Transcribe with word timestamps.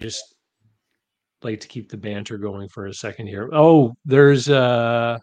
just 0.00 0.34
like 1.42 1.60
to 1.60 1.68
keep 1.68 1.90
the 1.90 1.96
banter 1.96 2.38
going 2.38 2.68
for 2.68 2.86
a 2.86 2.94
second 2.94 3.26
here. 3.26 3.48
Oh, 3.52 3.94
there's 4.04 4.48
uh 4.48 5.18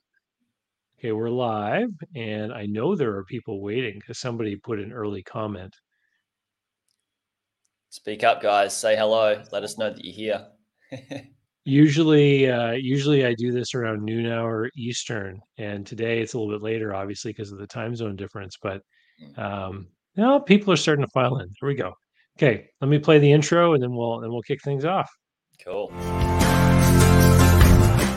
okay, 0.99 1.11
we're 1.11 1.29
live 1.29 1.89
and 2.15 2.53
I 2.53 2.65
know 2.65 2.95
there 2.95 3.15
are 3.15 3.23
people 3.25 3.61
waiting 3.61 3.99
because 3.99 4.19
somebody 4.19 4.55
put 4.55 4.79
an 4.79 4.91
early 4.93 5.23
comment. 5.23 5.75
Speak 7.89 8.23
up, 8.23 8.41
guys. 8.41 8.75
Say 8.75 8.95
hello. 8.95 9.41
Let 9.51 9.63
us 9.63 9.77
know 9.77 9.91
that 9.91 10.03
you're 10.03 10.13
here. 10.13 10.47
usually 11.65 12.49
uh 12.49 12.71
usually 12.71 13.25
I 13.25 13.33
do 13.33 13.51
this 13.51 13.75
around 13.75 14.03
noon 14.03 14.25
hour 14.31 14.69
Eastern 14.77 15.39
and 15.57 15.85
today 15.85 16.21
it's 16.21 16.33
a 16.33 16.39
little 16.39 16.53
bit 16.53 16.63
later 16.63 16.95
obviously 16.95 17.31
because 17.33 17.51
of 17.51 17.57
the 17.59 17.67
time 17.67 17.95
zone 17.95 18.15
difference, 18.15 18.55
but 18.61 18.81
Mm. 19.19 19.39
um 19.39 19.87
now 20.15 20.37
people 20.37 20.71
are 20.71 20.77
starting 20.77 21.03
to 21.03 21.09
file 21.11 21.39
in. 21.39 21.49
Here 21.59 21.67
we 21.67 21.73
go. 21.73 21.91
Okay, 22.37 22.69
let 22.81 22.87
me 22.87 22.99
play 22.99 23.17
the 23.17 23.31
intro 23.31 23.73
and 23.73 23.81
then 23.81 23.95
we'll 23.95 24.19
then 24.19 24.31
we'll 24.31 24.43
kick 24.43 24.61
things 24.63 24.85
off. 24.85 25.09
Cool. 25.65 25.91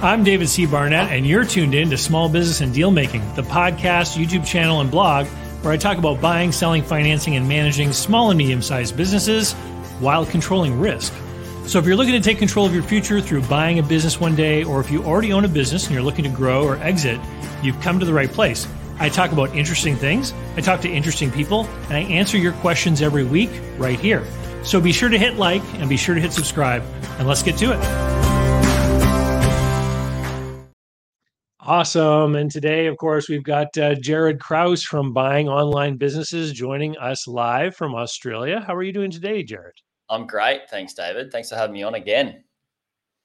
I'm 0.02 0.24
David 0.24 0.46
C. 0.50 0.66
Barnett, 0.66 1.10
and 1.10 1.26
you're 1.26 1.44
tuned 1.44 1.74
in 1.74 1.88
to 1.88 1.96
Small 1.96 2.28
Business 2.28 2.60
and 2.60 2.74
Deal 2.74 2.90
Making, 2.90 3.22
the 3.34 3.40
podcast, 3.42 4.22
YouTube 4.22 4.46
channel, 4.46 4.82
and 4.82 4.90
blog 4.90 5.26
where 5.62 5.72
I 5.72 5.78
talk 5.78 5.96
about 5.96 6.20
buying, 6.20 6.52
selling, 6.52 6.82
financing, 6.82 7.34
and 7.36 7.48
managing 7.48 7.94
small 7.94 8.30
and 8.30 8.36
medium 8.36 8.60
sized 8.60 8.94
businesses 8.94 9.54
while 10.00 10.26
controlling 10.26 10.78
risk. 10.78 11.14
So, 11.64 11.78
if 11.78 11.86
you're 11.86 11.96
looking 11.96 12.12
to 12.12 12.20
take 12.20 12.36
control 12.36 12.66
of 12.66 12.74
your 12.74 12.82
future 12.82 13.22
through 13.22 13.40
buying 13.44 13.78
a 13.78 13.82
business 13.82 14.20
one 14.20 14.36
day, 14.36 14.64
or 14.64 14.80
if 14.80 14.90
you 14.90 15.02
already 15.02 15.32
own 15.32 15.46
a 15.46 15.48
business 15.48 15.86
and 15.86 15.94
you're 15.94 16.04
looking 16.04 16.24
to 16.24 16.30
grow 16.30 16.62
or 16.62 16.76
exit, 16.76 17.18
you've 17.62 17.80
come 17.80 17.98
to 17.98 18.04
the 18.04 18.12
right 18.12 18.30
place. 18.30 18.66
I 19.02 19.08
talk 19.08 19.32
about 19.32 19.56
interesting 19.56 19.96
things, 19.96 20.34
I 20.56 20.60
talk 20.60 20.82
to 20.82 20.88
interesting 20.88 21.30
people, 21.30 21.64
and 21.84 21.94
I 21.94 22.00
answer 22.00 22.36
your 22.36 22.52
questions 22.52 23.00
every 23.00 23.24
week 23.24 23.48
right 23.78 23.98
here. 23.98 24.22
So, 24.62 24.78
be 24.78 24.92
sure 24.92 25.08
to 25.08 25.16
hit 25.16 25.36
like 25.36 25.62
and 25.76 25.88
be 25.88 25.96
sure 25.96 26.14
to 26.14 26.20
hit 26.20 26.34
subscribe, 26.34 26.82
and 27.18 27.26
let's 27.26 27.42
get 27.42 27.56
to 27.58 27.72
it. 27.72 27.78
Awesome. 31.60 32.34
And 32.34 32.50
today, 32.50 32.88
of 32.88 32.98
course, 32.98 33.28
we've 33.30 33.42
got 33.42 33.68
uh, 33.78 33.94
Jaryd 33.94 34.38
Krause 34.38 34.82
from 34.82 35.14
Buying 35.14 35.48
Online 35.48 35.96
Businesses 35.96 36.52
joining 36.52 36.98
us 36.98 37.26
live 37.26 37.74
from 37.76 37.94
Australia. 37.94 38.62
How 38.66 38.74
are 38.74 38.82
you 38.82 38.92
doing 38.92 39.10
today, 39.10 39.42
Jaryd? 39.42 39.72
I'm 40.10 40.26
great. 40.26 40.68
Thanks, 40.68 40.92
David. 40.92 41.32
Thanks 41.32 41.48
for 41.48 41.54
having 41.54 41.72
me 41.72 41.82
on 41.82 41.94
again. 41.94 42.44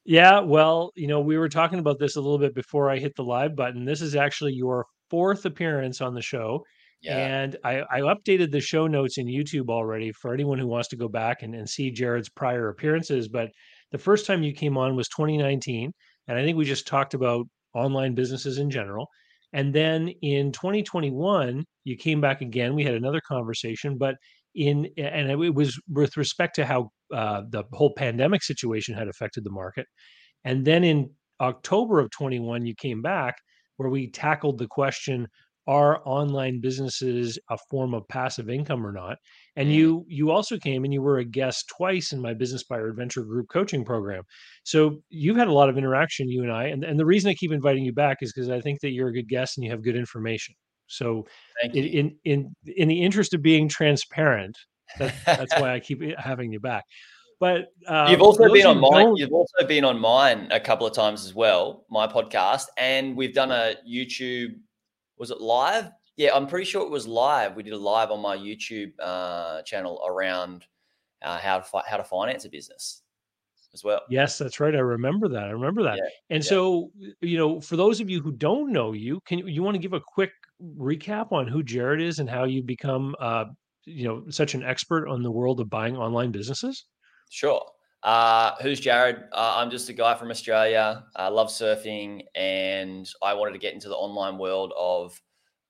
Yeah, 0.05 0.39
well, 0.39 0.91
you 0.95 1.07
know, 1.07 1.19
we 1.19 1.37
were 1.37 1.49
talking 1.49 1.79
about 1.79 1.99
this 1.99 2.15
a 2.15 2.21
little 2.21 2.37
bit 2.37 2.55
before 2.55 2.89
I 2.89 2.97
hit 2.97 3.15
the 3.15 3.23
live 3.23 3.57
button. 3.57 3.83
This 3.83 4.01
is 4.01 4.15
actually 4.15 4.53
your 4.53 4.85
fourth 5.09 5.45
appearance 5.45 6.01
on 6.01 6.13
the 6.13 6.21
show. 6.21 6.63
Yeah. 7.01 7.17
And 7.17 7.57
I, 7.63 7.83
I 7.91 7.99
updated 8.01 8.51
the 8.51 8.61
show 8.61 8.87
notes 8.87 9.17
in 9.17 9.27
YouTube 9.27 9.69
already 9.69 10.11
for 10.11 10.33
anyone 10.33 10.57
who 10.57 10.67
wants 10.67 10.87
to 10.89 10.95
go 10.95 11.07
back 11.07 11.43
and, 11.43 11.53
and 11.53 11.69
see 11.69 11.91
Jaryd's 11.91 12.29
prior 12.29 12.69
appearances. 12.69 13.27
But 13.27 13.49
the 13.91 13.97
first 13.97 14.25
time 14.25 14.43
you 14.43 14.53
came 14.53 14.77
on 14.77 14.95
was 14.95 15.07
2019. 15.09 15.91
And 16.27 16.37
I 16.37 16.43
think 16.43 16.57
we 16.57 16.65
just 16.65 16.87
talked 16.87 17.13
about 17.13 17.45
online 17.73 18.15
businesses 18.15 18.57
in 18.57 18.69
general. 18.69 19.07
And 19.53 19.73
then 19.73 20.09
in 20.21 20.51
2021, 20.51 21.63
you 21.83 21.97
came 21.97 22.19
back 22.19 22.41
again. 22.41 22.75
We 22.75 22.83
had 22.83 22.95
another 22.95 23.21
conversation, 23.27 23.97
but 23.97 24.15
in 24.55 24.89
and 24.97 25.29
it 25.29 25.53
was 25.53 25.79
with 25.89 26.17
respect 26.17 26.55
to 26.55 26.65
how 26.65 26.89
uh, 27.13 27.43
the 27.49 27.63
whole 27.73 27.93
pandemic 27.93 28.41
situation 28.43 28.95
had 28.95 29.07
affected 29.07 29.43
the 29.43 29.51
market. 29.51 29.85
And 30.43 30.65
then 30.65 30.83
in 30.83 31.11
October 31.41 31.99
of 31.99 32.09
21, 32.11 32.65
you 32.65 32.73
came 32.75 33.01
back 33.01 33.35
where 33.77 33.89
we 33.89 34.09
tackled 34.09 34.57
the 34.57 34.67
question 34.67 35.27
are 35.67 36.01
online 36.05 36.61
businesses 36.61 37.39
a 37.49 37.57
form 37.71 37.93
of 37.93 38.07
passive 38.07 38.49
income 38.49 38.85
or 38.85 38.91
not? 38.91 39.17
And 39.55 39.67
mm-hmm. 39.67 39.77
you 39.77 40.05
you 40.07 40.31
also 40.31 40.57
came 40.57 40.83
and 40.83 40.93
you 40.93 41.01
were 41.01 41.17
a 41.19 41.25
guest 41.25 41.71
twice 41.75 42.11
in 42.11 42.21
my 42.21 42.33
business 42.33 42.63
buyer 42.63 42.89
adventure 42.89 43.23
group 43.23 43.47
coaching 43.49 43.83
program. 43.83 44.23
So 44.63 45.01
you've 45.09 45.37
had 45.37 45.47
a 45.47 45.53
lot 45.53 45.69
of 45.69 45.77
interaction 45.77 46.29
you 46.29 46.43
and 46.43 46.51
i 46.51 46.65
and, 46.65 46.83
and 46.83 46.99
the 46.99 47.05
reason 47.05 47.29
i 47.29 47.33
keep 47.33 47.51
inviting 47.51 47.83
you 47.83 47.93
back 47.93 48.17
is 48.21 48.31
because 48.31 48.49
i 48.49 48.61
think 48.61 48.79
that 48.81 48.91
you're 48.91 49.09
a 49.09 49.13
good 49.13 49.29
guest 49.29 49.57
and 49.57 49.63
you 49.63 49.71
have 49.71 49.83
good 49.83 49.95
information. 49.95 50.55
So 50.87 51.25
in, 51.63 51.85
in 51.85 52.15
in 52.25 52.55
in 52.75 52.87
the 52.87 53.01
interest 53.01 53.33
of 53.33 53.41
being 53.41 53.67
transparent 53.67 54.55
that, 54.99 55.15
that's 55.25 55.59
why 55.59 55.73
i 55.73 55.79
keep 55.79 56.03
having 56.19 56.51
you 56.51 56.59
back 56.59 56.83
but 57.45 57.93
um, 57.93 58.09
you've 58.09 58.23
also 58.23 58.51
been 58.51 58.65
on 58.65 58.79
mine. 58.79 59.15
You've 59.17 59.31
also 59.31 59.67
been 59.67 59.85
on 59.85 59.99
mine 59.99 60.47
a 60.49 60.59
couple 60.59 60.87
of 60.87 60.93
times 60.93 61.25
as 61.25 61.35
well, 61.35 61.85
my 61.91 62.07
podcast, 62.07 62.65
and 62.77 63.15
we've 63.15 63.35
done 63.35 63.51
a 63.51 63.75
YouTube 63.87 64.55
was 65.19 65.29
it 65.29 65.39
live? 65.39 65.91
Yeah, 66.17 66.35
I'm 66.35 66.47
pretty 66.47 66.65
sure 66.65 66.81
it 66.81 66.89
was 66.89 67.05
live. 67.05 67.55
We 67.55 67.61
did 67.61 67.73
a 67.73 67.77
live 67.77 68.09
on 68.09 68.19
my 68.19 68.35
YouTube 68.35 68.93
uh, 68.99 69.61
channel 69.61 70.03
around 70.07 70.65
uh, 71.21 71.37
how 71.37 71.59
to 71.59 71.63
fi- 71.63 71.83
how 71.87 71.97
to 71.97 72.03
finance 72.03 72.45
a 72.45 72.49
business 72.49 73.03
as 73.75 73.83
well. 73.83 74.01
Yes, 74.09 74.39
that's 74.39 74.59
right. 74.59 74.73
I 74.73 74.79
remember 74.79 75.27
that. 75.29 75.43
I 75.43 75.51
remember 75.51 75.83
that. 75.83 75.97
Yeah, 75.97 76.09
and 76.31 76.43
yeah. 76.43 76.49
so, 76.49 76.91
you 77.21 77.37
know, 77.37 77.61
for 77.61 77.75
those 77.75 78.01
of 78.01 78.09
you 78.09 78.21
who 78.21 78.31
don't 78.31 78.71
know 78.71 78.93
you, 78.93 79.21
can 79.27 79.37
you 79.47 79.61
want 79.61 79.75
to 79.75 79.79
give 79.79 79.93
a 79.93 80.01
quick 80.01 80.31
recap 80.79 81.31
on 81.31 81.47
who 81.47 81.63
Jaryd 81.63 82.01
is 82.01 82.17
and 82.17 82.27
how 82.27 82.45
you 82.45 82.63
become, 82.63 83.15
uh, 83.19 83.45
you 83.85 84.07
know, 84.07 84.23
such 84.31 84.55
an 84.55 84.63
expert 84.63 85.07
on 85.07 85.21
the 85.21 85.31
world 85.31 85.59
of 85.59 85.69
buying 85.69 85.95
online 85.95 86.31
businesses? 86.31 86.85
Sure. 87.29 87.65
Uh, 88.03 88.53
who's 88.61 88.79
Jaryd? 88.79 89.23
Uh, 89.31 89.55
I'm 89.57 89.71
just 89.71 89.89
a 89.89 89.93
guy 89.93 90.13
from 90.15 90.29
Australia. 90.29 91.05
I 91.15 91.27
love 91.29 91.47
surfing, 91.49 92.21
and 92.35 93.09
I 93.21 93.33
wanted 93.33 93.53
to 93.53 93.57
get 93.59 93.73
into 93.73 93.89
the 93.89 93.95
online 93.95 94.37
world 94.37 94.73
of 94.77 95.19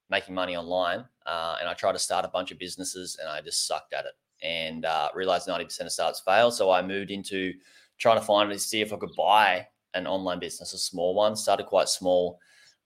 making 0.09 0.35
money 0.35 0.57
online. 0.57 1.05
Uh, 1.25 1.57
and 1.59 1.69
I 1.69 1.73
tried 1.73 1.93
to 1.93 1.99
start 1.99 2.25
a 2.25 2.29
bunch 2.29 2.51
of 2.51 2.59
businesses, 2.59 3.17
and 3.19 3.29
I 3.29 3.41
just 3.41 3.67
sucked 3.67 3.93
at 3.93 4.05
it, 4.05 4.13
and 4.45 4.85
uh, 4.85 5.09
realized 5.15 5.47
90% 5.47 5.85
of 5.85 5.91
starts 5.93 6.19
fail. 6.19 6.51
So 6.51 6.71
I 6.71 6.81
moved 6.81 7.09
into 7.09 7.53
trying 7.97 8.19
to 8.19 8.25
find 8.25 8.51
and 8.51 8.61
see 8.61 8.81
if 8.81 8.91
I 8.91 8.97
could 8.97 9.15
buy 9.15 9.67
an 9.93 10.05
online 10.05 10.39
business, 10.39 10.73
a 10.73 10.77
small 10.77 11.15
one. 11.15 11.37
Started 11.37 11.67
quite 11.67 11.87
small, 11.87 12.37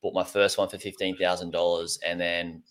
bought 0.03 0.13
my 0.13 0.23
first 0.23 0.59
one 0.59 0.69
for 0.69 0.77
fifteen 0.77 1.17
thousand 1.17 1.51
dollars, 1.51 1.97
and 2.05 2.21
then 2.21 2.61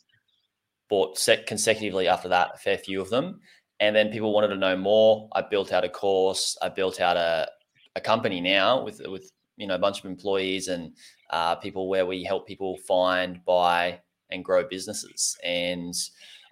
bought 0.89 1.19
consecutively 1.47 2.09
after 2.09 2.29
that 2.29 2.53
a 2.55 2.59
fair 2.59 2.79
few 2.79 3.01
of 3.01 3.11
them 3.11 3.41
and 3.81 3.95
then 3.95 4.11
people 4.11 4.33
wanted 4.33 4.49
to 4.49 4.57
know 4.57 4.77
more. 4.77 5.29
I 5.33 5.43
built 5.43 5.73
out 5.73 5.85
a 5.85 5.89
course. 5.89 6.57
I 6.63 6.69
built 6.69 7.01
out 7.01 7.17
a, 7.17 7.49
a 7.97 8.01
company 8.01 8.41
now 8.41 8.83
with 8.83 9.01
with 9.07 9.31
you 9.57 9.67
know 9.67 9.75
a 9.75 9.79
bunch 9.79 10.01
of 10.01 10.07
employees 10.07 10.69
and 10.69 10.93
uh, 11.31 11.55
people 11.57 11.89
where 11.89 12.07
we 12.07 12.25
help 12.25 12.47
people 12.47 12.77
find, 12.87 13.45
buy, 13.45 14.01
and 14.31 14.45
grow 14.45 14.67
businesses. 14.69 15.37
And 15.45 15.95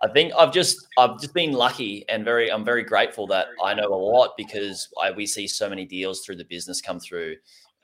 I 0.03 0.09
think 0.09 0.33
I've 0.39 0.53
just 0.53 0.87
I've 0.99 1.19
just 1.21 1.35
been 1.35 1.53
lucky 1.53 2.05
and 2.09 2.25
very 2.25 2.51
I'm 2.51 2.65
very 2.65 2.85
grateful 2.85 3.27
that 3.29 3.47
I 3.63 3.75
know 3.75 3.89
a 3.89 3.97
lot 3.97 4.35
because 4.37 4.89
I, 5.01 5.11
we 5.11 5.27
see 5.27 5.47
so 5.47 5.69
many 5.69 5.85
deals 5.85 6.25
through 6.25 6.37
the 6.37 6.45
business 6.45 6.81
come 6.81 7.01
through 7.01 7.37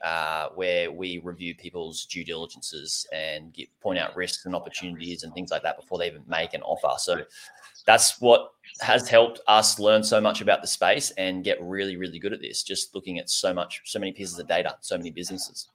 uh, 0.03 0.49
where 0.55 0.91
we 0.91 1.21
review 1.23 1.55
people's 1.55 2.05
due 2.05 2.25
diligences 2.25 3.07
and 3.13 3.53
get, 3.53 3.69
point 3.81 3.97
out 3.97 4.15
risks 4.15 4.45
and 4.45 4.53
opportunities 4.53 5.23
and 5.23 5.33
things 5.33 5.49
like 5.49 5.63
that 5.63 5.79
before 5.79 5.97
they 5.97 6.07
even 6.07 6.23
make 6.27 6.53
an 6.53 6.61
offer. 6.61 6.93
So 6.99 7.21
that's 7.85 8.19
what 8.21 8.49
has 8.81 9.07
helped 9.07 9.39
us 9.47 9.79
learn 9.79 10.03
so 10.03 10.19
much 10.21 10.41
about 10.41 10.61
the 10.61 10.67
space 10.67 11.11
and 11.11 11.43
get 11.43 11.61
really, 11.61 11.97
really 11.97 12.19
good 12.19 12.33
at 12.33 12.41
this. 12.41 12.63
Just 12.63 12.95
looking 12.95 13.19
at 13.19 13.29
so 13.29 13.53
much, 13.53 13.81
so 13.85 13.99
many 13.99 14.11
pieces 14.11 14.39
of 14.39 14.47
data, 14.47 14.75
so 14.81 14.97
many 14.97 15.11
businesses. 15.11 15.69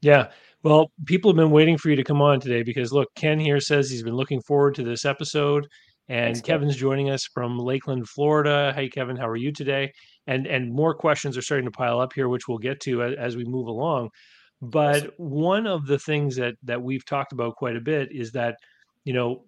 Yeah. 0.00 0.30
Well, 0.62 0.90
people 1.06 1.30
have 1.30 1.36
been 1.36 1.50
waiting 1.50 1.78
for 1.78 1.88
you 1.90 1.96
to 1.96 2.04
come 2.04 2.20
on 2.20 2.40
today 2.40 2.62
because 2.62 2.92
look, 2.92 3.08
Ken 3.14 3.38
here 3.38 3.60
says 3.60 3.90
he's 3.90 4.02
been 4.02 4.16
looking 4.16 4.40
forward 4.42 4.74
to 4.76 4.84
this 4.84 5.04
episode. 5.04 5.66
And 6.08 6.34
Thanks, 6.34 6.40
Kevin's 6.40 6.76
joining 6.76 7.10
us 7.10 7.24
from 7.24 7.56
Lakeland, 7.56 8.08
Florida. 8.08 8.72
Hey, 8.74 8.88
Kevin, 8.88 9.16
how 9.16 9.28
are 9.28 9.36
you 9.36 9.52
today? 9.52 9.92
And 10.26 10.46
and 10.46 10.72
more 10.72 10.92
questions 10.92 11.36
are 11.36 11.42
starting 11.42 11.66
to 11.66 11.70
pile 11.70 12.00
up 12.00 12.12
here, 12.12 12.28
which 12.28 12.48
we'll 12.48 12.58
get 12.58 12.80
to 12.80 13.02
as, 13.04 13.14
as 13.16 13.36
we 13.36 13.44
move 13.44 13.68
along. 13.68 14.10
But 14.60 14.96
awesome. 14.96 15.10
one 15.18 15.66
of 15.66 15.86
the 15.86 15.98
things 15.98 16.34
that 16.36 16.56
that 16.64 16.82
we've 16.82 17.04
talked 17.04 17.32
about 17.32 17.54
quite 17.54 17.76
a 17.76 17.80
bit 17.80 18.10
is 18.10 18.32
that 18.32 18.56
you 19.04 19.12
know 19.12 19.44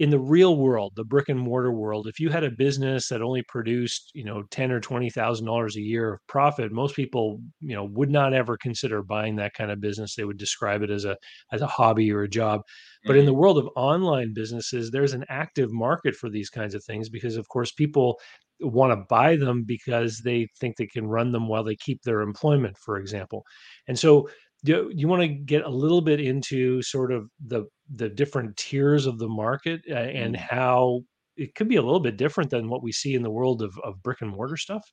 in 0.00 0.10
the 0.10 0.18
real 0.18 0.56
world, 0.56 0.92
the 0.96 1.04
brick 1.04 1.28
and 1.28 1.38
mortar 1.38 1.72
world, 1.72 2.08
if 2.08 2.18
you 2.18 2.28
had 2.28 2.42
a 2.42 2.50
business 2.50 3.08
that 3.08 3.22
only 3.22 3.42
produced, 3.48 4.10
you 4.12 4.24
know, 4.24 4.42
ten 4.50 4.72
or 4.72 4.80
twenty 4.80 5.08
thousand 5.08 5.46
dollars 5.46 5.76
a 5.76 5.80
year 5.80 6.14
of 6.14 6.20
profit, 6.26 6.72
most 6.72 6.96
people, 6.96 7.40
you 7.60 7.74
know, 7.76 7.84
would 7.84 8.10
not 8.10 8.34
ever 8.34 8.56
consider 8.56 9.02
buying 9.02 9.36
that 9.36 9.54
kind 9.54 9.70
of 9.70 9.80
business. 9.80 10.16
They 10.16 10.24
would 10.24 10.36
describe 10.36 10.82
it 10.82 10.90
as 10.90 11.04
a 11.04 11.16
as 11.52 11.62
a 11.62 11.66
hobby 11.66 12.12
or 12.12 12.22
a 12.22 12.28
job. 12.28 12.60
Mm-hmm. 12.60 13.08
But 13.08 13.16
in 13.16 13.24
the 13.24 13.30
mm-hmm. 13.30 13.40
world 13.40 13.58
of 13.58 13.68
online 13.76 14.32
businesses, 14.34 14.90
there's 14.90 15.14
an 15.14 15.24
active 15.28 15.72
market 15.72 16.16
for 16.16 16.28
these 16.28 16.50
kinds 16.50 16.74
of 16.74 16.82
things 16.84 17.08
because, 17.08 17.36
of 17.36 17.48
course, 17.48 17.70
people 17.70 18.18
want 18.60 18.92
to 18.92 19.04
buy 19.08 19.36
them 19.36 19.62
because 19.64 20.18
they 20.24 20.48
think 20.58 20.76
they 20.76 20.86
can 20.86 21.06
run 21.06 21.30
them 21.30 21.46
while 21.46 21.62
they 21.62 21.76
keep 21.76 22.02
their 22.02 22.20
employment, 22.20 22.76
for 22.78 22.98
example. 22.98 23.44
And 23.86 23.98
so 23.98 24.28
do 24.64 24.90
you 24.94 25.08
want 25.08 25.22
to 25.22 25.28
get 25.28 25.64
a 25.64 25.68
little 25.68 26.00
bit 26.00 26.20
into 26.20 26.80
sort 26.82 27.12
of 27.12 27.28
the 27.46 27.64
the 27.92 28.08
different 28.08 28.56
tiers 28.56 29.06
of 29.06 29.18
the 29.18 29.28
market 29.28 29.82
uh, 29.90 29.94
and 29.94 30.34
mm. 30.34 30.38
how 30.38 31.02
it 31.36 31.54
could 31.54 31.68
be 31.68 31.76
a 31.76 31.82
little 31.82 32.00
bit 32.00 32.16
different 32.16 32.50
than 32.50 32.68
what 32.68 32.82
we 32.82 32.92
see 32.92 33.14
in 33.14 33.22
the 33.22 33.30
world 33.30 33.62
of, 33.62 33.76
of 33.82 34.02
brick 34.02 34.20
and 34.20 34.30
mortar 34.30 34.56
stuff. 34.56 34.92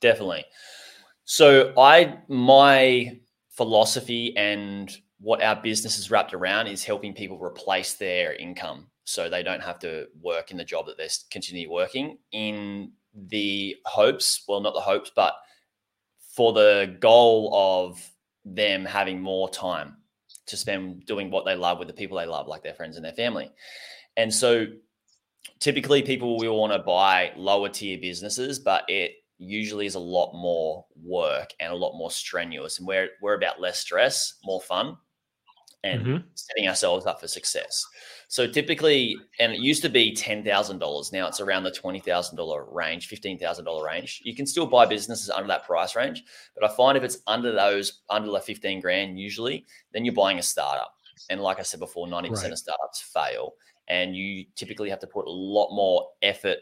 Definitely. 0.00 0.44
So 1.24 1.72
i 1.78 2.18
my 2.28 3.20
philosophy 3.50 4.36
and 4.36 4.96
what 5.20 5.42
our 5.42 5.60
business 5.62 5.98
is 5.98 6.10
wrapped 6.10 6.34
around 6.34 6.66
is 6.66 6.84
helping 6.84 7.14
people 7.14 7.38
replace 7.38 7.94
their 7.94 8.34
income 8.34 8.88
so 9.04 9.28
they 9.28 9.42
don't 9.42 9.62
have 9.62 9.78
to 9.78 10.06
work 10.20 10.50
in 10.50 10.56
the 10.56 10.64
job 10.64 10.86
that 10.86 10.96
they're 10.96 11.08
continually 11.30 11.68
working 11.68 12.18
in 12.32 12.90
the 13.28 13.76
hopes 13.84 14.42
well 14.48 14.60
not 14.60 14.74
the 14.74 14.80
hopes 14.80 15.12
but 15.14 15.34
for 16.34 16.52
the 16.52 16.96
goal 16.98 17.50
of 17.52 18.10
them 18.44 18.84
having 18.84 19.20
more 19.20 19.48
time 19.50 19.96
to 20.46 20.56
spend 20.56 21.06
doing 21.06 21.30
what 21.30 21.44
they 21.44 21.54
love 21.54 21.78
with 21.78 21.88
the 21.88 21.94
people 21.94 22.18
they 22.18 22.26
love, 22.26 22.46
like 22.46 22.62
their 22.62 22.74
friends 22.74 22.96
and 22.96 23.04
their 23.04 23.12
family. 23.12 23.50
And 24.16 24.32
so 24.32 24.66
typically 25.58 26.02
people 26.02 26.38
will 26.38 26.58
want 26.58 26.72
to 26.72 26.78
buy 26.78 27.32
lower 27.36 27.68
tier 27.68 27.98
businesses, 28.00 28.58
but 28.58 28.84
it 28.88 29.12
usually 29.38 29.86
is 29.86 29.94
a 29.94 30.00
lot 30.00 30.32
more 30.34 30.84
work 31.02 31.50
and 31.58 31.72
a 31.72 31.76
lot 31.76 31.96
more 31.96 32.10
strenuous. 32.10 32.78
And 32.78 32.86
we're, 32.86 33.08
we're 33.20 33.34
about 33.34 33.60
less 33.60 33.78
stress, 33.78 34.34
more 34.44 34.60
fun, 34.60 34.96
and 35.84 36.02
mm-hmm. 36.02 36.26
setting 36.34 36.68
ourselves 36.68 37.06
up 37.06 37.20
for 37.20 37.28
success. 37.28 37.86
So 38.28 38.46
typically, 38.46 39.16
and 39.40 39.52
it 39.52 39.58
used 39.58 39.82
to 39.82 39.88
be 39.88 40.14
ten 40.14 40.44
thousand 40.44 40.78
dollars. 40.78 41.12
Now 41.12 41.26
it's 41.26 41.40
around 41.40 41.64
the 41.64 41.70
twenty 41.70 42.00
thousand 42.00 42.36
dollar 42.36 42.64
range, 42.72 43.08
fifteen 43.08 43.38
thousand 43.38 43.64
dollar 43.64 43.84
range. 43.86 44.22
You 44.24 44.34
can 44.34 44.46
still 44.46 44.66
buy 44.66 44.86
businesses 44.86 45.28
under 45.28 45.48
that 45.48 45.64
price 45.64 45.94
range, 45.96 46.24
but 46.54 46.68
I 46.68 46.74
find 46.74 46.96
if 46.96 47.04
it's 47.04 47.18
under 47.26 47.52
those, 47.52 48.00
under 48.08 48.30
the 48.30 48.40
fifteen 48.40 48.80
grand, 48.80 49.18
usually, 49.18 49.66
then 49.92 50.04
you're 50.04 50.14
buying 50.14 50.38
a 50.38 50.42
startup. 50.42 50.94
And 51.30 51.40
like 51.40 51.58
I 51.58 51.62
said 51.62 51.80
before, 51.80 52.08
ninety 52.08 52.28
right. 52.28 52.36
percent 52.36 52.52
of 52.52 52.58
startups 52.58 53.02
fail, 53.02 53.54
and 53.88 54.16
you 54.16 54.46
typically 54.56 54.90
have 54.90 55.00
to 55.00 55.06
put 55.06 55.26
a 55.26 55.30
lot 55.30 55.74
more 55.74 56.08
effort 56.22 56.58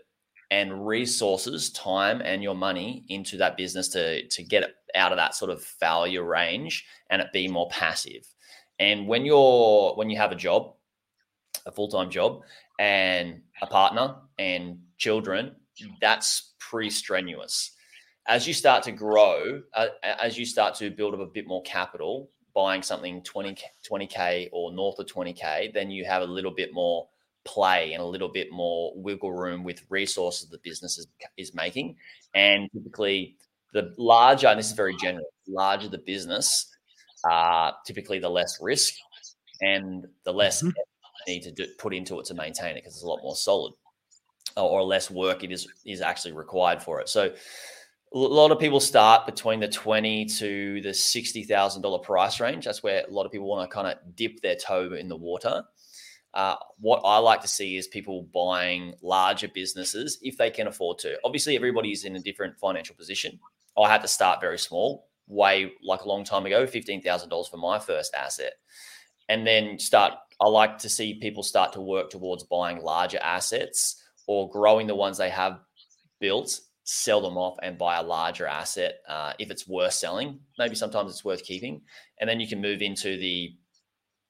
and 0.51 0.85
resources, 0.85 1.71
time, 1.71 2.21
and 2.23 2.43
your 2.43 2.57
money 2.57 3.05
into 3.09 3.37
that 3.37 3.57
business 3.57 3.89
to 3.89 4.27
to 4.29 4.43
get 4.43 4.65
it 4.65 4.75
out 4.97 5.13
of 5.13 5.19
that 5.19 5.35
sort 5.35 5.51
of 5.51 5.63
failure 5.63 6.25
range 6.25 6.85
and 7.11 7.23
it 7.23 7.33
be 7.33 7.47
more 7.47 7.69
passive. 7.69 8.27
And 8.81 9.07
when 9.07 9.25
you're 9.25 9.95
when 9.95 10.11
you 10.11 10.17
have 10.17 10.33
a 10.33 10.37
job 10.37 10.75
a 11.67 11.71
full 11.71 11.89
time 11.89 12.11
job 12.11 12.43
and 12.79 13.41
a 13.63 13.67
partner 13.67 14.17
and 14.39 14.79
children, 14.97 15.55
that's 16.01 16.55
pretty 16.59 16.91
strenuous. 16.91 17.73
As 18.27 18.47
you 18.47 18.55
start 18.55 18.83
to 18.85 18.93
grow, 18.93 19.63
uh, 19.75 19.87
as 20.03 20.39
you 20.39 20.45
start 20.45 20.75
to 20.77 20.91
build 20.91 21.15
up 21.15 21.21
a 21.21 21.27
bit 21.27 21.47
more 21.47 21.63
capital, 21.63 22.31
buying 22.55 22.83
something 22.83 23.23
20, 23.23 23.57
20K 23.91 24.49
or 24.53 24.73
north 24.73 24.99
of 24.99 25.07
20K, 25.07 25.73
then 25.73 25.91
you 25.91 26.05
have 26.05 26.23
a 26.23 26.27
little 26.27 26.51
bit 26.51 26.73
more 26.73 27.09
play 27.45 27.93
and 27.95 28.03
a 28.03 28.07
little 28.07 28.29
bit 28.29 28.53
more 28.53 28.93
wiggle 28.95 29.33
room 29.33 29.65
with 29.65 29.83
resources 29.89 30.49
the 30.49 30.59
business 30.59 30.99
is, 30.99 31.07
is 31.37 31.55
making. 31.55 31.97
And 32.35 32.71
typically, 32.73 33.37
the 33.73 33.95
larger, 33.97 34.49
and 34.49 34.59
this 34.59 34.67
is 34.67 34.73
very 34.73 34.97
general, 34.97 35.27
larger 35.49 35.89
the 35.89 35.99
business, 35.99 36.71
uh, 37.29 37.73
typically 37.85 38.19
the 38.19 38.29
less 38.29 38.59
risk 38.61 38.95
and 39.61 40.07
the 40.25 40.33
less 40.33 40.63
mm-hmm 40.63 40.71
need 41.27 41.43
to 41.43 41.53
do, 41.53 41.67
put 41.79 41.95
into 41.95 42.19
it 42.19 42.27
to 42.27 42.35
maintain 42.35 42.77
it 42.77 42.83
because 42.83 42.95
it's 42.95 43.03
a 43.03 43.09
lot 43.09 43.21
more 43.23 43.37
solid 43.37 43.73
or, 44.57 44.83
less 44.83 45.11
work 45.11 45.45
it 45.45 45.53
is 45.53 45.69
is 45.87 46.01
actually 46.01 46.33
required 46.33 46.83
for 46.83 47.01
it. 47.01 47.09
So 47.09 47.33
a 48.13 48.19
lot 48.19 48.51
of 48.51 48.59
people 48.59 48.81
start 48.81 49.27
between 49.27 49.61
the 49.61 49.69
twenty 49.69 50.25
to 50.25 50.81
the 50.83 50.93
sixty 50.93 51.45
thousand 51.45 51.83
dollar 51.83 51.99
price 51.99 52.41
range. 52.41 52.65
That's 52.65 52.83
where 52.83 53.05
a 53.07 53.11
lot 53.11 53.27
of 53.27 53.33
people 53.33 53.47
want 53.47 53.69
to 53.69 53.75
kind 53.75 53.87
of 53.87 54.17
dip 54.17 54.41
their 54.41 54.57
toe 54.57 54.93
in 54.95 55.09
the 55.09 55.17
water. 55.17 55.63
Uh, 56.35 56.57
what 56.79 57.01
I 57.05 57.19
like 57.19 57.41
to 57.43 57.49
see 57.49 57.77
is 57.77 57.89
people 57.89 58.29
buying 58.33 58.95
larger 59.03 59.49
businesses 59.49 60.19
if 60.23 60.37
they 60.37 60.51
can 60.51 60.69
afford 60.69 60.99
to. 61.01 61.19
Obviously, 61.25 61.57
everybody's 61.57 62.05
in 62.05 62.17
a 62.17 62.21
different 62.21 62.59
financial 62.59 62.95
position. 62.95 63.39
I 63.81 63.89
had 63.89 64.03
to 64.03 64.09
start 64.09 64.41
very 64.41 64.59
small, 64.59 65.09
way 65.31 65.73
like 65.83 66.03
a 66.03 66.09
long 66.09 66.25
time 66.25 66.45
ago, 66.45 66.67
fifteen 66.67 67.01
thousand 67.01 67.31
dollars 67.31 67.49
for 67.49 67.57
my 67.57 67.79
first 67.79 68.15
asset, 68.15 68.55
and 69.29 69.47
then 69.47 69.79
start 69.79 70.15
I 70.41 70.49
like 70.49 70.79
to 70.79 70.89
see 70.89 71.15
people 71.15 71.43
start 71.43 71.73
to 71.75 71.81
work 71.81 72.11
towards 72.11 72.45
buying 72.45 72.83
larger 72.83 73.19
assets 73.23 74.03
or 74.27 74.51
growing 74.51 74.87
the 74.87 74.95
ones 74.95 75.19
they 75.19 75.29
have 75.31 75.61
built, 76.19 76.61
sell 76.85 77.21
them 77.21 77.37
off 77.37 77.59
and 77.63 77.77
buy 77.77 77.97
a 77.97 78.03
larger 78.03 78.47
asset 78.47 79.01
uh, 79.07 79.35
if 79.39 79.51
it's 79.51 79.69
worth 79.69 79.93
selling. 79.93 80.41
Maybe 80.59 80.75
sometimes 80.75 81.11
it's 81.11 81.25
worth 81.25 81.45
keeping. 81.45 81.83
And 82.19 82.29
then 82.29 82.41
you 82.41 82.49
can 82.49 82.61
move 82.61 82.81
into 82.81 83.19
the 83.19 83.55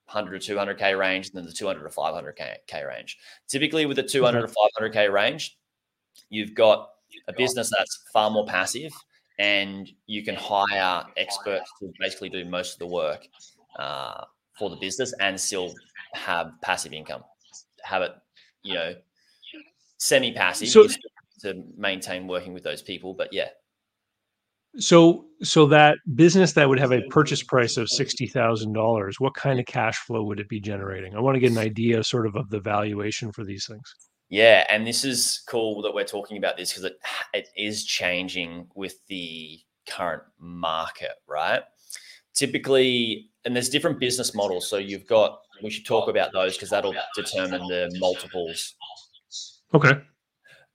100 0.06 0.40
to 0.40 0.54
200K 0.56 0.98
range 0.98 1.28
and 1.28 1.36
then 1.36 1.46
the 1.46 1.52
200 1.52 1.82
to 1.82 1.94
500K 1.94 2.88
range. 2.88 3.16
Typically, 3.48 3.86
with 3.86 3.96
the 3.96 4.02
200 4.02 4.48
to 4.48 4.54
500K 4.80 5.12
range, 5.12 5.56
you've 6.28 6.54
got 6.54 6.88
a 7.28 7.32
business 7.32 7.70
that's 7.76 8.02
far 8.12 8.30
more 8.30 8.46
passive 8.46 8.92
and 9.40 9.90
you 10.06 10.22
can 10.22 10.34
hire 10.34 11.02
experts 11.16 11.72
to 11.80 11.90
basically 11.98 12.28
do 12.28 12.44
most 12.44 12.74
of 12.74 12.78
the 12.78 12.86
work 12.86 13.26
uh, 13.78 14.22
for 14.58 14.68
the 14.68 14.76
business 14.76 15.14
and 15.18 15.40
still 15.40 15.72
have 16.12 16.52
passive 16.60 16.92
income, 16.92 17.24
have 17.82 18.02
it, 18.02 18.12
you 18.62 18.74
know, 18.74 18.94
semi 19.96 20.30
passive 20.30 20.68
so, 20.68 20.86
to 21.40 21.64
maintain 21.74 22.26
working 22.28 22.52
with 22.52 22.62
those 22.62 22.82
people. 22.82 23.14
But 23.14 23.32
yeah. 23.32 23.48
So, 24.76 25.24
so 25.42 25.66
that 25.68 25.96
business 26.14 26.52
that 26.52 26.68
would 26.68 26.78
have 26.78 26.92
a 26.92 27.00
purchase 27.08 27.42
price 27.42 27.78
of 27.78 27.88
sixty 27.88 28.26
thousand 28.26 28.74
dollars, 28.74 29.18
what 29.20 29.34
kind 29.34 29.58
of 29.58 29.64
cash 29.64 29.96
flow 30.00 30.22
would 30.24 30.38
it 30.38 30.50
be 30.50 30.60
generating? 30.60 31.16
I 31.16 31.20
want 31.20 31.36
to 31.36 31.40
get 31.40 31.50
an 31.50 31.58
idea, 31.58 32.04
sort 32.04 32.26
of, 32.26 32.36
of 32.36 32.50
the 32.50 32.60
valuation 32.60 33.32
for 33.32 33.42
these 33.42 33.66
things. 33.66 33.94
Yeah, 34.30 34.64
and 34.70 34.86
this 34.86 35.04
is 35.04 35.42
cool 35.46 35.82
that 35.82 35.92
we're 35.92 36.04
talking 36.04 36.38
about 36.38 36.56
this 36.56 36.70
because 36.72 36.84
it 36.84 37.00
it 37.34 37.48
is 37.56 37.84
changing 37.84 38.68
with 38.74 39.04
the 39.08 39.60
current 39.88 40.22
market, 40.38 41.16
right? 41.28 41.62
Typically, 42.32 43.30
and 43.44 43.54
there's 43.54 43.68
different 43.68 43.98
business 43.98 44.34
models. 44.34 44.70
So 44.70 44.78
you've 44.78 45.06
got 45.06 45.40
we 45.62 45.70
should 45.70 45.84
talk 45.84 46.08
about 46.08 46.32
those 46.32 46.54
because 46.54 46.70
that'll 46.70 46.94
determine 47.14 47.60
the 47.66 47.94
multiples. 47.98 48.76
Okay. 49.74 50.00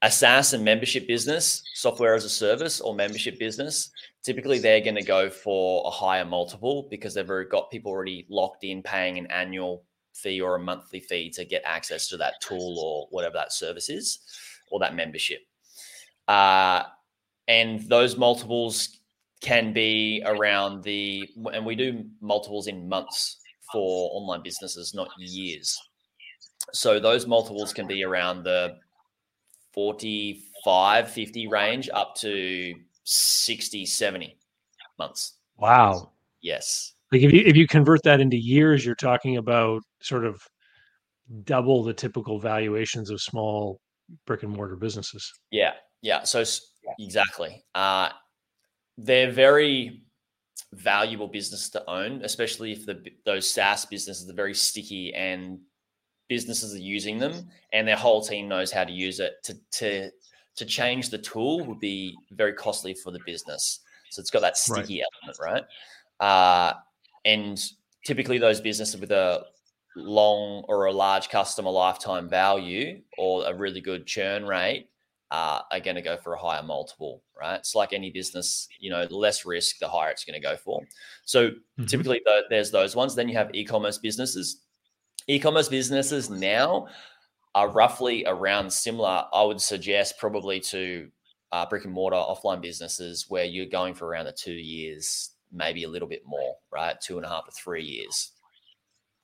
A 0.02 0.12
SaaS 0.12 0.54
and 0.54 0.64
membership 0.64 1.08
business, 1.08 1.64
software 1.74 2.14
as 2.14 2.26
a 2.26 2.30
service 2.30 2.82
or 2.82 2.94
membership 2.94 3.40
business, 3.40 3.90
typically 4.24 4.60
they're 4.60 4.82
going 4.82 4.96
to 4.96 5.04
go 5.04 5.30
for 5.30 5.84
a 5.88 5.90
higher 5.90 6.26
multiple 6.26 6.88
because 6.92 7.14
they've 7.14 7.30
already 7.30 7.50
got 7.50 7.72
people 7.72 7.92
already 7.92 8.28
locked 8.30 8.64
in 8.64 8.84
paying 8.84 9.18
an 9.18 9.26
annual 9.28 9.84
fee 10.16 10.42
or 10.42 10.56
a 10.56 10.60
monthly 10.60 11.00
fee 11.00 11.30
to 11.30 11.46
get 11.46 11.62
access 11.66 12.08
to 12.08 12.18
that 12.18 12.36
tool 12.42 12.80
or 12.80 13.08
whatever 13.12 13.34
that 13.34 13.54
service 13.54 13.90
is 13.90 14.20
or 14.72 14.80
that 14.80 14.96
membership. 14.96 15.42
Uh, 16.28 16.84
and 17.48 17.82
those 17.90 18.18
multiples 18.18 19.00
can 19.42 19.74
be 19.74 20.24
around 20.26 20.84
the, 20.84 21.30
and 21.54 21.66
we 21.66 21.76
do 21.76 22.06
multiples 22.22 22.68
in 22.68 22.90
months 22.90 23.38
for 23.72 24.10
online 24.14 24.42
businesses, 24.42 24.94
not 24.94 25.10
years. 25.18 25.78
So 26.74 27.00
those 27.00 27.28
multiples 27.28 27.74
can 27.74 27.86
be 27.86 28.04
around 28.04 28.44
the 28.44 28.78
45, 29.74 31.12
50 31.12 31.48
range 31.48 31.90
up 31.94 32.16
to 32.16 32.74
60, 33.04 33.86
70 33.86 34.38
months. 34.98 35.34
Wow. 35.58 36.12
Yes. 36.42 36.95
Like 37.16 37.24
if 37.24 37.32
you 37.32 37.44
if 37.46 37.56
you 37.56 37.66
convert 37.66 38.04
that 38.04 38.20
into 38.20 38.36
years, 38.36 38.86
you're 38.86 38.94
talking 38.94 39.38
about 39.38 39.84
sort 40.02 40.26
of 40.26 40.42
double 41.46 41.82
the 41.82 41.94
typical 41.94 42.40
valuations 42.40 43.10
of 43.10 43.22
small 43.22 43.80
brick 44.28 44.44
and 44.44 44.52
mortar 44.52 44.76
businesses. 44.76 45.32
Yeah. 45.50 45.72
Yeah. 46.02 46.24
So 46.24 46.44
exactly. 47.00 47.64
Uh 47.74 48.10
they're 48.98 49.32
very 49.32 50.04
valuable 50.74 51.30
business 51.30 51.70
to 51.70 51.90
own, 51.90 52.22
especially 52.26 52.74
if 52.74 52.86
the 52.86 53.02
those 53.26 53.50
SaaS 53.50 53.86
businesses 53.86 54.30
are 54.30 54.34
very 54.34 54.54
sticky 54.54 55.14
and 55.14 55.60
businesses 56.28 56.76
are 56.76 56.80
using 56.80 57.18
them 57.18 57.48
and 57.72 57.88
their 57.88 57.96
whole 57.96 58.22
team 58.22 58.50
knows 58.50 58.74
how 58.74 58.84
to 58.84 58.92
use 58.92 59.22
it 59.22 59.36
to 59.46 59.56
to 59.72 60.12
to 60.58 60.66
change 60.66 61.12
the 61.12 61.18
tool 61.18 61.64
would 61.64 61.80
be 61.80 62.14
very 62.32 62.52
costly 62.52 62.94
for 62.94 63.12
the 63.12 63.22
business. 63.26 63.80
So 64.12 64.20
it's 64.20 64.32
got 64.32 64.42
that 64.42 64.58
sticky 64.58 65.00
right. 65.00 65.06
element, 65.24 65.40
right? 65.40 65.64
Uh, 66.20 66.74
and 67.26 67.62
typically 68.06 68.38
those 68.38 68.62
businesses 68.62 69.00
with 69.00 69.12
a 69.12 69.44
long 69.96 70.64
or 70.68 70.86
a 70.86 70.92
large 70.92 71.30
customer 71.30 71.72
lifetime 71.72 72.30
value 72.30 73.02
or 73.18 73.46
a 73.46 73.54
really 73.54 73.82
good 73.82 74.06
churn 74.06 74.46
rate 74.46 74.90
uh, 75.32 75.62
are 75.72 75.80
going 75.80 75.96
to 75.96 76.02
go 76.02 76.18
for 76.18 76.34
a 76.34 76.40
higher 76.40 76.62
multiple, 76.62 77.24
right? 77.40 77.56
It's 77.56 77.76
like 77.76 77.94
any 77.94 78.12
business, 78.12 78.68
you 78.80 78.90
know, 78.90 79.06
the 79.06 79.18
less 79.18 79.46
risk, 79.46 79.80
the 79.80 79.88
higher 79.88 80.12
it's 80.12 80.24
going 80.24 80.40
to 80.40 80.48
go 80.48 80.56
for. 80.56 80.84
So 81.26 81.50
mm-hmm. 81.50 81.86
typically, 81.86 82.22
the, 82.26 82.44
there's 82.50 82.72
those 82.72 82.96
ones. 82.96 83.16
Then 83.16 83.28
you 83.28 83.36
have 83.36 83.50
e-commerce 83.54 83.98
businesses. 83.98 84.62
E-commerce 85.28 85.70
businesses 85.70 86.30
now 86.30 86.88
are 87.56 87.70
roughly 87.70 88.26
around 88.28 88.72
similar. 88.72 89.26
I 89.34 89.44
would 89.44 89.62
suggest 89.62 90.20
probably 90.20 90.60
to 90.60 91.10
uh, 91.52 91.66
brick 91.66 91.86
and 91.86 91.94
mortar 91.94 92.18
offline 92.18 92.62
businesses 92.62 93.26
where 93.30 93.46
you're 93.46 93.66
going 93.66 93.96
for 93.96 94.08
around 94.08 94.26
the 94.26 94.34
two 94.34 94.54
years, 94.54 95.32
maybe 95.56 95.84
a 95.84 95.90
little 95.90 96.08
bit 96.08 96.24
more, 96.26 96.56
right? 96.72 96.96
Two 97.02 97.18
and 97.18 97.26
a 97.26 97.30
half 97.30 97.46
to 97.46 97.52
three 97.52 97.84
years. 97.84 98.32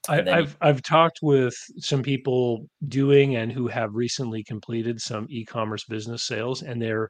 I, 0.10 0.24
have 0.24 0.58
I've 0.62 0.82
talked 0.82 1.20
with 1.22 1.54
some 1.78 2.02
people 2.02 2.66
doing 2.88 3.36
and 3.36 3.52
who 3.52 3.68
have 3.68 3.94
recently 3.94 4.44
completed 4.44 5.00
some 5.00 5.28
e-commerce 5.30 5.84
business 5.84 6.24
sales, 6.24 6.64
and 6.64 6.82
they're 6.82 7.10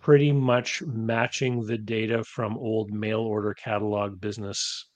pretty 0.00 0.32
much 0.32 0.82
matching 0.82 1.66
the 1.66 1.76
data 1.76 2.24
from 2.24 2.56
old 2.56 2.90
mail 2.90 3.20
order 3.20 3.52
catalog 3.54 4.20
business 4.20 4.86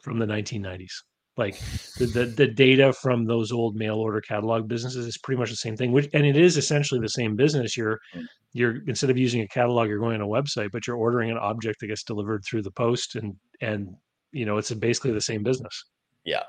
from 0.00 0.18
the 0.18 0.26
1990s. 0.26 0.92
Like 1.36 1.58
the, 1.98 2.06
the, 2.06 2.24
the 2.24 2.46
data 2.48 2.92
from 2.92 3.24
those 3.24 3.52
old 3.52 3.76
mail 3.76 3.96
order 3.96 4.20
catalog 4.20 4.66
businesses 4.68 5.06
is 5.06 5.18
pretty 5.18 5.38
much 5.38 5.50
the 5.50 5.56
same 5.56 5.76
thing, 5.76 5.92
which 5.92 6.08
and 6.12 6.26
it 6.26 6.36
is 6.36 6.56
essentially 6.56 7.00
the 7.00 7.08
same 7.08 7.36
business. 7.36 7.76
You're 7.76 8.00
hmm. 8.12 8.24
You're 8.52 8.82
instead 8.86 9.10
of 9.10 9.18
using 9.18 9.42
a 9.42 9.48
catalog, 9.48 9.88
you're 9.88 9.98
going 9.98 10.20
on 10.20 10.22
a 10.22 10.26
website, 10.26 10.70
but 10.72 10.86
you're 10.86 10.96
ordering 10.96 11.30
an 11.30 11.38
object 11.38 11.80
that 11.80 11.88
gets 11.88 12.02
delivered 12.02 12.44
through 12.44 12.62
the 12.62 12.70
post, 12.70 13.16
and 13.16 13.36
and 13.60 13.94
you 14.32 14.46
know 14.46 14.58
it's 14.58 14.72
basically 14.72 15.12
the 15.12 15.20
same 15.20 15.42
business. 15.42 15.84
Yeah, 16.24 16.42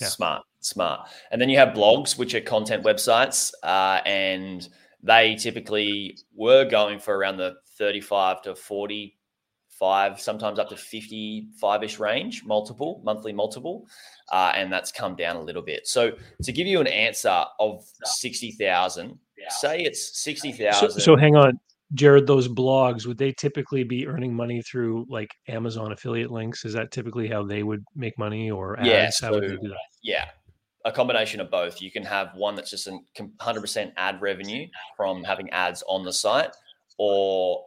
yeah. 0.00 0.08
smart, 0.08 0.42
smart. 0.60 1.08
And 1.30 1.40
then 1.40 1.48
you 1.48 1.58
have 1.58 1.70
blogs, 1.70 2.18
which 2.18 2.34
are 2.34 2.40
content 2.40 2.84
websites, 2.84 3.52
uh, 3.62 4.00
and 4.06 4.68
they 5.02 5.34
typically 5.34 6.18
were 6.34 6.64
going 6.64 6.98
for 6.98 7.16
around 7.16 7.36
the 7.36 7.56
35 7.78 8.42
to 8.42 8.54
45, 8.54 10.20
sometimes 10.20 10.58
up 10.58 10.68
to 10.68 10.76
55 10.76 11.82
ish 11.82 11.98
range, 11.98 12.44
multiple, 12.44 13.00
monthly 13.04 13.32
multiple. 13.32 13.88
Uh, 14.30 14.52
and 14.54 14.72
that's 14.72 14.92
come 14.92 15.16
down 15.16 15.36
a 15.36 15.42
little 15.42 15.62
bit. 15.62 15.86
So 15.86 16.12
to 16.42 16.52
give 16.52 16.66
you 16.66 16.80
an 16.80 16.86
answer 16.86 17.44
of 17.58 17.84
60,000, 18.04 19.18
say 19.50 19.80
it's 19.80 20.20
60,000. 20.22 20.90
So, 20.90 20.98
so 20.98 21.16
hang 21.16 21.36
on. 21.36 21.58
Jaryd, 21.94 22.26
those 22.26 22.48
blogs 22.48 23.06
would 23.06 23.18
they 23.18 23.32
typically 23.32 23.84
be 23.84 24.06
earning 24.06 24.34
money 24.34 24.62
through 24.62 25.04
like 25.10 25.30
Amazon 25.48 25.92
affiliate 25.92 26.30
links? 26.30 26.64
Is 26.64 26.72
that 26.72 26.90
typically 26.90 27.28
how 27.28 27.44
they 27.44 27.62
would 27.62 27.84
make 27.94 28.18
money, 28.18 28.50
or 28.50 28.78
ads? 28.78 28.88
Yeah, 28.88 29.10
so, 29.10 29.40
yeah, 30.02 30.28
a 30.86 30.92
combination 30.92 31.40
of 31.40 31.50
both. 31.50 31.82
You 31.82 31.90
can 31.90 32.02
have 32.04 32.34
one 32.34 32.54
that's 32.54 32.70
just 32.70 32.86
a 32.86 32.98
100% 33.18 33.92
ad 33.98 34.22
revenue 34.22 34.66
from 34.96 35.22
having 35.22 35.50
ads 35.50 35.82
on 35.86 36.02
the 36.02 36.12
site, 36.12 36.50
or 36.98 37.62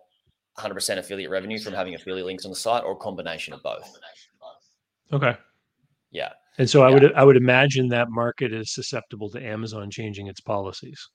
100% 0.58 0.98
affiliate 0.98 1.29
revenue 1.29 1.60
from 1.60 1.74
having 1.74 1.94
affiliate 1.94 2.25
links 2.25 2.46
on 2.46 2.51
the 2.51 2.58
site, 2.58 2.84
or 2.84 2.94
a 2.94 2.96
combination 2.96 3.53
of 3.53 3.62
both. 3.62 3.96
Okay. 5.13 5.38
Yeah. 6.10 6.32
And 6.58 6.70
so 6.70 6.82
I 6.82 6.89
would 6.89 7.13
I 7.13 7.24
would 7.24 7.38
imagine 7.38 7.89
that 7.89 8.10
market 8.10 8.53
is 8.53 8.74
susceptible 8.74 9.29
to 9.32 9.46
Amazon 9.46 9.91
changing 9.91 10.27
its 10.27 10.39
policies. 10.39 11.10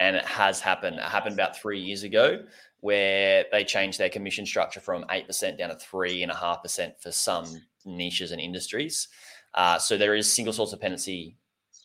And 0.00 0.16
it 0.16 0.24
has 0.24 0.60
happened. 0.60 0.96
It 0.96 1.02
happened 1.02 1.34
about 1.34 1.56
three 1.56 1.80
years 1.80 2.04
ago, 2.04 2.44
where 2.80 3.44
they 3.50 3.64
changed 3.64 3.98
their 3.98 4.08
commission 4.08 4.46
structure 4.46 4.80
from 4.80 5.04
eight 5.10 5.26
percent 5.26 5.58
down 5.58 5.70
to 5.70 5.76
three 5.76 6.22
and 6.22 6.30
a 6.30 6.36
half 6.36 6.62
percent 6.62 6.94
for 7.00 7.10
some 7.10 7.46
niches 7.84 8.30
and 8.30 8.40
industries. 8.40 9.08
Uh, 9.54 9.78
so 9.78 9.96
there 9.96 10.14
is 10.14 10.32
single 10.32 10.52
source 10.52 10.70
dependency 10.70 11.36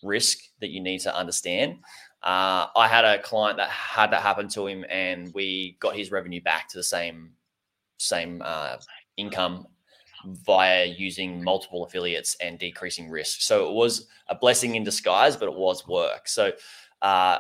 risk 0.04 0.40
that 0.60 0.70
you 0.70 0.82
need 0.82 1.00
to 1.00 1.16
understand. 1.16 1.78
Uh, 2.22 2.68
I 2.76 2.88
had 2.88 3.04
a 3.04 3.22
client 3.22 3.58
that 3.58 3.70
had 3.70 4.12
that 4.12 4.22
happen 4.22 4.48
to 4.50 4.68
him, 4.68 4.86
and 4.90 5.34
we 5.34 5.78
got 5.80 5.96
his 5.96 6.12
revenue 6.12 6.42
back 6.42 6.70
to 6.70 6.78
the 6.78 6.84
same 6.84 7.32
same 7.98 8.42
uh, 8.44 8.78
income 9.18 9.66
via 10.46 10.86
using 10.86 11.44
multiple 11.44 11.84
affiliates 11.84 12.36
and 12.42 12.60
decreasing 12.60 13.10
risk. 13.10 13.42
So 13.42 13.70
it 13.70 13.74
was 13.74 14.08
a 14.28 14.36
blessing 14.36 14.76
in 14.76 14.84
disguise, 14.84 15.36
but 15.36 15.50
it 15.50 15.56
was 15.56 15.88
work. 15.88 16.28
So, 16.28 16.52
uh, 17.02 17.40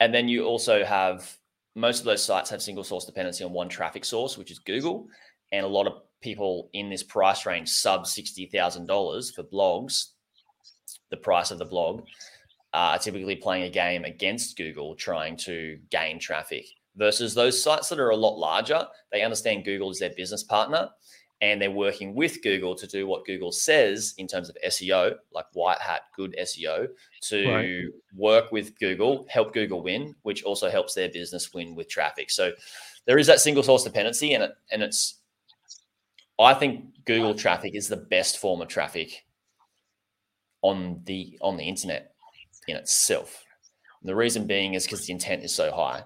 and 0.00 0.12
then 0.14 0.28
you 0.28 0.44
also 0.44 0.84
have 0.84 1.36
most 1.76 2.00
of 2.00 2.04
those 2.04 2.24
sites 2.24 2.50
have 2.50 2.60
single 2.60 2.82
source 2.82 3.04
dependency 3.04 3.44
on 3.44 3.52
one 3.52 3.68
traffic 3.68 4.04
source, 4.04 4.36
which 4.36 4.50
is 4.50 4.58
Google, 4.58 5.06
and 5.52 5.64
a 5.64 5.68
lot 5.68 5.86
of 5.86 6.02
people 6.20 6.68
in 6.72 6.90
this 6.90 7.02
price 7.02 7.46
range, 7.46 7.68
sub 7.68 8.04
$60,000 8.04 9.34
for 9.34 9.42
blogs, 9.44 10.06
the 11.10 11.16
price 11.16 11.50
of 11.50 11.58
the 11.58 11.64
blog, 11.64 12.00
uh, 12.72 12.94
are 12.94 12.98
typically 12.98 13.36
playing 13.36 13.64
a 13.64 13.70
game 13.70 14.04
against 14.04 14.56
Google 14.56 14.94
trying 14.94 15.36
to 15.38 15.78
gain 15.90 16.18
traffic 16.18 16.66
versus 16.96 17.34
those 17.34 17.62
sites 17.62 17.88
that 17.88 18.00
are 18.00 18.10
a 18.10 18.16
lot 18.16 18.36
larger. 18.36 18.86
They 19.12 19.22
understand 19.22 19.64
Google 19.64 19.90
is 19.90 19.98
their 19.98 20.14
business 20.16 20.42
partner 20.42 20.88
and 21.42 21.60
they're 21.60 21.70
working 21.70 22.14
with 22.14 22.42
Google 22.42 22.74
to 22.74 22.86
do 22.86 23.06
what 23.06 23.24
Google 23.24 23.50
says 23.50 24.14
in 24.18 24.26
terms 24.26 24.50
of 24.50 24.56
SEO, 24.66 25.14
like 25.32 25.46
white 25.54 25.78
hat 25.78 26.02
good 26.14 26.36
SEO, 26.38 26.88
to 27.22 27.48
right. 27.48 27.84
work 28.14 28.52
with 28.52 28.78
Google, 28.78 29.26
help 29.30 29.54
Google 29.54 29.82
win, 29.82 30.14
which 30.22 30.42
also 30.44 30.68
helps 30.68 30.94
their 30.94 31.08
business 31.08 31.52
win 31.54 31.74
with 31.74 31.88
traffic. 31.88 32.30
So 32.30 32.52
there 33.06 33.18
is 33.18 33.26
that 33.26 33.40
single 33.40 33.62
source 33.62 33.84
dependency, 33.84 34.34
and 34.34 34.44
it, 34.44 34.52
and 34.70 34.82
it's 34.82 35.20
I 36.38 36.54
think 36.54 37.04
Google 37.04 37.34
traffic 37.34 37.74
is 37.74 37.88
the 37.88 37.96
best 37.96 38.38
form 38.38 38.60
of 38.60 38.68
traffic 38.68 39.24
on 40.62 41.00
the 41.04 41.38
on 41.40 41.56
the 41.56 41.64
internet 41.64 42.14
in 42.68 42.76
itself. 42.76 43.44
And 44.02 44.08
the 44.08 44.16
reason 44.16 44.46
being 44.46 44.74
is 44.74 44.84
because 44.84 45.06
the 45.06 45.12
intent 45.12 45.42
is 45.42 45.54
so 45.54 45.70
high. 45.70 46.02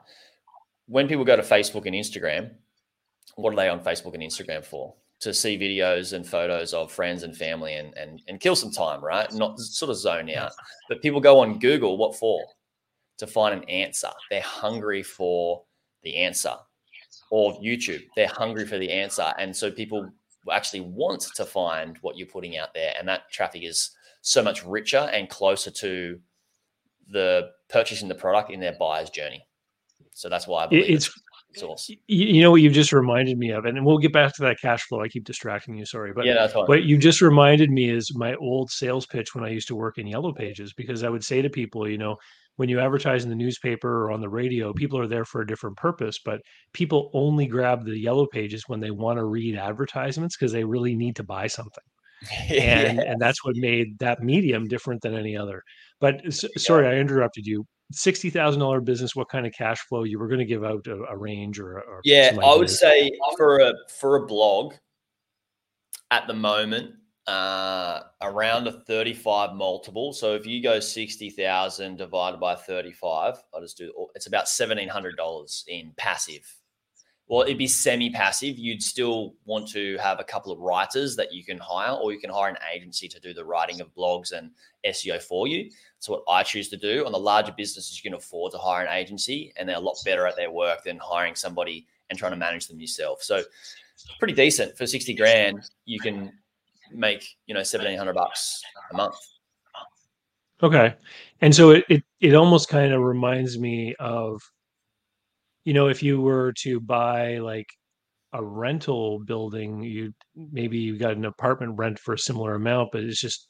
When 0.86 1.08
people 1.08 1.24
go 1.24 1.36
to 1.36 1.42
Facebook 1.42 1.86
and 1.86 1.94
Instagram, 1.94 2.50
what 3.36 3.52
are 3.52 3.56
they 3.56 3.68
on 3.68 3.80
Facebook 3.80 4.14
and 4.14 4.22
Instagram 4.22 4.64
for? 4.64 4.94
To 5.24 5.32
see 5.32 5.56
videos 5.58 6.12
and 6.12 6.26
photos 6.26 6.74
of 6.74 6.92
friends 6.92 7.22
and 7.22 7.34
family 7.34 7.74
and 7.76 7.96
and, 7.96 8.20
and 8.28 8.38
kill 8.38 8.54
some 8.54 8.70
time, 8.70 9.02
right? 9.02 9.32
Not 9.32 9.58
sort 9.58 9.90
of 9.90 9.96
zone 9.96 10.28
out. 10.30 10.52
But 10.88 11.00
people 11.00 11.18
go 11.18 11.40
on 11.40 11.58
Google, 11.58 11.96
what 11.96 12.14
for? 12.14 12.44
To 13.18 13.26
find 13.26 13.54
an 13.54 13.68
answer. 13.70 14.10
They're 14.30 14.42
hungry 14.42 15.02
for 15.02 15.64
the 16.02 16.16
answer. 16.16 16.54
Or 17.30 17.54
YouTube, 17.62 18.02
they're 18.16 18.28
hungry 18.28 18.66
for 18.66 18.78
the 18.78 18.90
answer. 18.90 19.32
And 19.38 19.56
so 19.56 19.70
people 19.70 20.10
actually 20.52 20.82
want 20.82 21.22
to 21.36 21.44
find 21.46 21.96
what 22.02 22.18
you're 22.18 22.26
putting 22.26 22.58
out 22.58 22.74
there. 22.74 22.92
And 22.98 23.08
that 23.08 23.30
traffic 23.30 23.62
is 23.64 23.92
so 24.20 24.42
much 24.42 24.64
richer 24.64 25.08
and 25.12 25.30
closer 25.30 25.70
to 25.70 26.20
the 27.08 27.50
purchasing 27.70 28.08
the 28.08 28.14
product 28.14 28.50
in 28.50 28.60
their 28.60 28.76
buyer's 28.78 29.10
journey. 29.10 29.46
So 30.12 30.28
that's 30.28 30.46
why 30.46 30.64
I 30.64 30.66
believe 30.66 30.90
it's, 30.90 31.06
it's 31.06 31.20
source. 31.56 31.90
You 32.06 32.42
know 32.42 32.50
what 32.50 32.60
you've 32.60 32.72
just 32.72 32.92
reminded 32.92 33.38
me 33.38 33.50
of, 33.50 33.64
and 33.64 33.84
we'll 33.84 33.98
get 33.98 34.12
back 34.12 34.34
to 34.36 34.42
that 34.42 34.60
cash 34.60 34.82
flow. 34.84 35.02
I 35.02 35.08
keep 35.08 35.24
distracting 35.24 35.76
you, 35.76 35.86
sorry, 35.86 36.12
but 36.14 36.24
yeah, 36.24 36.34
that's 36.34 36.52
fine. 36.52 36.66
what 36.66 36.84
you 36.84 36.98
just 36.98 37.20
reminded 37.20 37.70
me 37.70 37.90
is 37.90 38.14
my 38.14 38.34
old 38.36 38.70
sales 38.70 39.06
pitch 39.06 39.34
when 39.34 39.44
I 39.44 39.48
used 39.48 39.68
to 39.68 39.76
work 39.76 39.98
in 39.98 40.06
Yellow 40.06 40.32
Pages, 40.32 40.72
because 40.72 41.02
I 41.02 41.08
would 41.08 41.24
say 41.24 41.42
to 41.42 41.50
people, 41.50 41.88
you 41.88 41.98
know, 41.98 42.16
when 42.56 42.68
you 42.68 42.80
advertise 42.80 43.24
in 43.24 43.30
the 43.30 43.36
newspaper 43.36 44.04
or 44.04 44.12
on 44.12 44.20
the 44.20 44.28
radio, 44.28 44.72
people 44.72 44.98
are 44.98 45.08
there 45.08 45.24
for 45.24 45.40
a 45.40 45.46
different 45.46 45.76
purpose, 45.76 46.18
but 46.24 46.40
people 46.72 47.10
only 47.12 47.46
grab 47.46 47.84
the 47.84 47.98
yellow 47.98 48.26
pages 48.26 48.64
when 48.68 48.80
they 48.80 48.90
want 48.90 49.18
to 49.18 49.24
read 49.24 49.56
advertisements 49.56 50.36
because 50.36 50.52
they 50.52 50.64
really 50.64 50.94
need 50.94 51.16
to 51.16 51.24
buy 51.24 51.46
something. 51.46 51.82
and 52.48 52.98
and 53.00 53.20
that's 53.20 53.44
what 53.44 53.56
made 53.56 53.98
that 53.98 54.22
medium 54.22 54.66
different 54.66 55.02
than 55.02 55.14
any 55.14 55.36
other. 55.36 55.62
But 56.00 56.22
yeah. 56.24 56.48
sorry, 56.56 56.86
I 56.86 56.98
interrupted 56.98 57.46
you. 57.46 57.66
Sixty 57.92 58.30
thousand 58.30 58.60
dollar 58.60 58.80
business. 58.80 59.14
What 59.14 59.28
kind 59.28 59.46
of 59.46 59.52
cash 59.52 59.78
flow 59.88 60.04
you 60.04 60.18
were 60.18 60.28
going 60.28 60.40
to 60.40 60.44
give 60.44 60.64
out 60.64 60.86
a, 60.86 60.96
a 61.10 61.16
range 61.16 61.58
or, 61.58 61.80
or 61.80 62.00
yeah? 62.04 62.36
I 62.42 62.56
would 62.56 62.70
say 62.70 63.10
for 63.36 63.58
a 63.58 63.72
for 63.98 64.16
a 64.16 64.26
blog 64.26 64.74
at 66.10 66.26
the 66.26 66.34
moment, 66.34 66.92
uh, 67.26 68.00
around 68.20 68.66
a 68.66 68.72
35 68.72 69.54
multiple. 69.54 70.12
So 70.12 70.34
if 70.34 70.46
you 70.46 70.62
go 70.62 70.80
60,000 70.80 71.96
divided 71.96 72.38
by 72.38 72.54
35, 72.54 73.42
I'll 73.52 73.60
just 73.60 73.78
do 73.78 73.92
it's 74.14 74.26
about 74.26 74.46
$1,700 74.46 75.64
in 75.68 75.92
passive. 75.96 76.44
Well, 77.26 77.42
it'd 77.42 77.56
be 77.56 77.66
semi 77.66 78.10
passive. 78.10 78.58
You'd 78.58 78.82
still 78.82 79.34
want 79.46 79.66
to 79.68 79.96
have 79.98 80.20
a 80.20 80.24
couple 80.24 80.52
of 80.52 80.58
writers 80.58 81.16
that 81.16 81.32
you 81.32 81.42
can 81.42 81.58
hire, 81.58 81.92
or 81.92 82.12
you 82.12 82.20
can 82.20 82.30
hire 82.30 82.50
an 82.50 82.58
agency 82.74 83.08
to 83.08 83.20
do 83.20 83.32
the 83.32 83.44
writing 83.44 83.80
of 83.80 83.94
blogs 83.94 84.32
and 84.32 84.50
SEO 84.86 85.22
for 85.22 85.46
you. 85.46 85.70
That's 85.96 86.08
what 86.08 86.22
I 86.28 86.42
choose 86.42 86.68
to 86.68 86.76
do. 86.76 87.06
On 87.06 87.12
the 87.12 87.18
larger 87.18 87.54
businesses, 87.56 87.96
you 87.96 88.10
can 88.10 88.16
afford 88.16 88.52
to 88.52 88.58
hire 88.58 88.84
an 88.84 88.92
agency, 88.92 89.52
and 89.56 89.68
they're 89.68 89.76
a 89.76 89.80
lot 89.80 89.96
better 90.04 90.26
at 90.26 90.36
their 90.36 90.50
work 90.50 90.84
than 90.84 90.98
hiring 90.98 91.34
somebody 91.34 91.86
and 92.10 92.18
trying 92.18 92.32
to 92.32 92.36
manage 92.36 92.68
them 92.68 92.78
yourself. 92.78 93.22
So, 93.22 93.42
pretty 94.18 94.34
decent 94.34 94.76
for 94.76 94.86
60 94.86 95.14
grand. 95.14 95.62
You 95.86 96.00
can 96.00 96.32
make 96.92 97.36
you 97.46 97.54
know 97.54 97.62
seventeen 97.62 97.98
hundred 97.98 98.14
bucks 98.14 98.62
a 98.92 98.96
month. 98.96 99.16
Okay, 100.62 100.94
and 101.40 101.54
so 101.54 101.70
it, 101.70 101.84
it 101.88 102.04
it 102.20 102.34
almost 102.34 102.68
kind 102.68 102.92
of 102.92 103.02
reminds 103.02 103.58
me 103.58 103.94
of, 103.98 104.42
you 105.64 105.72
know, 105.72 105.88
if 105.88 106.02
you 106.02 106.20
were 106.20 106.52
to 106.62 106.80
buy 106.80 107.38
like 107.38 107.66
a 108.32 108.44
rental 108.44 109.20
building, 109.20 109.82
you 109.82 110.12
maybe 110.34 110.78
you 110.78 110.98
got 110.98 111.16
an 111.16 111.24
apartment 111.24 111.78
rent 111.78 111.98
for 111.98 112.14
a 112.14 112.18
similar 112.18 112.54
amount, 112.54 112.90
but 112.92 113.02
it's 113.02 113.20
just 113.20 113.48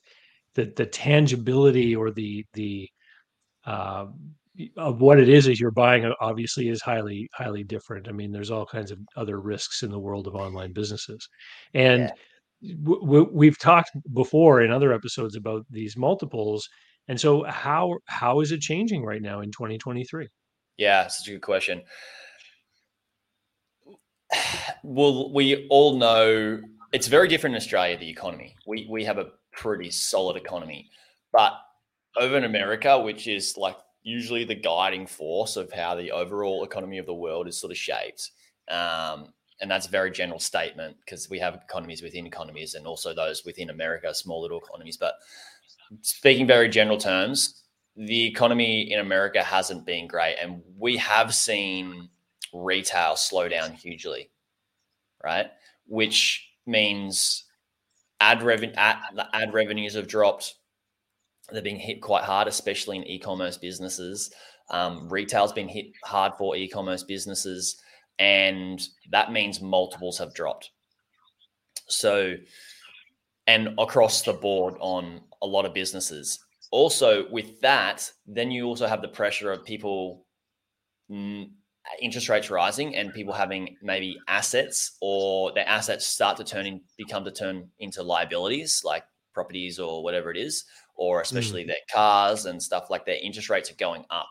the 0.55 0.73
the 0.77 0.87
tangibility 0.87 1.97
or 1.97 2.11
the 2.11 2.45
the 2.55 2.89
uh, 3.67 4.07
of 4.77 5.01
what 5.01 5.19
it 5.19 5.29
is 5.29 5.47
that 5.47 5.59
you're 5.59 5.71
buying 5.71 6.13
obviously 6.21 6.69
is 6.69 6.83
highly 6.83 7.29
highly 7.35 7.65
different. 7.65 8.09
I 8.09 8.13
mean, 8.13 8.33
there's 8.33 8.51
all 8.51 8.67
kinds 8.67 8.91
of 8.91 8.99
other 9.17 9.41
risks 9.41 9.83
in 9.83 9.91
the 9.91 9.99
world 9.99 10.27
of 10.27 10.35
online 10.35 10.73
businesses, 10.73 11.29
and 11.75 12.13
yeah. 12.61 12.75
we've 13.33 13.59
talked 13.59 13.91
before 14.13 14.63
in 14.63 14.71
other 14.71 14.93
episodes 14.93 15.37
about 15.37 15.65
these 15.71 15.97
multiples 15.97 16.69
and 17.09 17.21
so 17.21 17.45
how 17.45 17.99
how 18.07 18.41
is 18.41 18.53
it 18.53 18.61
changing 18.61 19.05
right 19.05 19.23
now 19.23 19.41
in 19.41 19.51
2023 19.51 20.29
yeah 20.77 21.07
such 21.07 21.29
a 21.29 21.33
good 21.33 21.43
question 21.43 21.83
well 24.83 25.33
we 25.33 25.67
all 25.69 25.97
know 25.97 26.61
it's 26.93 27.07
very 27.07 27.29
different 27.29 27.55
in 27.55 27.61
australia 27.61 27.97
the 27.99 28.09
economy 28.09 28.57
we 28.67 28.87
we 28.91 29.05
have 29.05 29.19
a 29.19 29.31
pretty 29.53 29.91
solid 29.91 30.37
economy 30.37 30.91
but 31.33 31.53
over 32.17 32.37
in 32.37 32.45
america 32.45 32.99
which 32.99 33.27
is 33.27 33.57
like 33.57 33.77
usually 34.03 34.45
the 34.45 34.55
guiding 34.55 35.07
force 35.07 35.57
of 35.57 35.73
how 35.73 35.95
the 35.95 36.11
overall 36.11 36.65
economy 36.65 36.99
of 36.99 37.07
the 37.07 37.15
world 37.15 37.49
is 37.49 37.59
sort 37.59 37.71
of 37.71 37.79
shaped 37.79 38.31
um, 38.69 39.29
and 39.61 39.71
that's 39.71 39.87
a 39.87 39.91
very 39.91 40.11
general 40.11 40.39
statement 40.39 40.97
because 41.05 41.31
we 41.31 41.39
have 41.39 41.55
economies 41.55 42.03
within 42.03 42.27
economies 42.27 42.75
and 42.75 42.87
also 42.87 43.15
those 43.15 43.45
within 43.45 43.71
America, 43.71 44.15
small 44.15 44.43
little 44.43 44.61
economies. 44.61 44.97
But 44.97 45.15
speaking 46.01 46.47
very 46.47 46.69
general 46.69 46.99
terms, 46.99 47.63
the 47.97 48.27
economy 48.27 48.93
in 48.93 49.01
America 49.01 49.43
hasn't 49.43 49.87
been 49.87 50.07
great, 50.07 50.37
and 50.41 50.63
we 50.79 50.97
have 50.97 51.35
seen 51.35 52.09
retail 52.53 53.17
slow 53.17 53.49
down 53.49 53.73
hugely, 53.73 54.31
right? 55.23 55.47
Which 55.87 56.49
means 56.67 57.45
ad 58.21 58.43
revenue 58.43 58.75
ad, 58.77 58.99
ad 59.33 59.53
revenues 59.53 59.95
have 59.95 60.09
dropped. 60.09 60.55
They're 61.51 61.63
being 61.63 61.79
hit 61.79 62.01
quite 62.01 62.25
hard, 62.25 62.49
especially 62.49 62.97
in 62.97 63.05
e-commerce 63.05 63.59
businesses. 63.59 64.33
Um, 64.71 65.09
retail's 65.09 65.53
been 65.53 65.69
hit 65.69 65.87
hard 66.03 66.33
for 66.39 66.57
e-commerce 66.57 67.03
businesses, 67.03 67.77
and 68.19 68.83
that 69.11 69.31
means 69.31 69.61
multiples 69.61 70.19
have 70.19 70.35
dropped. 70.35 70.71
So, 71.87 72.37
and 73.47 73.75
across 73.79 74.23
the 74.23 74.33
board 74.33 74.75
on 74.81 75.21
a 75.43 75.47
lot 75.47 75.67
of 75.67 75.75
businesses. 75.75 76.39
Also, 76.75 77.31
with 77.31 77.61
that, 77.61 78.11
then 78.27 78.51
you 78.51 78.65
also 78.65 78.89
have 78.89 79.01
the 79.01 79.07
pressure 79.07 79.53
of 79.53 79.65
people 79.65 80.27
mm, 81.09 81.49
interest 82.01 82.29
rates 82.29 82.51
rising 82.51 82.97
and 82.97 83.15
people 83.15 83.33
having 83.33 83.77
maybe 83.81 84.19
assets 84.27 84.97
or 85.01 85.53
their 85.53 85.69
assets 85.69 86.05
start 86.05 86.37
to 86.37 86.43
turn 86.43 86.67
in 86.67 86.81
become 86.99 87.25
to 87.25 87.31
turn 87.31 87.69
into 87.79 88.03
liabilities 88.03 88.83
like 88.85 89.05
properties 89.33 89.79
or 89.79 90.03
whatever 90.03 90.33
it 90.33 90.37
is 90.37 90.65
or 90.97 91.21
especially 91.21 91.63
mm. 91.63 91.69
their 91.69 91.77
cars 91.93 92.47
and 92.47 92.61
stuff 92.61 92.91
like 92.91 93.07
their 93.07 93.23
interest 93.23 93.51
rates 93.51 93.71
are 93.71 93.77
going 93.77 94.05
up 94.11 94.27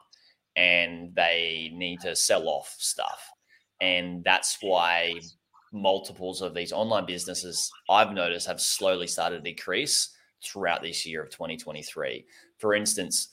and 0.58 1.16
they 1.16 1.72
need 1.74 2.02
to 2.02 2.14
sell 2.14 2.50
off 2.50 2.76
stuff 2.78 3.26
and 3.80 4.22
that's 4.26 4.58
why 4.60 5.14
multiples 5.72 6.42
of 6.42 6.54
these 6.54 6.74
online 6.74 7.06
businesses 7.06 7.72
i've 7.90 8.12
noticed 8.12 8.48
have 8.48 8.60
slowly 8.60 9.08
started 9.08 9.38
to 9.38 9.50
decrease 9.50 10.14
throughout 10.44 10.82
this 10.82 11.06
year 11.06 11.24
of 11.24 11.30
2023 11.30 12.26
for 12.58 12.74
instance 12.74 13.30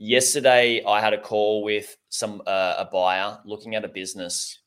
yesterday 0.00 0.82
I 0.84 1.00
had 1.00 1.12
a 1.12 1.20
call 1.20 1.62
with 1.62 1.96
some 2.08 2.42
uh, 2.46 2.74
a 2.78 2.86
buyer 2.86 3.38
looking 3.44 3.76
at 3.76 3.84
a 3.84 3.88
business, 3.88 4.58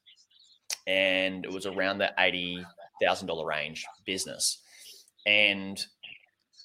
and 0.87 1.43
it 1.43 1.51
was 1.51 1.65
around 1.65 1.97
the 1.97 2.13
eighty 2.19 2.63
thousand 3.01 3.27
dollar 3.27 3.45
range 3.45 3.85
business, 4.05 4.59
and 5.25 5.83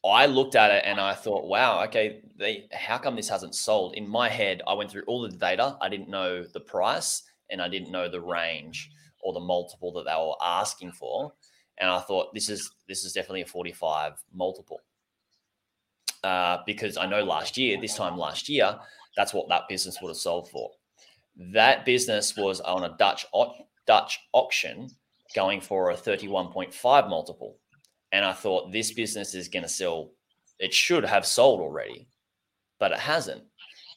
I 0.05 0.27
looked 0.27 0.55
at 0.55 0.71
it 0.71 0.85
and 0.87 1.01
I 1.01 1.13
thought, 1.13 1.47
wow, 1.47 1.83
okay, 1.85 2.21
they, 2.39 2.69
how 2.73 2.99
come 2.99 3.17
this 3.17 3.29
hasn't 3.29 3.57
sold? 3.57 3.97
In 3.97 4.09
my 4.09 4.29
head, 4.29 4.63
I 4.65 4.75
went 4.75 4.93
through 4.93 5.03
all 5.09 5.23
the 5.23 5.37
data. 5.37 5.77
I 5.81 5.89
didn't 5.89 6.09
know 6.09 6.45
the 6.45 6.61
price 6.61 7.25
and 7.51 7.61
I 7.61 7.69
didn't 7.69 7.91
know 7.91 8.09
the 8.09 8.21
range 8.21 8.91
or 9.21 9.33
the 9.33 9.41
multiple 9.41 9.91
that 9.95 10.05
they 10.05 10.15
were 10.15 10.37
asking 10.41 10.93
for. 10.93 11.33
And 11.79 11.91
I 11.91 11.99
thought 11.99 12.33
this 12.33 12.49
is 12.49 12.71
this 12.87 13.05
is 13.05 13.13
definitely 13.13 13.43
a 13.43 13.47
45 13.47 14.13
multiple 14.33 14.81
uh, 16.25 16.59
because 16.67 16.97
I 16.97 17.07
know 17.07 17.23
last 17.23 17.57
year, 17.57 17.81
this 17.81 17.95
time 17.95 18.17
last 18.17 18.49
year, 18.49 18.79
that's 19.17 19.35
what 19.35 19.49
that 19.49 19.69
business 19.69 19.99
would 20.01 20.09
have 20.09 20.17
sold 20.17 20.49
for. 20.51 20.71
That 21.53 21.85
business 21.85 22.37
was 22.37 22.61
on 22.61 22.85
a 22.85 22.97
Dutch 22.99 23.27
Dutch 23.87 24.21
auction 24.33 24.91
going 25.35 25.61
for 25.61 25.91
a 25.91 25.95
31.5 25.95 27.09
multiple. 27.09 27.59
And 28.13 28.25
I 28.25 28.33
thought 28.33 28.73
this 28.73 28.93
business 28.93 29.35
is 29.35 29.49
going 29.49 29.63
to 29.63 29.69
sell, 29.69 30.13
it 30.59 30.73
should 30.73 31.05
have 31.05 31.27
sold 31.27 31.61
already, 31.61 32.09
but 32.79 32.93
it 32.93 32.99
hasn't. 32.99 33.43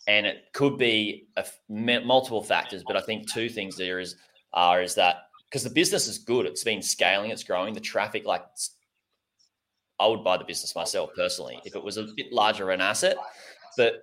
And 0.07 0.25
it 0.25 0.45
could 0.53 0.77
be 0.77 1.27
a, 1.37 1.45
multiple 1.69 2.43
factors, 2.43 2.83
but 2.85 2.97
I 2.97 3.01
think 3.01 3.31
two 3.31 3.49
things 3.49 3.77
there 3.77 3.99
is 3.99 4.15
are 4.53 4.81
is 4.81 4.95
that 4.95 5.27
because 5.49 5.63
the 5.63 5.69
business 5.69 6.07
is 6.07 6.17
good, 6.17 6.45
it's 6.45 6.63
been 6.63 6.81
scaling, 6.81 7.31
it's 7.31 7.43
growing, 7.43 7.73
the 7.73 7.79
traffic 7.79 8.25
like 8.25 8.43
I 10.01 10.07
would 10.07 10.23
buy 10.23 10.37
the 10.37 10.43
business 10.43 10.75
myself 10.75 11.11
personally 11.15 11.61
if 11.63 11.75
it 11.75 11.83
was 11.83 11.97
a 11.97 12.07
bit 12.15 12.33
larger 12.33 12.71
an 12.71 12.81
asset. 12.81 13.17
But 13.77 14.01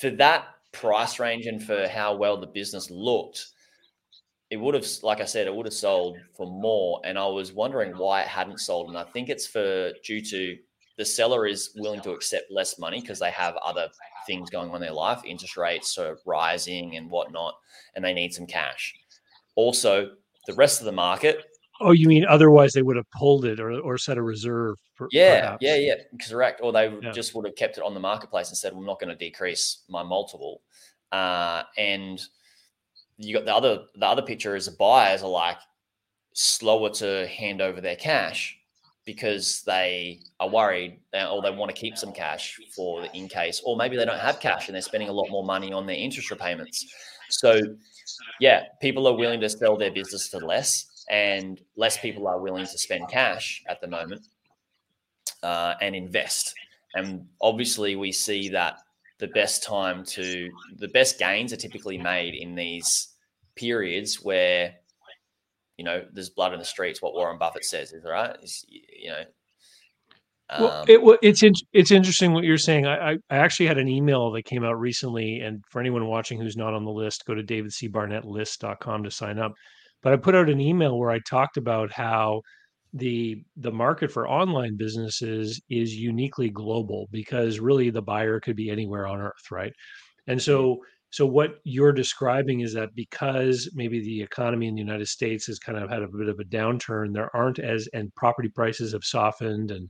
for 0.00 0.10
that 0.10 0.46
price 0.72 1.20
range 1.20 1.46
and 1.46 1.62
for 1.62 1.86
how 1.88 2.14
well 2.14 2.38
the 2.38 2.46
business 2.46 2.90
looked, 2.90 3.46
it 4.50 4.56
would 4.56 4.74
have, 4.74 4.86
like 5.02 5.20
I 5.20 5.26
said, 5.26 5.46
it 5.46 5.54
would 5.54 5.66
have 5.66 5.74
sold 5.74 6.16
for 6.36 6.46
more. 6.46 7.00
And 7.04 7.18
I 7.18 7.26
was 7.26 7.52
wondering 7.52 7.92
why 7.92 8.22
it 8.22 8.28
hadn't 8.28 8.60
sold. 8.60 8.88
And 8.88 8.96
I 8.96 9.04
think 9.04 9.28
it's 9.28 9.46
for 9.46 9.92
due 10.04 10.22
to 10.22 10.56
the 10.98 11.04
seller 11.04 11.46
is 11.46 11.72
willing 11.76 12.00
to 12.02 12.12
accept 12.12 12.50
less 12.50 12.78
money 12.78 13.00
because 13.00 13.18
they 13.18 13.30
have 13.30 13.56
other 13.56 13.88
things 14.26 14.50
going 14.50 14.70
on 14.70 14.76
in 14.76 14.82
their 14.82 14.92
life, 14.92 15.20
interest 15.24 15.56
rates 15.56 15.98
are 15.98 16.18
rising 16.26 16.96
and 16.96 17.10
whatnot, 17.10 17.54
and 17.94 18.04
they 18.04 18.12
need 18.12 18.32
some 18.32 18.46
cash. 18.46 18.94
Also, 19.54 20.10
the 20.46 20.54
rest 20.54 20.80
of 20.80 20.86
the 20.86 20.92
market 20.92 21.44
Oh, 21.82 21.90
you 21.90 22.08
mean 22.08 22.24
otherwise 22.26 22.72
they 22.72 22.82
would 22.82 22.96
have 22.96 23.10
pulled 23.10 23.44
it 23.44 23.60
or, 23.60 23.72
or 23.80 23.98
set 23.98 24.18
a 24.18 24.22
reserve? 24.22 24.76
For, 24.94 25.08
yeah, 25.10 25.40
perhaps. 25.40 25.58
yeah, 25.60 25.74
yeah, 25.76 25.94
correct. 26.28 26.60
Or 26.62 26.72
they 26.72 26.92
yeah. 27.02 27.10
just 27.12 27.34
would 27.34 27.46
have 27.46 27.56
kept 27.56 27.78
it 27.78 27.84
on 27.84 27.94
the 27.94 28.00
marketplace 28.00 28.48
and 28.48 28.56
said, 28.56 28.72
well, 28.72 28.80
"I'm 28.80 28.86
not 28.86 29.00
going 29.00 29.10
to 29.10 29.16
decrease 29.16 29.82
my 29.88 30.02
multiple." 30.02 30.62
Uh, 31.10 31.62
and 31.76 32.22
you 33.18 33.34
got 33.34 33.44
the 33.44 33.54
other 33.54 33.84
the 33.94 34.06
other 34.06 34.22
picture 34.22 34.56
is 34.56 34.66
the 34.66 34.72
buyers 34.72 35.22
are 35.22 35.28
like 35.28 35.58
slower 36.34 36.90
to 36.90 37.26
hand 37.26 37.60
over 37.60 37.80
their 37.80 37.96
cash 37.96 38.58
because 39.04 39.62
they 39.62 40.20
are 40.38 40.48
worried 40.48 41.00
or 41.12 41.42
they 41.42 41.50
want 41.50 41.74
to 41.74 41.80
keep 41.80 41.98
some 41.98 42.12
cash 42.12 42.58
for 42.74 43.02
the 43.02 43.16
in 43.16 43.28
case, 43.28 43.60
or 43.64 43.76
maybe 43.76 43.96
they 43.96 44.04
don't 44.04 44.18
have 44.18 44.40
cash 44.40 44.68
and 44.68 44.74
they're 44.74 44.82
spending 44.82 45.08
a 45.08 45.12
lot 45.12 45.28
more 45.28 45.44
money 45.44 45.72
on 45.72 45.86
their 45.86 45.96
interest 45.96 46.30
repayments. 46.30 46.86
So, 47.28 47.60
yeah, 48.40 48.64
people 48.80 49.06
are 49.08 49.16
willing 49.16 49.40
to 49.40 49.48
sell 49.48 49.76
their 49.76 49.90
business 49.90 50.28
to 50.30 50.38
less 50.38 50.86
and 51.12 51.60
less 51.76 51.98
people 51.98 52.26
are 52.26 52.40
willing 52.40 52.66
to 52.66 52.78
spend 52.78 53.06
cash 53.08 53.62
at 53.68 53.80
the 53.82 53.86
moment 53.86 54.26
uh, 55.42 55.74
and 55.80 55.94
invest. 55.94 56.54
And 56.94 57.26
obviously, 57.40 57.96
we 57.96 58.10
see 58.10 58.48
that 58.48 58.78
the 59.18 59.28
best 59.28 59.62
time 59.62 60.04
to 60.04 60.50
the 60.78 60.88
best 60.88 61.18
gains 61.18 61.52
are 61.52 61.56
typically 61.56 61.98
made 61.98 62.34
in 62.34 62.54
these 62.54 63.14
periods 63.54 64.22
where 64.22 64.74
you 65.76 65.84
know 65.84 66.02
there's 66.12 66.30
blood 66.30 66.54
in 66.54 66.58
the 66.58 66.64
streets. 66.64 67.02
What 67.02 67.14
Warren 67.14 67.38
Buffett 67.38 67.64
says 67.64 67.92
is 67.92 68.04
right. 68.04 68.36
Is 68.42 68.64
you 68.68 69.10
know. 69.10 69.24
Um, 70.50 70.62
well, 70.62 70.84
it, 70.86 71.18
it's 71.22 71.42
in, 71.42 71.54
it's 71.72 71.90
interesting 71.90 72.32
what 72.32 72.44
you're 72.44 72.58
saying. 72.58 72.86
I, 72.86 73.12
I 73.12 73.36
actually 73.36 73.66
had 73.66 73.78
an 73.78 73.88
email 73.88 74.30
that 74.32 74.42
came 74.42 74.64
out 74.64 74.78
recently, 74.78 75.40
and 75.40 75.64
for 75.70 75.80
anyone 75.80 76.06
watching 76.06 76.38
who's 76.38 76.58
not 76.58 76.74
on 76.74 76.84
the 76.84 76.90
list, 76.90 77.24
go 77.24 77.34
to 77.34 77.42
davidcbarnettlist.com 77.42 79.04
to 79.04 79.10
sign 79.10 79.38
up 79.38 79.54
but 80.02 80.12
I 80.12 80.16
put 80.16 80.34
out 80.34 80.48
an 80.48 80.60
email 80.60 80.98
where 80.98 81.10
I 81.10 81.20
talked 81.20 81.56
about 81.56 81.92
how 81.92 82.42
the 82.92 83.42
the 83.56 83.72
market 83.72 84.12
for 84.12 84.28
online 84.28 84.76
businesses 84.76 85.60
is 85.70 85.94
uniquely 85.94 86.50
global 86.50 87.08
because 87.10 87.58
really 87.58 87.90
the 87.90 88.02
buyer 88.02 88.38
could 88.38 88.56
be 88.56 88.70
anywhere 88.70 89.06
on 89.06 89.20
earth, 89.20 89.50
right? 89.50 89.72
And 90.26 90.38
mm-hmm. 90.38 90.44
so 90.44 90.78
so 91.10 91.26
what 91.26 91.56
you're 91.64 91.92
describing 91.92 92.60
is 92.60 92.72
that 92.74 92.94
because 92.94 93.70
maybe 93.74 94.00
the 94.00 94.22
economy 94.22 94.66
in 94.66 94.74
the 94.74 94.80
United 94.80 95.08
States 95.08 95.46
has 95.46 95.58
kind 95.58 95.76
of 95.76 95.90
had 95.90 96.02
a 96.02 96.08
bit 96.08 96.28
of 96.28 96.40
a 96.40 96.44
downturn, 96.44 97.12
there 97.12 97.34
aren't 97.36 97.58
as 97.58 97.88
and 97.92 98.14
property 98.14 98.48
prices 98.48 98.92
have 98.92 99.04
softened 99.04 99.70
and 99.70 99.88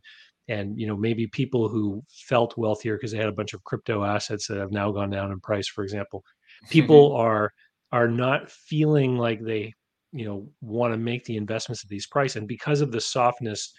and 0.49 0.79
you 0.79 0.87
know 0.87 0.97
maybe 0.97 1.27
people 1.29 1.69
who 1.69 2.03
felt 2.29 2.57
wealthier 2.57 2.97
because 2.97 3.13
they 3.13 3.19
had 3.19 3.29
a 3.29 3.33
bunch 3.33 3.55
of 3.55 3.65
crypto 3.65 4.05
assets 4.05 4.47
that 4.47 4.59
have 4.59 4.73
now 4.73 4.91
gone 4.91 5.11
down 5.11 5.33
in 5.33 5.41
price, 5.41 5.69
for 5.69 5.85
example, 5.85 6.23
people 6.71 7.15
are 7.17 7.53
are 7.93 8.09
not 8.09 8.51
feeling 8.51 9.17
like 9.17 9.41
they 9.43 9.73
you 10.13 10.25
know 10.25 10.47
want 10.61 10.93
to 10.93 10.99
make 10.99 11.25
the 11.25 11.37
investments 11.37 11.83
at 11.83 11.89
these 11.89 12.07
price 12.07 12.37
and 12.37 12.47
because 12.47 12.81
of 12.81 12.93
the 12.93 13.01
softness 13.01 13.73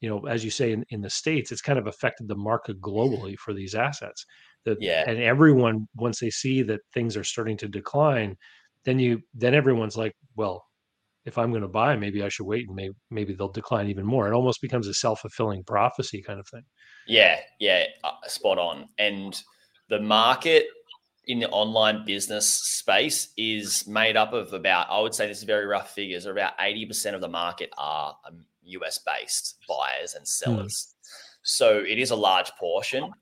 you 0.00 0.08
know 0.08 0.26
as 0.26 0.44
you 0.44 0.50
say 0.50 0.72
in, 0.72 0.84
in 0.90 1.00
the 1.00 1.10
states 1.10 1.50
it's 1.50 1.62
kind 1.62 1.78
of 1.78 1.86
affected 1.86 2.28
the 2.28 2.36
market 2.36 2.80
globally 2.80 3.36
for 3.36 3.52
these 3.52 3.74
assets. 3.74 4.24
That 4.64 4.78
yeah. 4.80 5.04
and 5.06 5.18
everyone 5.18 5.88
once 5.94 6.18
they 6.20 6.30
see 6.30 6.62
that 6.62 6.80
things 6.92 7.16
are 7.16 7.24
starting 7.24 7.56
to 7.58 7.68
decline 7.68 8.36
then 8.84 8.98
you 8.98 9.22
then 9.32 9.54
everyone's 9.54 9.96
like 9.96 10.14
well 10.36 10.64
if 11.24 11.38
i'm 11.38 11.50
going 11.50 11.62
to 11.62 11.68
buy 11.68 11.94
maybe 11.96 12.22
i 12.22 12.28
should 12.28 12.46
wait 12.46 12.66
and 12.66 12.76
maybe 12.76 12.94
maybe 13.10 13.34
they'll 13.34 13.48
decline 13.48 13.88
even 13.88 14.04
more. 14.04 14.28
It 14.28 14.34
almost 14.34 14.60
becomes 14.60 14.88
a 14.88 14.94
self-fulfilling 14.94 15.64
prophecy 15.64 16.22
kind 16.22 16.40
of 16.40 16.48
thing. 16.48 16.64
Yeah 17.06 17.38
yeah 17.60 17.84
uh, 18.04 18.10
spot 18.26 18.58
on. 18.58 18.88
And 18.98 19.40
the 19.88 20.00
market 20.00 20.66
in 21.28 21.38
the 21.38 21.48
online 21.50 22.04
business 22.06 22.48
space 22.48 23.28
is 23.36 23.86
made 23.86 24.16
up 24.16 24.32
of 24.32 24.54
about, 24.54 24.88
I 24.90 24.98
would 25.00 25.14
say 25.14 25.26
this 25.28 25.38
is 25.38 25.44
very 25.44 25.66
rough 25.66 25.94
figures, 25.94 26.24
about 26.24 26.58
80% 26.58 27.14
of 27.14 27.20
the 27.20 27.28
market 27.28 27.70
are 27.76 28.16
US 28.62 28.98
um, 28.98 29.14
based 29.14 29.58
buyers 29.68 30.14
and 30.14 30.22
hmm. 30.22 30.26
sellers. 30.26 30.88
Mm. 30.88 31.08
So 31.42 31.78
it 31.78 31.98
is 31.98 32.10
a 32.10 32.16
large 32.16 32.50
portion, 32.58 33.12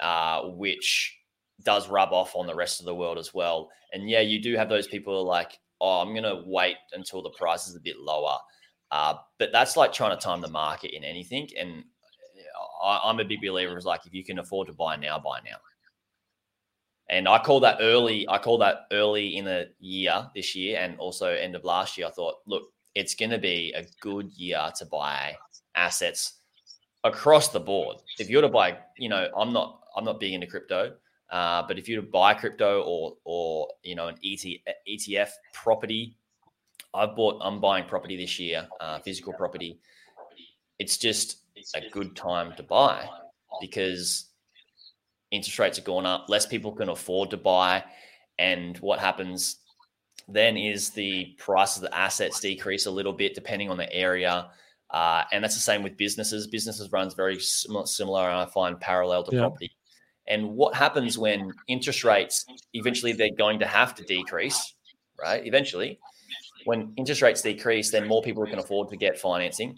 uh, 0.00 0.42
which 0.42 1.18
does 1.64 1.88
rub 1.88 2.12
off 2.12 2.36
on 2.36 2.46
the 2.46 2.54
rest 2.54 2.80
of 2.80 2.86
the 2.86 2.94
world 2.94 3.18
as 3.18 3.34
well. 3.34 3.68
And 3.92 4.08
yeah, 4.08 4.20
you 4.20 4.40
do 4.40 4.56
have 4.56 4.68
those 4.68 4.86
people 4.86 5.12
who 5.12 5.20
are 5.20 5.32
like, 5.32 5.58
oh, 5.80 6.00
I'm 6.00 6.12
going 6.12 6.22
to 6.22 6.42
wait 6.46 6.76
until 6.92 7.22
the 7.22 7.30
price 7.30 7.66
is 7.66 7.76
a 7.76 7.80
bit 7.80 7.98
lower. 7.98 8.38
Uh, 8.92 9.14
but 9.38 9.50
that's 9.52 9.76
like 9.76 9.92
trying 9.92 10.16
to 10.16 10.22
time 10.22 10.40
the 10.40 10.48
market 10.48 10.96
in 10.96 11.02
anything. 11.02 11.48
And 11.58 11.84
I, 12.82 13.10
am 13.10 13.18
a 13.18 13.24
big 13.24 13.40
believer 13.40 13.76
is 13.76 13.84
like, 13.84 14.06
if 14.06 14.14
you 14.14 14.24
can 14.24 14.38
afford 14.38 14.68
to 14.68 14.72
buy 14.72 14.96
now, 14.96 15.18
buy 15.18 15.40
now. 15.44 15.56
And 17.08 17.28
I 17.28 17.38
call 17.38 17.60
that 17.60 17.78
early. 17.80 18.26
I 18.28 18.38
call 18.38 18.58
that 18.58 18.86
early 18.92 19.36
in 19.36 19.44
the 19.44 19.70
year 19.78 20.28
this 20.34 20.56
year, 20.56 20.78
and 20.80 20.98
also 20.98 21.28
end 21.28 21.54
of 21.54 21.64
last 21.64 21.96
year. 21.96 22.08
I 22.08 22.10
thought, 22.10 22.36
look, 22.46 22.64
it's 22.94 23.14
going 23.14 23.30
to 23.30 23.38
be 23.38 23.72
a 23.76 23.86
good 24.00 24.30
year 24.32 24.70
to 24.76 24.86
buy 24.86 25.36
assets 25.74 26.34
across 27.04 27.48
the 27.48 27.60
board. 27.60 27.98
If 28.18 28.28
you're 28.28 28.42
to 28.42 28.48
buy, 28.48 28.78
you 28.98 29.08
know, 29.08 29.28
I'm 29.36 29.52
not, 29.52 29.82
I'm 29.96 30.04
not 30.04 30.18
big 30.18 30.32
into 30.32 30.46
crypto. 30.46 30.94
Uh, 31.30 31.62
but 31.66 31.78
if 31.78 31.88
you 31.88 31.96
to 31.96 32.02
buy 32.02 32.34
crypto 32.34 32.82
or 32.82 33.16
or 33.24 33.68
you 33.82 33.94
know 33.96 34.08
an 34.08 34.16
ET, 34.24 34.44
ETF 34.88 35.30
property, 35.52 36.16
I've 36.94 37.16
bought. 37.16 37.40
I'm 37.42 37.60
buying 37.60 37.84
property 37.84 38.16
this 38.16 38.38
year, 38.38 38.66
uh, 38.80 39.00
physical 39.00 39.32
property. 39.32 39.80
It's 40.78 40.96
just 40.96 41.38
a 41.74 41.82
good 41.90 42.14
time 42.14 42.52
to 42.56 42.62
buy 42.62 43.08
because 43.60 44.26
interest 45.30 45.58
rates 45.58 45.78
are 45.78 45.82
going 45.82 46.06
up. 46.06 46.26
Less 46.28 46.46
people 46.46 46.72
can 46.72 46.88
afford 46.88 47.30
to 47.30 47.36
buy, 47.36 47.84
and 48.38 48.76
what 48.78 48.98
happens 48.98 49.56
then 50.28 50.56
is 50.56 50.90
the 50.90 51.36
price 51.38 51.76
of 51.76 51.82
the 51.82 51.96
assets 51.96 52.40
decrease 52.40 52.86
a 52.86 52.90
little 52.90 53.12
bit 53.12 53.34
depending 53.34 53.70
on 53.70 53.76
the 53.76 53.92
area. 53.92 54.48
Uh, 54.90 55.24
and 55.32 55.42
that's 55.42 55.54
the 55.54 55.60
same 55.60 55.82
with 55.82 55.96
businesses. 55.96 56.46
Businesses 56.46 56.90
runs 56.92 57.14
very 57.14 57.38
similar, 57.38 58.28
and 58.28 58.38
I 58.38 58.46
find 58.46 58.78
parallel 58.80 59.24
to 59.24 59.34
yeah. 59.34 59.40
property. 59.42 59.70
And 60.28 60.54
what 60.56 60.74
happens 60.74 61.18
when 61.18 61.52
interest 61.68 62.02
rates 62.02 62.44
eventually 62.74 63.12
they're 63.12 63.34
going 63.36 63.60
to 63.60 63.66
have 63.66 63.94
to 63.96 64.02
decrease, 64.04 64.74
right? 65.20 65.46
Eventually, 65.46 65.98
when 66.64 66.92
interest 66.96 67.22
rates 67.22 67.42
decrease, 67.42 67.90
then 67.90 68.08
more 68.08 68.22
people 68.22 68.44
can 68.46 68.58
afford 68.58 68.88
to 68.90 68.96
get 68.96 69.18
financing. 69.18 69.76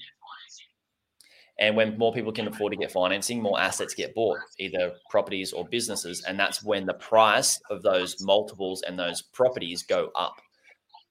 And 1.60 1.74
when 1.74 1.98
more 1.98 2.12
people 2.12 2.32
can 2.32 2.46
afford 2.46 2.72
to 2.72 2.78
get 2.78 2.92
financing, 2.92 3.42
more 3.42 3.60
assets 3.60 3.94
get 3.94 4.14
bought, 4.14 4.38
either 4.58 4.92
properties 5.10 5.52
or 5.52 5.66
businesses. 5.66 6.22
And 6.24 6.38
that's 6.38 6.62
when 6.62 6.86
the 6.86 6.94
price 6.94 7.60
of 7.68 7.82
those 7.82 8.22
multiples 8.22 8.82
and 8.82 8.98
those 8.98 9.22
properties 9.22 9.82
go 9.82 10.10
up 10.14 10.36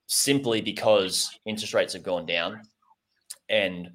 simply 0.05 0.62
because 0.62 1.38
interest 1.45 1.73
rates 1.73 1.93
have 1.93 2.03
gone 2.03 2.25
down 2.25 2.62
and 3.49 3.89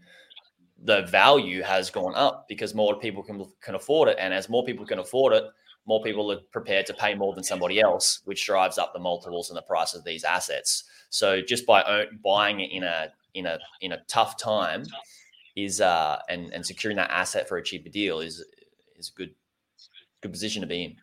the 0.84 1.02
value 1.02 1.62
has 1.62 1.88
gone 1.90 2.14
up 2.14 2.46
because 2.48 2.74
more 2.74 2.98
people 2.98 3.22
can, 3.22 3.46
can 3.62 3.74
afford 3.74 4.08
it. 4.08 4.16
And 4.18 4.34
as 4.34 4.48
more 4.48 4.64
people 4.64 4.84
can 4.84 4.98
afford 4.98 5.32
it, 5.32 5.44
more 5.86 6.02
people 6.02 6.30
are 6.30 6.40
prepared 6.52 6.86
to 6.86 6.94
pay 6.94 7.14
more 7.14 7.34
than 7.34 7.44
somebody 7.44 7.80
else, 7.80 8.20
which 8.24 8.44
drives 8.44 8.78
up 8.78 8.92
the 8.92 9.00
multiples 9.00 9.48
and 9.48 9.56
the 9.56 9.62
price 9.62 9.94
of 9.94 10.04
these 10.04 10.22
assets. 10.22 10.84
So 11.10 11.40
just 11.40 11.66
by 11.66 12.06
buying 12.22 12.60
it 12.60 12.70
in 12.72 12.84
a 12.84 13.08
in 13.34 13.46
a 13.46 13.58
in 13.80 13.92
a 13.92 14.02
tough 14.08 14.36
time, 14.36 14.84
is 15.56 15.80
uh 15.80 16.18
and 16.28 16.52
and 16.52 16.64
securing 16.64 16.96
that 16.96 17.10
asset 17.10 17.48
for 17.48 17.58
a 17.58 17.62
cheaper 17.62 17.90
deal 17.90 18.20
is 18.20 18.44
is 18.96 19.12
a 19.14 19.18
good 19.18 19.30
good 20.22 20.32
position 20.32 20.62
to 20.62 20.68
be 20.68 20.84
in. 20.84 20.96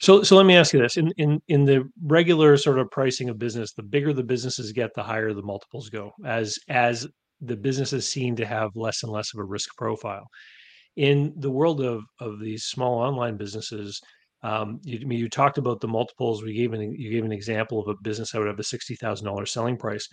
So 0.00 0.22
so 0.22 0.36
let 0.36 0.46
me 0.46 0.56
ask 0.56 0.72
you 0.74 0.80
this. 0.80 0.96
In 0.96 1.10
in 1.16 1.40
in 1.48 1.64
the 1.64 1.88
regular 2.02 2.56
sort 2.56 2.78
of 2.78 2.90
pricing 2.90 3.30
of 3.30 3.38
business, 3.38 3.72
the 3.72 3.82
bigger 3.82 4.12
the 4.12 4.22
businesses 4.22 4.72
get, 4.72 4.90
the 4.94 5.02
higher 5.02 5.32
the 5.32 5.42
multiples 5.42 5.88
go 5.88 6.12
as 6.24 6.58
as 6.68 7.06
the 7.40 7.56
businesses 7.56 8.08
seem 8.08 8.36
to 8.36 8.46
have 8.46 8.70
less 8.74 9.02
and 9.02 9.12
less 9.12 9.32
of 9.34 9.40
a 9.40 9.44
risk 9.44 9.70
profile. 9.76 10.26
In 10.96 11.32
the 11.38 11.50
world 11.50 11.80
of 11.80 12.02
of 12.20 12.40
these 12.40 12.64
small 12.64 12.98
online 12.98 13.36
businesses, 13.36 14.00
um, 14.42 14.80
you, 14.82 14.98
I 15.00 15.04
mean, 15.04 15.18
you 15.18 15.28
talked 15.28 15.58
about 15.58 15.80
the 15.80 15.88
multiples. 15.88 16.42
We 16.42 16.54
gave 16.54 16.72
an 16.72 16.94
you 16.94 17.10
gave 17.10 17.24
an 17.24 17.32
example 17.32 17.80
of 17.80 17.88
a 17.88 18.00
business 18.02 18.32
that 18.32 18.38
would 18.38 18.48
have 18.48 18.58
a 18.58 18.64
sixty 18.64 18.96
thousand 18.96 19.26
dollars 19.26 19.52
selling 19.52 19.76
price. 19.76 20.06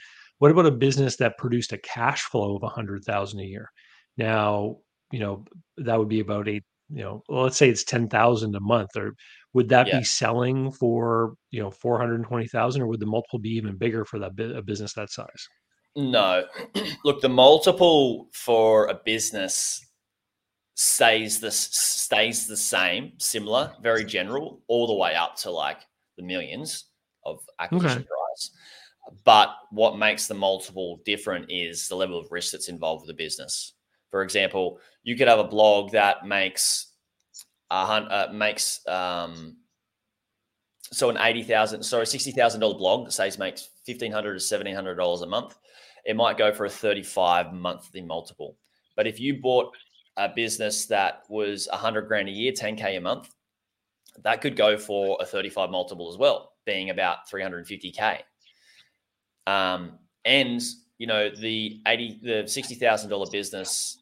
What 0.44 0.52
about 0.52 0.66
a 0.66 0.72
business 0.72 1.16
that 1.16 1.38
produced 1.38 1.72
a 1.72 1.78
cash 1.78 2.24
flow 2.24 2.58
of 2.58 2.64
a 2.64 2.68
hundred 2.68 3.06
thousand 3.06 3.40
a 3.40 3.46
year? 3.46 3.72
Now, 4.18 4.80
you 5.10 5.20
know, 5.20 5.46
that 5.78 5.98
would 5.98 6.10
be 6.10 6.20
about 6.20 6.50
eight. 6.50 6.66
You 6.90 7.02
know, 7.02 7.24
well, 7.30 7.44
let's 7.44 7.56
say 7.56 7.70
it's 7.70 7.86
ten 7.86 8.10
thousand 8.10 8.54
a 8.54 8.60
month, 8.60 8.90
or 8.98 9.16
would 9.54 9.70
that 9.70 9.88
yeah. 9.88 10.00
be 10.00 10.04
selling 10.04 10.70
for 10.74 11.36
you 11.52 11.62
know 11.62 11.72
four 11.72 11.98
hundred 11.98 12.22
twenty 12.26 12.50
thousand, 12.50 12.82
or 12.82 12.88
would 12.88 13.00
the 13.00 13.06
multiple 13.06 13.40
be 13.40 13.52
even 13.52 13.78
bigger 13.78 14.04
for 14.04 14.20
that 14.20 14.38
a 14.38 14.62
business 14.62 14.92
that 14.96 15.12
size? 15.12 15.48
No, 15.96 16.44
look, 17.06 17.22
the 17.22 17.30
multiple 17.30 18.28
for 18.34 18.88
a 18.88 19.00
business 19.06 19.80
stays 20.76 21.40
the 21.40 21.52
stays 21.52 22.48
the 22.48 22.58
same, 22.58 23.14
similar, 23.18 23.72
very 23.82 24.04
general, 24.04 24.62
all 24.68 24.88
the 24.88 24.94
way 24.94 25.16
up 25.16 25.38
to 25.38 25.52
like 25.52 25.80
the 26.18 26.24
millions 26.24 26.90
of 27.26 27.40
acquisition 27.62 28.00
okay. 28.00 28.08
price. 28.08 28.52
But 29.26 29.56
what 29.72 29.98
makes 29.98 30.28
the 30.28 30.34
multiple 30.34 31.02
different 31.06 31.48
is 31.50 31.88
the 31.88 31.96
level 31.96 32.18
of 32.18 32.32
risk 32.32 32.52
that's 32.52 32.70
involved 32.70 33.02
with 33.02 33.08
the 33.08 33.24
business. 33.24 33.74
For 34.12 34.24
example, 34.24 34.80
you 35.04 35.16
could 35.18 35.28
have 35.28 35.40
a 35.40 35.44
blog 35.44 35.92
that 35.92 36.26
makes 36.26 36.94
a 37.70 37.76
uh, 37.76 38.30
makes 38.32 38.86
um, 38.88 39.58
so 40.92 41.10
an 41.10 41.18
eighty 41.18 41.44
thousand, 41.44 41.84
sorry, 41.84 42.06
sixty 42.06 42.32
thousand 42.32 42.62
dollar 42.62 42.78
blog 42.78 43.06
that 43.06 43.12
says 43.12 43.38
makes 43.38 43.70
fifteen 43.86 44.12
hundred 44.12 44.36
to 44.36 44.40
seventeen 44.40 44.76
hundred 44.76 44.96
dollars 44.96 45.22
a 45.22 45.28
month. 45.28 45.56
It 46.06 46.16
might 46.16 46.38
go 46.38 46.54
for 46.54 46.66
a 46.66 46.70
thirty 46.70 47.04
five 47.04 47.52
monthly 47.54 48.02
multiple. 48.02 48.58
But 48.96 49.08
if 49.08 49.20
you 49.20 49.42
bought 49.42 49.76
a 50.18 50.30
business 50.30 50.86
that 50.86 51.24
was 51.30 51.68
a 51.72 51.78
hundred 51.78 52.08
grand 52.08 52.30
a 52.30 52.32
year, 52.32 52.52
ten 52.52 52.76
k 52.76 52.96
a 52.96 53.02
month, 53.02 53.30
that 54.24 54.42
could 54.42 54.56
go 54.56 54.78
for 54.78 55.18
a 55.20 55.26
thirty 55.26 55.50
five 55.50 55.72
multiple 55.72 56.12
as 56.12 56.18
well, 56.18 56.54
being 56.66 56.92
about 56.92 57.28
three 57.28 57.42
hundred 57.42 57.58
and 57.60 57.68
fifty 57.68 57.92
k. 57.92 58.22
Um, 59.48 60.00
and 60.26 60.62
you 60.98 61.08
know 61.08 61.30
the 61.30 61.82
eighty, 61.88 62.20
the 62.22 62.48
sixty 62.48 62.76
thousand 62.76 63.10
dollar 63.10 63.30
business, 63.32 64.02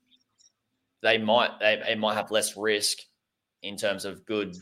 they 1.02 1.18
might 1.18 1.60
they, 1.60 1.82
they 1.86 1.96
might 1.96 2.16
have 2.16 2.32
less 2.32 2.56
risk 2.58 3.00
in 3.64 3.76
terms 3.76 4.06
of 4.06 4.26
good 4.26 4.56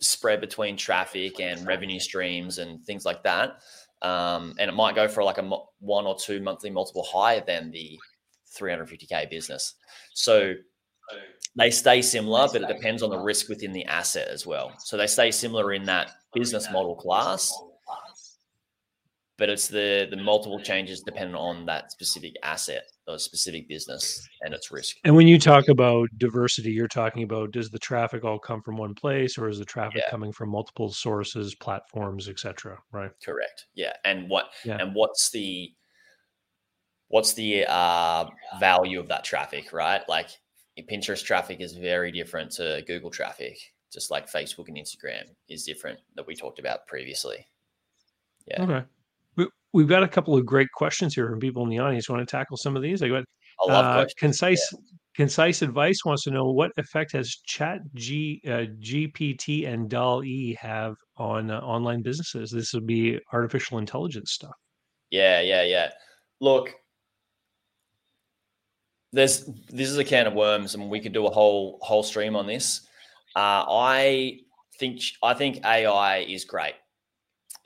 spread 0.00 0.40
between 0.40 0.76
traffic 0.76 1.40
and 1.40 1.66
revenue 1.66 1.98
streams 1.98 2.58
and 2.58 2.84
things 2.84 3.04
like 3.04 3.22
that. 3.24 3.58
Um, 4.02 4.54
and 4.58 4.68
it 4.70 4.74
might 4.74 4.94
go 4.94 5.08
for 5.08 5.24
like 5.24 5.38
a 5.38 5.42
mo- 5.42 5.70
one 5.80 6.06
or 6.06 6.16
two 6.16 6.40
monthly 6.40 6.70
multiple 6.70 7.02
higher 7.02 7.42
than 7.44 7.72
the 7.72 7.98
350k 8.56 9.28
business. 9.28 9.74
So 10.14 10.54
they 11.56 11.70
stay 11.70 12.02
similar, 12.02 12.46
but 12.52 12.62
it 12.62 12.68
depends 12.68 13.02
on 13.02 13.10
the 13.10 13.18
risk 13.18 13.48
within 13.48 13.72
the 13.72 13.84
asset 13.86 14.28
as 14.28 14.46
well. 14.46 14.72
So 14.78 14.96
they 14.96 15.08
stay 15.08 15.30
similar 15.32 15.72
in 15.72 15.84
that 15.84 16.12
business 16.32 16.70
model 16.70 16.94
class, 16.94 17.52
but 19.38 19.48
it's 19.48 19.68
the 19.68 20.08
the 20.10 20.16
multiple 20.16 20.60
changes 20.60 21.00
dependent 21.00 21.36
on 21.36 21.64
that 21.66 21.92
specific 21.92 22.34
asset 22.42 22.82
or 23.06 23.18
specific 23.18 23.68
business 23.68 24.28
and 24.42 24.52
its 24.52 24.70
risk. 24.72 24.96
And 25.04 25.14
when 25.14 25.28
you 25.28 25.38
talk 25.38 25.68
about 25.68 26.08
diversity, 26.18 26.72
you're 26.72 26.88
talking 26.88 27.22
about 27.22 27.52
does 27.52 27.70
the 27.70 27.78
traffic 27.78 28.24
all 28.24 28.38
come 28.38 28.60
from 28.60 28.76
one 28.76 28.94
place 28.94 29.38
or 29.38 29.48
is 29.48 29.60
the 29.60 29.64
traffic 29.64 30.02
yeah. 30.04 30.10
coming 30.10 30.32
from 30.32 30.50
multiple 30.50 30.92
sources, 30.92 31.54
platforms, 31.54 32.28
etc. 32.28 32.78
Right. 32.92 33.12
Correct. 33.24 33.66
Yeah. 33.74 33.92
And 34.04 34.28
what 34.28 34.50
yeah. 34.64 34.78
and 34.78 34.94
what's 34.94 35.30
the 35.30 35.72
what's 37.06 37.32
the 37.34 37.64
uh, 37.66 38.26
value 38.58 38.98
of 38.98 39.08
that 39.08 39.24
traffic, 39.24 39.72
right? 39.72 40.02
Like 40.08 40.30
Pinterest 40.90 41.24
traffic 41.24 41.60
is 41.60 41.74
very 41.74 42.12
different 42.12 42.52
to 42.52 42.82
Google 42.86 43.10
traffic, 43.10 43.58
just 43.92 44.10
like 44.10 44.30
Facebook 44.30 44.68
and 44.68 44.76
Instagram 44.76 45.24
is 45.48 45.64
different 45.64 46.00
that 46.16 46.26
we 46.26 46.34
talked 46.34 46.58
about 46.58 46.86
previously. 46.86 47.46
Yeah. 48.46 48.62
Okay. 48.62 48.84
We've 49.72 49.88
got 49.88 50.02
a 50.02 50.08
couple 50.08 50.36
of 50.36 50.46
great 50.46 50.70
questions 50.72 51.14
here 51.14 51.28
from 51.28 51.40
people 51.40 51.62
in 51.62 51.68
the 51.68 51.78
audience. 51.78 52.08
Want 52.08 52.26
to 52.26 52.30
tackle 52.30 52.56
some 52.56 52.76
of 52.76 52.82
these? 52.82 53.02
I 53.02 53.08
got 53.08 53.24
uh, 53.68 54.06
concise 54.16 54.66
yeah. 54.72 54.78
concise 55.14 55.62
advice 55.62 56.04
wants 56.04 56.24
to 56.24 56.30
know 56.30 56.50
what 56.50 56.70
effect 56.76 57.12
has 57.12 57.28
Chat 57.46 57.80
G 57.94 58.40
uh, 58.46 58.66
GPT 58.80 59.68
and 59.68 59.90
DAL 59.90 60.24
E 60.24 60.56
have 60.60 60.94
on 61.16 61.50
uh, 61.50 61.60
online 61.60 62.02
businesses. 62.02 62.50
This 62.50 62.72
would 62.72 62.86
be 62.86 63.18
artificial 63.32 63.78
intelligence 63.78 64.32
stuff. 64.32 64.54
Yeah, 65.10 65.40
yeah, 65.40 65.62
yeah. 65.62 65.90
Look, 66.40 66.72
there's 69.12 69.44
this 69.68 69.88
is 69.88 69.98
a 69.98 70.04
can 70.04 70.26
of 70.26 70.34
worms, 70.34 70.74
and 70.74 70.88
we 70.88 71.00
could 71.00 71.12
do 71.12 71.26
a 71.26 71.30
whole 71.30 71.78
whole 71.82 72.02
stream 72.02 72.36
on 72.36 72.46
this. 72.46 72.86
Uh, 73.36 73.64
I 73.68 74.38
think 74.78 75.00
I 75.22 75.34
think 75.34 75.64
AI 75.64 76.18
is 76.18 76.44
great. 76.44 76.74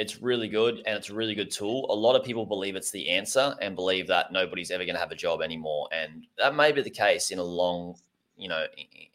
It's 0.02 0.20
really 0.20 0.48
good 0.48 0.82
and 0.84 0.96
it's 0.96 1.10
a 1.10 1.14
really 1.14 1.36
good 1.36 1.52
tool. 1.52 1.86
A 1.88 1.94
lot 1.94 2.16
of 2.16 2.24
people 2.24 2.44
believe 2.44 2.74
it's 2.74 2.90
the 2.90 3.08
answer 3.08 3.54
and 3.62 3.76
believe 3.76 4.08
that 4.08 4.32
nobody's 4.32 4.72
ever 4.72 4.84
going 4.84 4.96
to 4.96 5.00
have 5.00 5.12
a 5.12 5.16
job 5.16 5.40
anymore. 5.40 5.88
And 5.92 6.26
that 6.38 6.56
may 6.56 6.72
be 6.72 6.82
the 6.82 6.90
case 6.90 7.30
in 7.30 7.38
a 7.38 7.44
long, 7.44 7.94
you 8.36 8.48
know, 8.48 8.66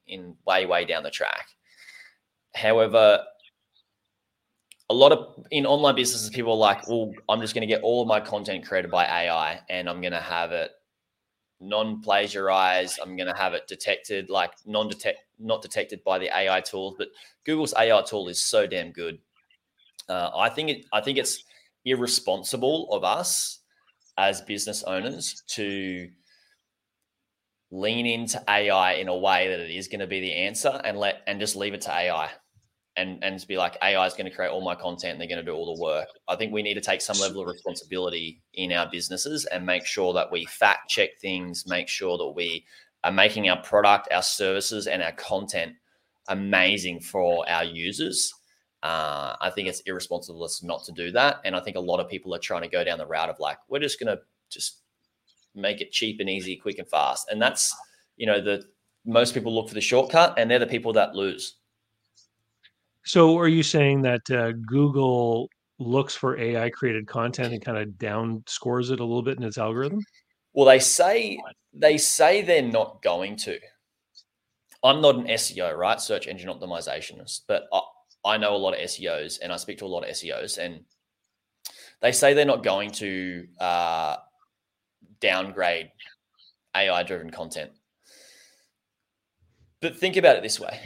in 0.08 0.34
way, 0.46 0.66
way 0.66 0.86
down 0.86 1.04
the 1.04 1.12
track. 1.12 1.50
However, 2.56 3.22
a 4.90 4.94
lot 4.94 5.12
of 5.12 5.46
in 5.52 5.66
online 5.66 5.96
businesses, 5.96 6.30
people 6.30 6.54
are 6.54 6.58
like, 6.58 6.88
well, 6.88 7.12
I'm 7.28 7.42
just 7.42 7.54
going 7.54 7.68
to 7.68 7.74
get 7.76 7.84
all 7.84 8.02
of 8.02 8.08
my 8.08 8.22
content 8.22 8.66
created 8.66 8.90
by 8.90 9.04
AI 9.04 9.60
and 9.70 9.90
I'm 9.90 10.00
going 10.00 10.14
to 10.14 10.22
have 10.22 10.54
it 10.54 10.72
non-plagiarized. 11.60 12.98
I'm 13.04 13.18
going 13.18 13.28
to 13.28 13.38
have 13.38 13.54
it 13.56 13.68
detected, 13.68 14.30
like 14.30 14.54
non-detect, 14.66 15.20
not 15.38 15.62
detected 15.62 16.02
by 16.06 16.18
the 16.18 16.34
AI 16.34 16.62
tools. 16.62 16.96
But 16.98 17.10
Google's 17.44 17.74
AI 17.78 18.02
tool 18.04 18.30
is 18.30 18.40
so 18.40 18.66
damn 18.66 18.94
good 18.94 19.20
uh, 20.10 20.32
I 20.36 20.50
think 20.50 20.70
it, 20.70 20.86
I 20.94 21.02
think 21.02 21.18
it's 21.18 21.44
irresponsible 21.86 22.90
of 22.92 23.04
us 23.04 23.60
as 24.18 24.42
business 24.42 24.84
owners 24.84 25.44
to 25.48 26.10
lean 27.72 28.06
into 28.06 28.42
AI 28.50 28.94
in 28.94 29.08
a 29.08 29.18
way 29.18 29.50
that 29.50 29.60
it 29.60 29.72
is 29.72 29.88
going 29.88 30.00
to 30.00 30.08
be 30.08 30.22
the 30.22 30.34
answer 30.34 30.80
and 30.84 30.98
let 30.98 31.22
and 31.28 31.40
just 31.40 31.56
leave 31.56 31.74
it 31.74 31.82
to 31.82 31.92
AI 31.92 32.30
and 32.96 33.24
and 33.24 33.46
be 33.48 33.58
like 33.58 33.78
AI 33.84 34.06
is 34.06 34.14
going 34.14 34.30
to 34.30 34.36
create 34.36 34.50
all 34.50 34.62
my 34.62 34.76
content 34.76 35.14
and 35.14 35.22
they're 35.22 35.28
going 35.28 35.44
to 35.44 35.50
do 35.50 35.56
all 35.56 35.76
the 35.76 35.82
work. 35.82 36.08
I 36.28 36.36
think 36.36 36.52
we 36.52 36.64
need 36.64 36.74
to 36.74 36.82
take 36.82 37.02
some 37.02 37.20
level 37.20 37.42
of 37.42 37.48
responsibility 37.48 38.42
in 38.56 38.74
our 38.74 38.90
businesses 38.90 39.46
and 39.46 39.66
make 39.66 39.86
sure 39.86 40.14
that 40.14 40.32
we 40.32 40.46
fact 40.46 40.90
check 40.90 41.10
things, 41.22 41.66
make 41.68 41.88
sure 41.88 42.18
that 42.18 42.34
we 42.36 42.66
are 43.04 43.12
making 43.12 43.50
our 43.50 43.62
product, 43.62 44.08
our 44.12 44.24
services, 44.24 44.88
and 44.88 45.04
our 45.04 45.12
content 45.14 45.74
amazing 46.30 47.00
for 47.00 47.48
our 47.50 47.64
users. 47.64 48.34
Uh, 48.84 49.36
I 49.42 49.50
think 49.50 49.68
it's 49.68 49.82
irresponsible 49.82 50.48
not 50.64 50.84
to 50.86 50.92
do 50.92 51.12
that. 51.12 51.42
And 51.46 51.56
I 51.56 51.60
think 51.60 51.78
a 51.78 51.82
lot 51.82 52.00
of 52.00 52.08
people 52.08 52.34
are 52.34 52.40
trying 52.40 52.62
to 52.62 52.68
go 52.68 52.84
down 52.84 52.98
the 52.98 53.08
route 53.08 53.30
of 53.30 53.40
like, 53.40 53.58
we're 53.70 53.80
just 53.80 54.00
going 54.00 54.16
to 54.16 54.22
just 54.50 54.82
make 55.56 55.82
it 55.82 55.92
cheap 55.92 56.20
and 56.20 56.30
easy, 56.30 56.56
quick 56.56 56.78
and 56.78 56.88
fast. 56.88 57.30
And 57.32 57.42
that's, 57.42 57.76
you 58.18 58.28
know, 58.28 58.40
the 58.40 58.64
most 59.06 59.34
people 59.34 59.54
look 59.54 59.68
for 59.68 59.74
the 59.74 59.82
shortcut 59.82 60.38
and 60.38 60.50
they're 60.50 60.60
the 60.60 60.68
people 60.68 60.94
that 60.94 61.16
lose. 61.16 61.56
So 63.04 63.38
are 63.38 63.48
you 63.48 63.64
saying 63.64 64.02
that 64.04 64.30
uh, 64.30 64.52
Google 64.52 65.50
looks 65.80 66.14
for 66.16 66.38
AI 66.38 66.70
created 66.70 67.08
content 67.08 67.54
and 67.54 67.64
kind 67.64 67.78
of 67.78 67.98
down 67.98 68.44
scores 68.48 68.92
it 68.92 69.00
a 69.00 69.04
little 69.04 69.22
bit 69.24 69.38
in 69.38 69.44
its 69.44 69.58
algorithm? 69.58 70.02
Well, 70.54 70.66
they 70.66 70.80
say 70.80 71.40
they 71.74 71.98
say 71.98 72.42
they're 72.42 72.62
not 72.62 73.02
going 73.02 73.38
to. 73.38 73.60
I'm 74.84 75.02
not 75.02 75.16
an 75.16 75.28
SEO, 75.28 75.76
right? 75.76 76.02
Search 76.02 76.28
engine 76.28 76.50
optimizationist, 76.50 77.42
but 77.48 77.64
I, 77.72 77.82
I 78.28 78.38
know 78.38 78.56
a 78.56 78.58
lot 78.58 78.74
of 78.74 78.82
SEOs 78.82 79.40
and 79.42 79.54
I 79.54 79.56
speak 79.56 79.78
to 79.80 79.86
a 79.86 79.88
lot 79.88 80.04
of 80.04 80.10
SEOs, 80.10 80.58
and 80.58 80.82
they 82.02 82.12
say 82.12 82.34
they're 82.34 82.46
not 82.46 82.64
going 82.64 82.92
to 82.92 83.48
uh, 83.60 84.18
downgrade 85.22 85.92
AI 86.76 87.04
driven 87.04 87.32
content. 87.32 87.72
But 89.82 89.96
think 89.96 90.18
about 90.18 90.36
it 90.36 90.44
this 90.44 90.60
way. 90.60 90.80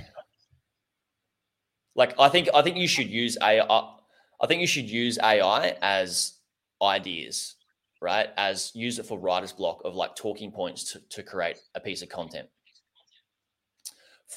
Like 1.95 2.13
I 2.19 2.29
think 2.29 2.47
I 2.53 2.61
think 2.61 2.77
you 2.77 2.87
should 2.87 3.09
use 3.09 3.37
AI. 3.41 3.65
I 3.69 4.47
think 4.47 4.61
you 4.61 4.67
should 4.67 4.89
use 4.89 5.19
AI 5.21 5.75
as 5.81 6.33
ideas, 6.81 7.55
right? 8.01 8.29
As 8.37 8.71
use 8.73 8.97
it 8.99 9.05
for 9.05 9.19
writer's 9.19 9.51
block 9.51 9.81
of 9.83 9.95
like 9.95 10.15
talking 10.15 10.51
points 10.51 10.93
to, 10.93 11.01
to 11.09 11.23
create 11.23 11.57
a 11.75 11.79
piece 11.79 12.01
of 12.01 12.09
content 12.09 12.47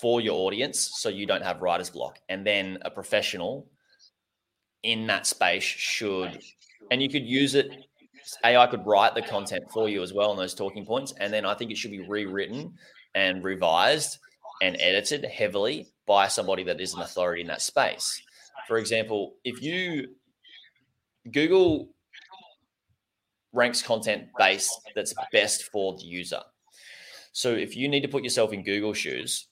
for 0.01 0.21
your 0.21 0.35
audience 0.47 0.93
so 0.95 1.09
you 1.09 1.27
don't 1.27 1.43
have 1.43 1.63
writer's 1.63 1.91
block. 1.91 2.19
And 2.29 2.47
then 2.47 2.79
a 2.83 2.91
professional 2.91 3.67
in 4.83 5.07
that 5.07 5.27
space 5.27 5.63
should, 5.63 6.43
and 6.91 7.03
you 7.03 7.09
could 7.09 7.25
use 7.25 7.55
it, 7.55 7.71
AI 8.45 8.67
could 8.67 8.87
write 8.87 9.15
the 9.15 9.23
content 9.23 9.65
for 9.73 9.89
you 9.89 10.03
as 10.03 10.13
well 10.13 10.31
on 10.31 10.37
those 10.37 10.55
talking 10.55 10.85
points. 10.85 11.15
And 11.19 11.33
then 11.33 11.45
I 11.45 11.55
think 11.55 11.71
it 11.71 11.77
should 11.77 11.91
be 11.91 12.07
rewritten 12.07 12.75
and 13.15 13.45
revised 13.45 14.19
and 14.63 14.77
edited 14.81 15.25
heavily 15.25 15.89
by 16.07 16.29
somebody 16.29 16.65
that 16.65 16.81
is 16.81 16.95
an 16.95 17.01
authority 17.01 17.43
in 17.43 17.49
that 17.49 17.63
space. 17.63 18.21
For 18.67 18.79
example, 18.79 19.35
if 19.45 19.63
you 19.63 20.09
Google 21.31 21.89
ranks 23.53 23.81
content 23.81 24.27
based 24.37 24.73
that's 24.95 25.15
best 25.33 25.65
for 25.65 25.97
the 25.97 26.05
user. 26.05 26.41
So 27.33 27.53
if 27.53 27.77
you 27.77 27.89
need 27.89 28.03
to 28.03 28.09
put 28.09 28.25
yourself 28.25 28.53
in 28.53 28.63
Google 28.63 28.93
shoes, 28.93 29.49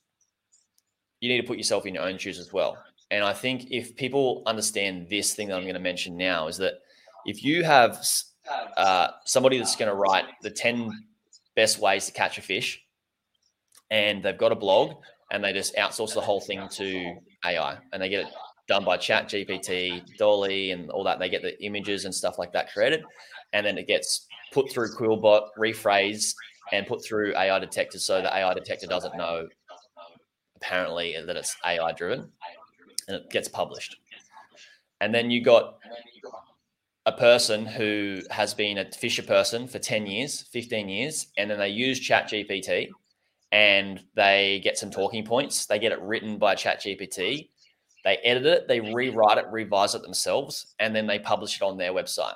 you 1.22 1.28
need 1.28 1.40
to 1.40 1.46
put 1.46 1.56
yourself 1.56 1.86
in 1.86 1.94
your 1.94 2.02
own 2.02 2.18
shoes 2.18 2.40
as 2.40 2.52
well. 2.52 2.76
And 3.12 3.24
I 3.24 3.32
think 3.32 3.70
if 3.70 3.94
people 3.94 4.42
understand 4.44 5.06
this 5.08 5.34
thing 5.34 5.48
that 5.48 5.56
I'm 5.56 5.62
going 5.62 5.74
to 5.74 5.80
mention 5.80 6.16
now, 6.16 6.48
is 6.48 6.56
that 6.58 6.74
if 7.24 7.44
you 7.44 7.62
have 7.62 8.04
uh, 8.76 9.08
somebody 9.24 9.56
that's 9.56 9.76
going 9.76 9.88
to 9.88 9.94
write 9.94 10.24
the 10.42 10.50
10 10.50 10.90
best 11.54 11.78
ways 11.78 12.06
to 12.06 12.12
catch 12.12 12.38
a 12.38 12.42
fish 12.42 12.82
and 13.90 14.20
they've 14.20 14.36
got 14.36 14.50
a 14.50 14.56
blog 14.56 14.96
and 15.30 15.44
they 15.44 15.52
just 15.52 15.76
outsource 15.76 16.12
the 16.12 16.20
whole 16.20 16.40
thing 16.40 16.68
to 16.70 17.14
AI 17.44 17.78
and 17.92 18.02
they 18.02 18.08
get 18.08 18.26
it 18.26 18.32
done 18.66 18.84
by 18.84 18.96
chat 18.96 19.28
GPT, 19.28 20.02
DALL-E 20.18 20.72
and 20.72 20.90
all 20.90 21.04
that. 21.04 21.20
They 21.20 21.28
get 21.28 21.42
the 21.42 21.62
images 21.64 22.04
and 22.04 22.12
stuff 22.12 22.36
like 22.36 22.52
that 22.52 22.72
created. 22.72 23.04
And 23.52 23.64
then 23.64 23.78
it 23.78 23.86
gets 23.86 24.26
put 24.52 24.72
through 24.72 24.96
Quillbot, 24.96 25.48
rephrased, 25.56 26.34
and 26.72 26.86
put 26.86 27.04
through 27.04 27.36
AI 27.36 27.58
detector 27.58 27.98
so 27.98 28.22
the 28.22 28.34
AI 28.34 28.54
detector 28.54 28.86
doesn't 28.86 29.16
know 29.16 29.46
apparently 30.62 31.16
that 31.24 31.36
it's 31.36 31.56
AI 31.64 31.92
driven 31.92 32.30
and 33.08 33.16
it 33.16 33.30
gets 33.30 33.48
published. 33.48 33.96
And 35.00 35.14
then 35.14 35.30
you 35.30 35.42
got 35.42 35.78
a 37.06 37.12
person 37.12 37.66
who 37.66 38.20
has 38.30 38.54
been 38.54 38.78
a 38.78 38.90
Fisher 38.92 39.22
person 39.24 39.66
for 39.66 39.80
10 39.80 40.06
years, 40.06 40.42
15 40.52 40.88
years, 40.88 41.26
and 41.36 41.50
then 41.50 41.58
they 41.58 41.68
use 41.68 41.98
Chat 41.98 42.30
GPT 42.30 42.90
and 43.50 44.02
they 44.14 44.60
get 44.62 44.78
some 44.78 44.90
talking 44.90 45.24
points. 45.24 45.66
They 45.66 45.80
get 45.80 45.92
it 45.92 46.00
written 46.00 46.38
by 46.38 46.54
Chat 46.54 46.80
GPT. 46.80 47.48
They 48.04 48.16
edit 48.18 48.46
it, 48.46 48.68
they 48.68 48.80
rewrite 48.80 49.38
it, 49.38 49.46
revise 49.50 49.94
it 49.94 50.02
themselves, 50.02 50.74
and 50.78 50.94
then 50.94 51.06
they 51.06 51.18
publish 51.18 51.56
it 51.56 51.62
on 51.62 51.76
their 51.76 51.92
website 51.92 52.34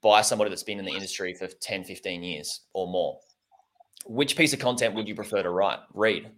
by 0.00 0.22
somebody 0.22 0.48
that's 0.48 0.62
been 0.62 0.78
in 0.78 0.84
the 0.84 0.92
industry 0.92 1.34
for 1.34 1.46
10, 1.46 1.84
15 1.84 2.22
years 2.22 2.60
or 2.72 2.86
more. 2.86 3.18
Which 4.06 4.36
piece 4.36 4.52
of 4.52 4.60
content 4.60 4.94
would 4.94 5.08
you 5.08 5.14
prefer 5.14 5.42
to 5.42 5.50
write, 5.50 5.80
read? 5.92 6.30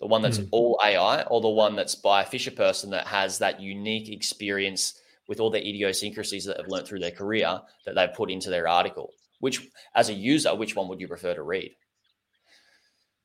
The 0.00 0.06
one 0.06 0.22
that's 0.22 0.38
mm. 0.38 0.48
all 0.50 0.80
AI 0.82 1.22
or 1.24 1.40
the 1.40 1.48
one 1.48 1.76
that's 1.76 1.94
by 1.94 2.22
a 2.22 2.26
Fisher 2.26 2.50
person 2.50 2.90
that 2.90 3.06
has 3.06 3.38
that 3.38 3.60
unique 3.60 4.08
experience 4.08 5.00
with 5.28 5.40
all 5.40 5.50
the 5.50 5.60
idiosyncrasies 5.60 6.44
that 6.44 6.56
they've 6.56 6.68
learned 6.68 6.86
through 6.86 7.00
their 7.00 7.10
career 7.10 7.60
that 7.84 7.94
they've 7.94 8.14
put 8.14 8.30
into 8.30 8.50
their 8.50 8.66
article. 8.66 9.12
Which, 9.38 9.68
as 9.94 10.08
a 10.08 10.14
user, 10.14 10.54
which 10.54 10.74
one 10.74 10.88
would 10.88 11.00
you 11.00 11.08
prefer 11.08 11.34
to 11.34 11.42
read? 11.42 11.70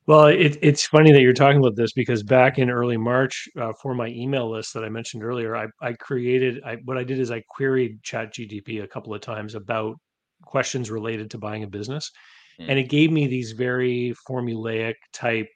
Well, 0.07 0.27
it, 0.27 0.59
it's 0.61 0.85
funny 0.85 1.11
that 1.11 1.21
you're 1.21 1.33
talking 1.33 1.57
about 1.57 1.75
this 1.75 1.93
because 1.93 2.21
back 2.21 2.59
in 2.59 2.69
early 2.69 2.95
March, 2.95 3.49
uh, 3.59 3.73
for 3.81 3.95
my 3.95 4.07
email 4.07 4.51
list 4.51 4.73
that 4.75 4.83
I 4.83 4.89
mentioned 4.89 5.23
earlier, 5.23 5.55
I, 5.55 5.65
I 5.81 5.93
created. 5.93 6.61
I, 6.63 6.75
what 6.85 6.97
I 6.97 7.03
did 7.03 7.19
is 7.19 7.31
I 7.31 7.41
queried 7.49 8.03
ChatGPT 8.03 8.83
a 8.83 8.87
couple 8.87 9.13
of 9.13 9.21
times 9.21 9.55
about 9.55 9.95
questions 10.43 10.91
related 10.91 11.31
to 11.31 11.39
buying 11.39 11.63
a 11.63 11.67
business, 11.67 12.11
mm. 12.59 12.65
and 12.69 12.77
it 12.77 12.87
gave 12.89 13.11
me 13.11 13.25
these 13.25 13.53
very 13.53 14.13
formulaic 14.29 14.93
type 15.11 15.47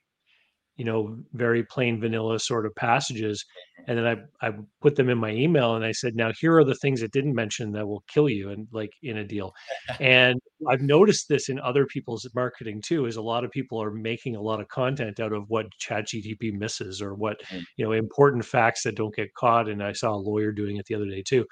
you 0.80 0.86
know, 0.86 1.14
very 1.34 1.62
plain 1.62 2.00
vanilla 2.00 2.40
sort 2.40 2.64
of 2.64 2.74
passages. 2.74 3.44
And 3.86 3.98
then 3.98 4.06
I, 4.06 4.46
I 4.48 4.52
put 4.80 4.96
them 4.96 5.10
in 5.10 5.18
my 5.18 5.28
email 5.28 5.74
and 5.76 5.84
I 5.84 5.92
said, 5.92 6.16
now 6.16 6.32
here 6.40 6.56
are 6.56 6.64
the 6.64 6.74
things 6.76 7.02
it 7.02 7.12
didn't 7.12 7.34
mention 7.34 7.72
that 7.72 7.86
will 7.86 8.02
kill 8.08 8.30
you 8.30 8.48
and 8.48 8.66
like 8.72 8.94
in 9.02 9.18
a 9.18 9.24
deal. 9.24 9.52
and 10.00 10.40
I've 10.66 10.80
noticed 10.80 11.28
this 11.28 11.50
in 11.50 11.60
other 11.60 11.84
people's 11.84 12.26
marketing 12.34 12.80
too, 12.80 13.04
is 13.04 13.16
a 13.16 13.22
lot 13.22 13.44
of 13.44 13.50
people 13.50 13.82
are 13.82 13.90
making 13.90 14.36
a 14.36 14.40
lot 14.40 14.58
of 14.58 14.68
content 14.68 15.20
out 15.20 15.34
of 15.34 15.50
what 15.50 15.70
chat 15.72 16.06
GTP 16.06 16.54
misses 16.54 17.02
or 17.02 17.12
what, 17.14 17.42
mm. 17.52 17.62
you 17.76 17.84
know, 17.84 17.92
important 17.92 18.46
facts 18.46 18.82
that 18.84 18.96
don't 18.96 19.14
get 19.14 19.34
caught. 19.34 19.68
And 19.68 19.84
I 19.84 19.92
saw 19.92 20.14
a 20.14 20.16
lawyer 20.16 20.50
doing 20.50 20.78
it 20.78 20.86
the 20.86 20.94
other 20.94 21.10
day 21.10 21.22
too. 21.22 21.44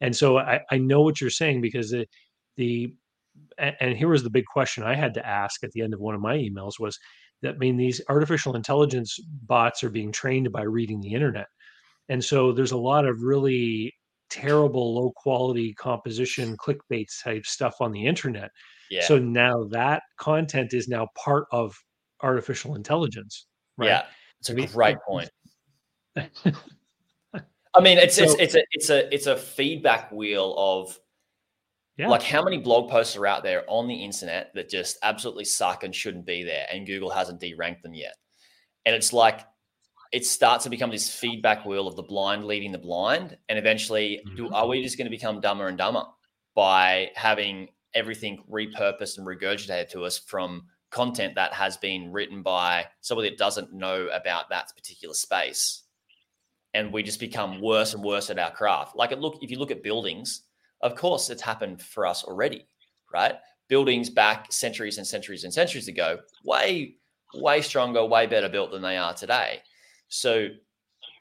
And 0.00 0.16
so 0.16 0.38
I, 0.38 0.60
I 0.70 0.78
know 0.78 1.02
what 1.02 1.20
you're 1.20 1.28
saying 1.28 1.60
because 1.60 1.90
the, 1.90 2.06
the, 2.56 2.94
and 3.58 3.94
here 3.94 4.08
was 4.08 4.22
the 4.22 4.30
big 4.30 4.46
question 4.46 4.84
I 4.84 4.94
had 4.94 5.12
to 5.14 5.26
ask 5.26 5.62
at 5.62 5.72
the 5.72 5.82
end 5.82 5.92
of 5.92 6.00
one 6.00 6.14
of 6.14 6.22
my 6.22 6.38
emails 6.38 6.80
was, 6.80 6.98
that 7.42 7.58
mean 7.58 7.76
these 7.76 8.00
artificial 8.08 8.56
intelligence 8.56 9.18
bots 9.46 9.82
are 9.82 9.90
being 9.90 10.12
trained 10.12 10.52
by 10.52 10.62
reading 10.62 11.00
the 11.00 11.12
internet. 11.12 11.46
And 12.08 12.22
so 12.22 12.52
there's 12.52 12.72
a 12.72 12.78
lot 12.78 13.06
of 13.06 13.22
really 13.22 13.94
terrible 14.28 14.94
low 14.94 15.12
quality 15.16 15.74
composition 15.74 16.56
clickbait 16.56 17.06
type 17.22 17.46
stuff 17.46 17.76
on 17.80 17.92
the 17.92 18.06
internet. 18.06 18.50
Yeah. 18.90 19.04
so 19.04 19.18
now 19.18 19.64
that 19.70 20.02
content 20.18 20.74
is 20.74 20.88
now 20.88 21.06
part 21.14 21.46
of 21.52 21.76
artificial 22.22 22.74
intelligence 22.74 23.46
right? 23.80 23.88
Yeah. 23.88 24.02
It's 24.40 24.50
a 24.50 24.54
great 24.54 24.96
point. 25.06 25.30
i 27.76 27.80
mean 27.80 27.98
it's, 27.98 28.16
so, 28.16 28.24
it's 28.24 28.34
it's 28.34 28.54
a 28.56 28.62
it's 28.72 28.90
a 28.90 29.14
it's 29.14 29.26
a 29.28 29.36
feedback 29.36 30.10
wheel 30.10 30.56
of 30.58 30.98
yeah. 32.00 32.08
Like 32.08 32.22
how 32.22 32.42
many 32.42 32.56
blog 32.56 32.90
posts 32.90 33.14
are 33.14 33.26
out 33.26 33.42
there 33.42 33.62
on 33.68 33.86
the 33.86 33.94
internet 33.94 34.52
that 34.54 34.70
just 34.70 34.96
absolutely 35.02 35.44
suck 35.44 35.84
and 35.84 35.94
shouldn't 35.94 36.24
be 36.24 36.42
there, 36.42 36.64
and 36.72 36.86
Google 36.86 37.10
hasn't 37.10 37.42
deranked 37.42 37.82
them 37.82 37.92
yet. 37.92 38.14
And 38.86 38.96
it's 38.96 39.12
like 39.12 39.40
it 40.10 40.24
starts 40.24 40.64
to 40.64 40.70
become 40.70 40.90
this 40.90 41.14
feedback 41.14 41.66
wheel 41.66 41.86
of 41.86 41.96
the 41.96 42.02
blind 42.02 42.46
leading 42.46 42.72
the 42.72 42.78
blind, 42.78 43.36
and 43.50 43.58
eventually, 43.58 44.22
mm-hmm. 44.26 44.36
do 44.36 44.48
are 44.48 44.66
we 44.66 44.82
just 44.82 44.96
going 44.96 45.08
to 45.08 45.10
become 45.10 45.42
dumber 45.42 45.68
and 45.68 45.76
dumber 45.76 46.04
by 46.54 47.10
having 47.16 47.68
everything 47.92 48.44
repurposed 48.50 49.18
and 49.18 49.26
regurgitated 49.26 49.90
to 49.90 50.04
us 50.04 50.16
from 50.16 50.62
content 50.90 51.34
that 51.34 51.52
has 51.52 51.76
been 51.76 52.10
written 52.12 52.42
by 52.42 52.86
somebody 53.02 53.28
that 53.28 53.36
doesn't 53.36 53.74
know 53.74 54.06
about 54.06 54.48
that 54.48 54.72
particular 54.74 55.14
space? 55.14 55.82
And 56.72 56.94
we 56.94 57.02
just 57.02 57.20
become 57.20 57.60
worse 57.60 57.92
and 57.92 58.02
worse 58.02 58.30
at 58.30 58.38
our 58.38 58.52
craft. 58.52 58.96
Like 58.96 59.12
it 59.12 59.18
look, 59.18 59.38
if 59.42 59.50
you 59.50 59.58
look 59.58 59.70
at 59.70 59.82
buildings, 59.82 60.44
of 60.82 60.94
course, 60.94 61.30
it's 61.30 61.42
happened 61.42 61.82
for 61.82 62.06
us 62.06 62.24
already, 62.24 62.66
right? 63.12 63.34
Buildings 63.68 64.10
back 64.10 64.52
centuries 64.52 64.98
and 64.98 65.06
centuries 65.06 65.44
and 65.44 65.52
centuries 65.52 65.88
ago, 65.88 66.18
way, 66.44 66.96
way 67.34 67.62
stronger, 67.62 68.04
way 68.04 68.26
better 68.26 68.48
built 68.48 68.70
than 68.72 68.82
they 68.82 68.96
are 68.96 69.14
today. 69.14 69.60
So 70.08 70.48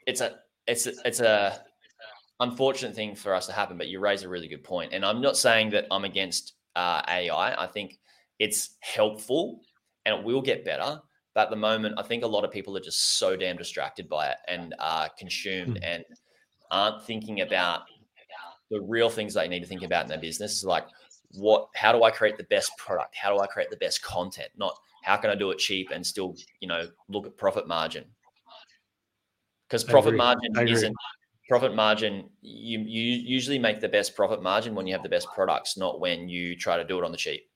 it's 0.08 0.22
a, 0.22 0.38
it's 0.67 0.88
a, 0.88 0.93
it's 1.06 1.19
a 1.19 1.62
unfortunate 2.39 2.95
thing 2.95 3.15
for 3.15 3.34
us 3.34 3.45
to 3.48 3.54
happen. 3.54 3.78
But 3.78 3.88
you 3.88 4.00
raise 4.00 4.24
a 4.24 4.30
really 4.30 4.48
good 4.48 4.63
point, 4.63 4.93
and 4.93 5.06
I'm 5.06 5.22
not 5.22 5.38
saying 5.38 5.72
that 5.72 5.88
I'm 5.91 6.06
against 6.06 6.54
uh, 6.76 7.02
AI. 7.08 7.62
I 7.62 7.67
think 7.67 8.00
it's 8.39 8.78
helpful 8.80 9.60
and 10.06 10.17
it 10.17 10.24
will 10.24 10.41
get 10.41 10.65
better. 10.65 11.02
But 11.36 11.41
at 11.41 11.50
the 11.52 11.56
moment, 11.56 11.95
I 11.98 12.04
think 12.04 12.24
a 12.24 12.28
lot 12.28 12.43
of 12.43 12.52
people 12.52 12.76
are 12.76 12.82
just 12.82 13.19
so 13.19 13.36
damn 13.36 13.58
distracted 13.58 14.10
by 14.10 14.30
it 14.30 14.38
and 14.48 14.74
are 14.80 15.10
consumed 15.17 15.76
mm. 15.76 15.84
and 15.84 16.04
aren't 16.72 17.04
thinking 17.04 17.41
about 17.41 17.82
the 18.69 18.82
real 18.82 19.10
things 19.10 19.34
they 19.34 19.47
need 19.47 19.62
to 19.62 19.65
think 19.65 19.84
about 19.84 20.03
in 20.03 20.10
their 20.10 20.19
business 20.19 20.58
is 20.58 20.65
like 20.65 20.86
what 21.34 21.67
how 21.75 21.91
do 21.91 22.03
I 22.03 22.12
create 22.12 22.38
the 22.38 22.43
best 22.45 22.75
product? 22.77 23.15
How 23.15 23.34
do 23.34 23.39
I 23.39 23.47
create 23.47 23.69
the 23.69 23.77
best 23.77 24.01
content? 24.01 24.49
Not 24.58 24.73
how 25.03 25.17
can 25.17 25.29
I 25.29 25.36
do 25.36 25.51
it 25.51 25.60
cheap 25.60 25.91
and 25.91 26.05
still, 26.05 26.36
you 26.60 26.67
know, 26.67 26.88
look 27.08 27.25
at 27.25 27.38
profit 27.38 27.67
margin? 27.67 28.05
Because 29.67 29.84
profit 29.84 30.15
margin 30.15 30.67
isn't 30.67 30.95
profit 31.47 31.75
margin. 31.75 32.29
You 32.41 32.79
you 32.79 33.01
usually 33.17 33.60
make 33.60 33.79
the 33.79 33.89
best 33.89 34.15
profit 34.15 34.41
margin 34.41 34.75
when 34.75 34.88
you 34.88 34.93
have 34.93 35.03
the 35.03 35.10
best 35.10 35.27
products, 35.34 35.77
not 35.77 35.99
when 35.99 36.27
you 36.27 36.55
try 36.55 36.77
to 36.77 36.84
do 36.84 36.97
it 36.97 37.05
on 37.05 37.12
the 37.12 37.17
cheap. 37.17 37.49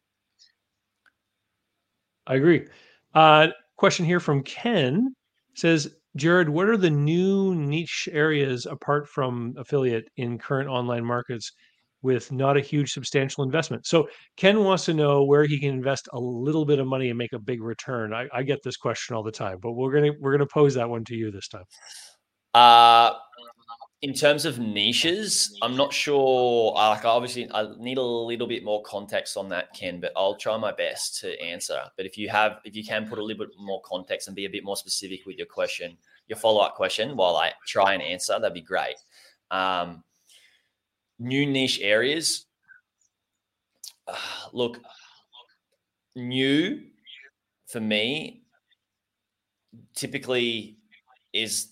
I 2.27 2.35
agree. 2.35 2.67
Uh, 3.13 3.47
question 3.75 4.05
here 4.05 4.19
from 4.19 4.43
Ken 4.43 5.13
says, 5.55 5.95
Jaryd, 6.17 6.49
what 6.49 6.67
are 6.67 6.77
the 6.77 6.89
new 6.89 7.55
niche 7.55 8.07
areas 8.11 8.65
apart 8.65 9.07
from 9.07 9.55
affiliate 9.57 10.09
in 10.17 10.37
current 10.37 10.69
online 10.69 11.03
markets 11.03 11.51
with 12.03 12.31
not 12.31 12.55
a 12.55 12.61
huge 12.61 12.93
substantial 12.93 13.43
investment? 13.43 13.87
So 13.87 14.07
Ken 14.37 14.63
wants 14.63 14.85
to 14.85 14.93
know 14.93 15.23
where 15.23 15.45
he 15.45 15.59
can 15.59 15.69
invest 15.69 16.07
a 16.13 16.19
little 16.19 16.65
bit 16.65 16.79
of 16.79 16.85
money 16.85 17.09
and 17.09 17.17
make 17.17 17.33
a 17.33 17.39
big 17.39 17.63
return. 17.63 18.13
I, 18.13 18.27
I 18.31 18.43
get 18.43 18.61
this 18.63 18.77
question 18.77 19.15
all 19.15 19.23
the 19.23 19.31
time, 19.31 19.57
but 19.59 19.71
we're 19.71 19.91
gonna 19.91 20.11
we're 20.19 20.33
gonna 20.33 20.45
pose 20.45 20.75
that 20.75 20.89
one 20.89 21.03
to 21.05 21.15
you 21.15 21.31
this 21.31 21.47
time. 21.47 21.65
Uh 22.53 23.13
in 24.03 24.13
terms 24.13 24.43
of 24.43 24.59
niches, 24.59 25.57
I'm 25.61 25.77
not 25.77 25.93
sure. 25.93 26.73
Like, 26.73 27.05
obviously, 27.05 27.49
I 27.53 27.69
need 27.79 27.97
a 27.97 28.03
little 28.03 28.47
bit 28.47 28.61
more 28.61 28.83
context 28.83 29.37
on 29.37 29.47
that, 29.49 29.73
Ken. 29.73 30.01
But 30.01 30.11
I'll 30.17 30.35
try 30.35 30.57
my 30.57 30.73
best 30.73 31.21
to 31.21 31.41
answer. 31.41 31.81
But 31.95 32.05
if 32.05 32.17
you 32.17 32.27
have, 32.27 32.59
if 32.65 32.75
you 32.75 32.83
can 32.83 33.07
put 33.07 33.17
a 33.17 33.23
little 33.23 33.45
bit 33.45 33.55
more 33.57 33.81
context 33.85 34.27
and 34.27 34.35
be 34.35 34.43
a 34.43 34.49
bit 34.49 34.65
more 34.65 34.75
specific 34.75 35.21
with 35.25 35.37
your 35.37 35.47
question, 35.47 35.97
your 36.27 36.37
follow 36.37 36.59
up 36.59 36.75
question, 36.75 37.15
while 37.15 37.37
I 37.37 37.53
try 37.65 37.93
and 37.93 38.03
answer, 38.03 38.33
that'd 38.33 38.53
be 38.53 38.59
great. 38.59 38.95
Um, 39.51 40.03
new 41.17 41.45
niche 41.45 41.79
areas. 41.81 42.45
Uh, 44.05 44.17
look, 44.51 44.81
new 46.13 46.81
for 47.67 47.79
me 47.79 48.43
typically 49.95 50.77
is 51.31 51.69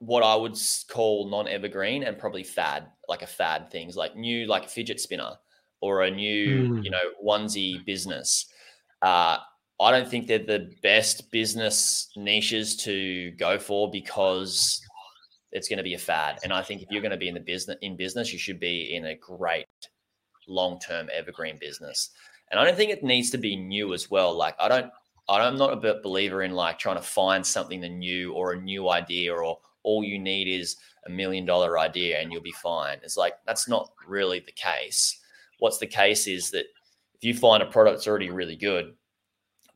what 0.00 0.22
I 0.22 0.34
would 0.36 0.56
call 0.88 1.28
non-evergreen 1.28 2.04
and 2.04 2.18
probably 2.18 2.44
fad, 2.44 2.86
like 3.08 3.22
a 3.22 3.26
fad 3.26 3.70
things 3.70 3.96
like 3.96 4.16
new, 4.16 4.46
like 4.46 4.66
a 4.66 4.68
fidget 4.68 5.00
spinner 5.00 5.32
or 5.80 6.02
a 6.02 6.10
new, 6.10 6.68
mm. 6.68 6.84
you 6.84 6.90
know, 6.90 6.98
onesie 7.24 7.84
business. 7.84 8.46
Uh, 9.02 9.38
I 9.80 9.90
don't 9.92 10.08
think 10.08 10.26
they're 10.26 10.38
the 10.38 10.72
best 10.82 11.30
business 11.30 12.08
niches 12.16 12.76
to 12.78 13.30
go 13.32 13.58
for 13.58 13.90
because 13.90 14.80
it's 15.52 15.68
going 15.68 15.76
to 15.76 15.84
be 15.84 15.94
a 15.94 15.98
fad. 15.98 16.38
And 16.42 16.52
I 16.52 16.62
think 16.62 16.82
if 16.82 16.88
you're 16.90 17.02
going 17.02 17.12
to 17.12 17.16
be 17.16 17.28
in 17.28 17.34
the 17.34 17.40
business 17.40 17.76
in 17.80 17.96
business, 17.96 18.32
you 18.32 18.38
should 18.38 18.58
be 18.60 18.94
in 18.94 19.06
a 19.06 19.14
great 19.14 19.66
long-term 20.48 21.08
evergreen 21.12 21.58
business. 21.60 22.10
And 22.50 22.58
I 22.58 22.64
don't 22.64 22.76
think 22.76 22.90
it 22.90 23.04
needs 23.04 23.30
to 23.30 23.38
be 23.38 23.56
new 23.56 23.94
as 23.94 24.10
well. 24.10 24.34
Like 24.34 24.56
I 24.58 24.68
don't, 24.68 24.90
I'm 25.28 25.56
not 25.56 25.84
a 25.84 26.00
believer 26.00 26.42
in 26.42 26.52
like 26.52 26.78
trying 26.78 26.96
to 26.96 27.02
find 27.02 27.46
something 27.46 27.80
new 27.80 28.32
or 28.32 28.52
a 28.52 28.60
new 28.60 28.88
idea 28.88 29.34
or 29.34 29.58
all 29.88 30.04
you 30.04 30.18
need 30.18 30.46
is 30.46 30.76
a 31.06 31.10
million 31.10 31.46
dollar 31.46 31.78
idea 31.78 32.20
and 32.20 32.30
you'll 32.30 32.42
be 32.42 32.52
fine. 32.62 32.98
It's 33.02 33.16
like 33.16 33.34
that's 33.46 33.68
not 33.68 33.90
really 34.06 34.40
the 34.40 34.52
case. 34.52 35.18
What's 35.60 35.78
the 35.78 35.86
case 35.86 36.26
is 36.26 36.50
that 36.50 36.66
if 37.14 37.22
you 37.22 37.34
find 37.34 37.62
a 37.62 37.66
product 37.66 37.96
that's 37.96 38.06
already 38.06 38.30
really 38.30 38.54
good, 38.56 38.94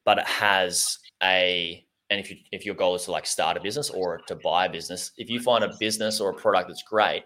but 0.04 0.18
it 0.18 0.26
has 0.26 0.98
a 1.22 1.84
and 2.10 2.20
if 2.20 2.30
you 2.30 2.36
if 2.52 2.66
your 2.66 2.74
goal 2.74 2.94
is 2.94 3.04
to 3.04 3.10
like 3.10 3.26
start 3.26 3.56
a 3.56 3.60
business 3.60 3.88
or 3.88 4.20
to 4.26 4.36
buy 4.36 4.66
a 4.66 4.70
business, 4.70 5.12
if 5.16 5.30
you 5.30 5.40
find 5.40 5.64
a 5.64 5.74
business 5.80 6.20
or 6.20 6.30
a 6.30 6.34
product 6.34 6.68
that's 6.68 6.82
great, 6.82 7.24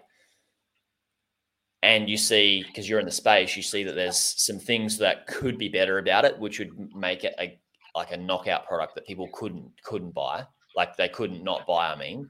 and 1.83 2.09
you 2.09 2.17
see 2.17 2.63
because 2.67 2.87
you're 2.87 3.01
in 3.01 3.05
the 3.05 3.11
space, 3.11 3.57
you 3.57 3.63
see 3.63 3.83
that 3.83 3.95
there's 3.95 4.17
some 4.17 4.59
things 4.59 4.97
that 4.99 5.27
could 5.27 5.57
be 5.57 5.67
better 5.67 5.99
about 5.99 6.23
it, 6.23 6.39
which 6.39 6.59
would 6.59 6.71
make 6.95 7.25
it 7.25 7.33
a 7.37 7.59
like 7.95 8.11
a 8.11 8.17
knockout 8.17 8.65
product 8.65 8.95
that 8.95 9.05
people 9.05 9.27
couldn't 9.33 9.69
couldn't 9.83 10.13
buy, 10.13 10.45
like 10.75 10.95
they 10.95 11.09
couldn't 11.09 11.43
not 11.43 11.67
buy. 11.67 11.91
I 11.91 11.97
mean, 11.97 12.29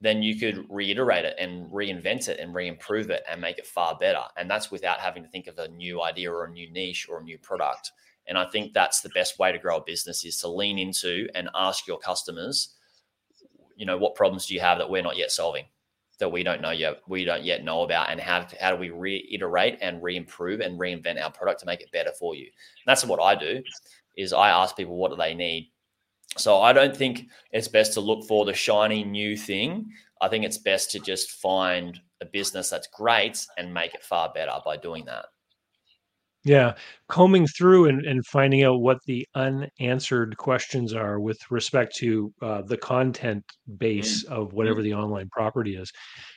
then 0.00 0.22
you 0.22 0.36
could 0.36 0.64
reiterate 0.68 1.24
it 1.24 1.34
and 1.38 1.68
reinvent 1.70 2.28
it 2.28 2.38
and 2.38 2.54
re-improve 2.54 3.10
it 3.10 3.22
and 3.28 3.40
make 3.40 3.58
it 3.58 3.66
far 3.66 3.96
better. 3.98 4.22
And 4.36 4.48
that's 4.48 4.70
without 4.70 5.00
having 5.00 5.24
to 5.24 5.28
think 5.28 5.48
of 5.48 5.58
a 5.58 5.68
new 5.68 6.02
idea 6.02 6.32
or 6.32 6.44
a 6.44 6.50
new 6.50 6.70
niche 6.70 7.08
or 7.10 7.18
a 7.18 7.24
new 7.24 7.38
product. 7.38 7.90
And 8.28 8.38
I 8.38 8.44
think 8.44 8.72
that's 8.72 9.00
the 9.00 9.08
best 9.10 9.38
way 9.38 9.50
to 9.50 9.58
grow 9.58 9.78
a 9.78 9.84
business 9.84 10.24
is 10.24 10.38
to 10.40 10.48
lean 10.48 10.78
into 10.78 11.28
and 11.34 11.48
ask 11.54 11.86
your 11.86 11.98
customers, 11.98 12.74
you 13.74 13.86
know, 13.86 13.98
what 13.98 14.14
problems 14.14 14.46
do 14.46 14.54
you 14.54 14.60
have 14.60 14.78
that 14.78 14.90
we're 14.90 15.02
not 15.02 15.16
yet 15.16 15.32
solving, 15.32 15.64
that 16.20 16.30
we 16.30 16.42
don't 16.42 16.60
know 16.60 16.70
yet, 16.70 17.00
we 17.08 17.24
don't 17.24 17.44
yet 17.44 17.64
know 17.64 17.82
about, 17.82 18.10
and 18.10 18.20
how 18.20 18.46
how 18.60 18.70
do 18.70 18.76
we 18.76 18.90
reiterate 18.90 19.78
and 19.80 20.02
re-improve 20.02 20.60
and 20.60 20.78
reinvent 20.78 21.22
our 21.22 21.32
product 21.32 21.60
to 21.60 21.66
make 21.66 21.80
it 21.80 21.90
better 21.90 22.12
for 22.12 22.34
you? 22.34 22.44
And 22.44 22.86
that's 22.86 23.04
what 23.04 23.20
I 23.20 23.34
do. 23.34 23.62
Is 24.16 24.32
I 24.32 24.50
ask 24.50 24.76
people 24.76 24.96
what 24.96 25.10
do 25.10 25.16
they 25.16 25.34
need 25.34 25.72
so 26.36 26.60
I 26.60 26.72
don't 26.72 26.96
think 26.96 27.28
it's 27.52 27.68
best 27.68 27.94
to 27.94 28.00
look 28.00 28.24
for 28.26 28.44
the 28.44 28.54
shiny 28.54 29.04
new 29.04 29.36
thing. 29.36 29.90
I 30.20 30.28
think 30.28 30.44
it's 30.44 30.58
best 30.58 30.90
to 30.92 31.00
just 31.00 31.30
find 31.30 31.98
a 32.20 32.26
business 32.26 32.70
that's 32.70 32.88
great 32.88 33.46
and 33.56 33.72
make 33.72 33.94
it 33.94 34.02
far 34.02 34.32
better 34.32 34.52
by 34.64 34.76
doing 34.76 35.04
that. 35.06 35.26
Yeah, 36.44 36.74
combing 37.08 37.46
through 37.48 37.88
and, 37.88 38.06
and 38.06 38.24
finding 38.24 38.62
out 38.62 38.80
what 38.80 38.98
the 39.06 39.26
unanswered 39.34 40.36
questions 40.36 40.94
are 40.94 41.18
with 41.18 41.38
respect 41.50 41.96
to 41.96 42.32
uh, 42.40 42.62
the 42.62 42.76
content 42.76 43.44
base 43.76 44.24
mm-hmm. 44.24 44.34
of 44.34 44.52
whatever 44.52 44.80
the 44.80 44.94
online 44.94 45.28
property 45.30 45.76
is. 45.76 45.90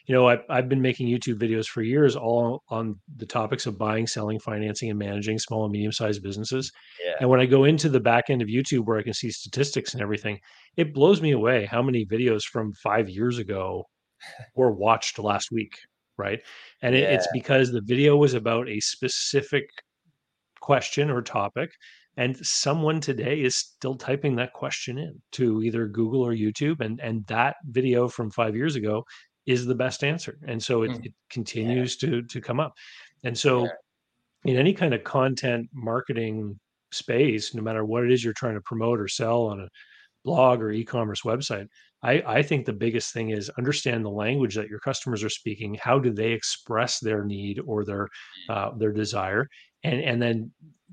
You 0.08 0.16
know, 0.16 0.28
I've, 0.28 0.42
I've 0.50 0.68
been 0.68 0.82
making 0.82 1.08
YouTube 1.08 1.36
videos 1.36 1.68
for 1.68 1.84
years, 1.84 2.16
all 2.16 2.64
on 2.70 2.96
the 3.16 3.28
topics 3.28 3.68
of 3.68 3.78
buying, 3.78 4.08
selling, 4.08 4.40
financing, 4.40 4.90
and 4.90 4.98
managing 4.98 5.38
small 5.38 5.66
and 5.66 5.72
medium 5.72 5.92
sized 5.92 6.24
businesses. 6.24 6.72
Yeah. 7.06 7.14
And 7.20 7.30
when 7.30 7.40
I 7.40 7.46
go 7.46 7.66
into 7.66 7.88
the 7.88 8.00
back 8.00 8.30
end 8.30 8.42
of 8.42 8.48
YouTube 8.48 8.86
where 8.86 8.98
I 8.98 9.04
can 9.04 9.14
see 9.14 9.30
statistics 9.30 9.94
and 9.94 10.02
everything, 10.02 10.40
it 10.78 10.96
blows 10.96 11.22
me 11.22 11.32
away 11.32 11.66
how 11.68 11.84
many 11.84 12.08
videos 12.08 12.42
from 12.44 12.74
five 12.74 13.08
years 13.08 13.38
ago 13.38 13.86
were 14.56 14.72
watched 14.72 15.20
last 15.20 15.52
week 15.52 15.78
right? 16.18 16.42
And 16.84 16.94
it, 16.94 17.04
it's 17.04 17.28
because 17.34 17.72
the 17.72 17.82
video 17.82 18.16
was 18.16 18.36
about 18.36 18.70
a 18.70 18.80
specific 18.80 19.64
question 20.62 21.10
or 21.10 21.22
topic 21.22 21.72
and 22.18 22.38
someone 22.46 23.00
today 23.00 23.42
is 23.42 23.56
still 23.56 23.96
typing 23.96 24.36
that 24.36 24.54
question 24.54 24.98
in 24.98 25.22
to 25.32 25.62
either 25.64 25.88
google 25.88 26.22
or 26.22 26.34
youtube 26.34 26.80
and 26.80 27.00
and 27.02 27.26
that 27.28 27.56
video 27.66 28.08
from 28.08 28.30
five 28.30 28.56
years 28.56 28.76
ago 28.76 29.04
is 29.46 29.66
the 29.66 29.76
best 29.76 30.04
answer 30.04 30.38
and 30.48 30.62
so 30.62 30.84
it, 30.84 30.92
mm. 30.92 31.06
it 31.06 31.14
continues 31.30 31.98
yeah. 32.02 32.10
to 32.10 32.22
to 32.24 32.42
come 32.42 32.60
up 32.60 32.74
and 33.24 33.38
so 33.38 33.66
yeah. 33.66 33.72
in 34.46 34.58
any 34.58 34.74
kind 34.74 34.94
of 34.94 35.04
content 35.04 35.68
marketing 35.74 36.60
space 36.92 37.56
no 37.56 37.62
matter 37.62 37.84
what 37.86 38.04
it 38.04 38.12
is 38.12 38.24
you're 38.24 38.34
trying 38.34 38.56
to 38.56 38.62
promote 38.62 39.00
or 39.00 39.08
sell 39.08 39.44
on 39.44 39.62
a 39.62 39.70
blog 40.24 40.62
or 40.62 40.72
e-commerce 40.72 41.22
website 41.22 41.68
I, 42.04 42.24
I 42.26 42.42
think 42.42 42.66
the 42.66 42.74
biggest 42.74 43.14
thing 43.14 43.30
is 43.30 43.50
understand 43.58 44.04
the 44.04 44.10
language 44.10 44.56
that 44.56 44.68
your 44.68 44.80
customers 44.80 45.24
are 45.24 45.30
speaking 45.30 45.78
how 45.82 46.00
do 46.00 46.12
they 46.12 46.32
express 46.32 47.00
their 47.00 47.24
need 47.24 47.60
or 47.66 47.86
their 47.86 48.10
mm. 48.50 48.56
uh, 48.56 48.72
their 48.78 48.92
desire 48.92 49.48
and 49.84 50.02
and 50.02 50.22
then 50.22 50.52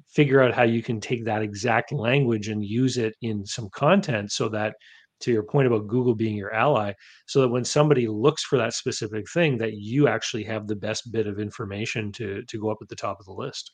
figure 0.09 0.43
out 0.43 0.55
how 0.55 0.63
you 0.63 0.83
can 0.83 1.01
take 1.01 1.25
that 1.25 1.43
exact 1.43 1.93
language 1.93 2.49
and 2.49 2.65
use 2.65 2.97
it 2.97 3.15
in 3.23 3.45
some 3.45 3.69
content 3.71 4.33
so 4.33 4.49
that 4.49 4.75
to 5.21 5.33
your 5.33 5.43
point 5.43 5.67
about 5.67 5.87
google 5.87 6.15
being 6.15 6.37
your 6.37 6.53
ally 6.53 6.93
so 7.27 7.41
that 7.41 7.49
when 7.49 7.65
somebody 7.65 8.07
looks 8.07 8.45
for 8.45 8.57
that 8.59 8.75
specific 8.75 9.29
thing 9.31 9.59
that 9.59 9.75
you 9.75 10.09
actually 10.09 10.45
have 10.45 10.67
the 10.67 10.77
best 10.77 11.11
bit 11.11 11.27
of 11.27 11.39
information 11.39 12.13
to 12.13 12.43
to 12.45 12.61
go 12.61 12.71
up 12.71 12.79
at 12.81 12.89
the 12.89 12.97
top 12.97 13.19
of 13.19 13.27
the 13.27 13.33
list 13.33 13.73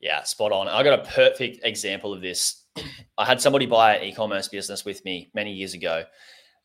yeah 0.00 0.22
spot 0.22 0.52
on 0.52 0.68
i 0.68 0.82
got 0.82 0.98
a 0.98 1.10
perfect 1.10 1.60
example 1.64 2.12
of 2.12 2.20
this 2.20 2.61
i 3.18 3.24
had 3.24 3.40
somebody 3.40 3.66
buy 3.66 3.96
an 3.96 4.04
e-commerce 4.04 4.48
business 4.48 4.84
with 4.84 5.04
me 5.04 5.30
many 5.34 5.52
years 5.52 5.74
ago 5.74 6.04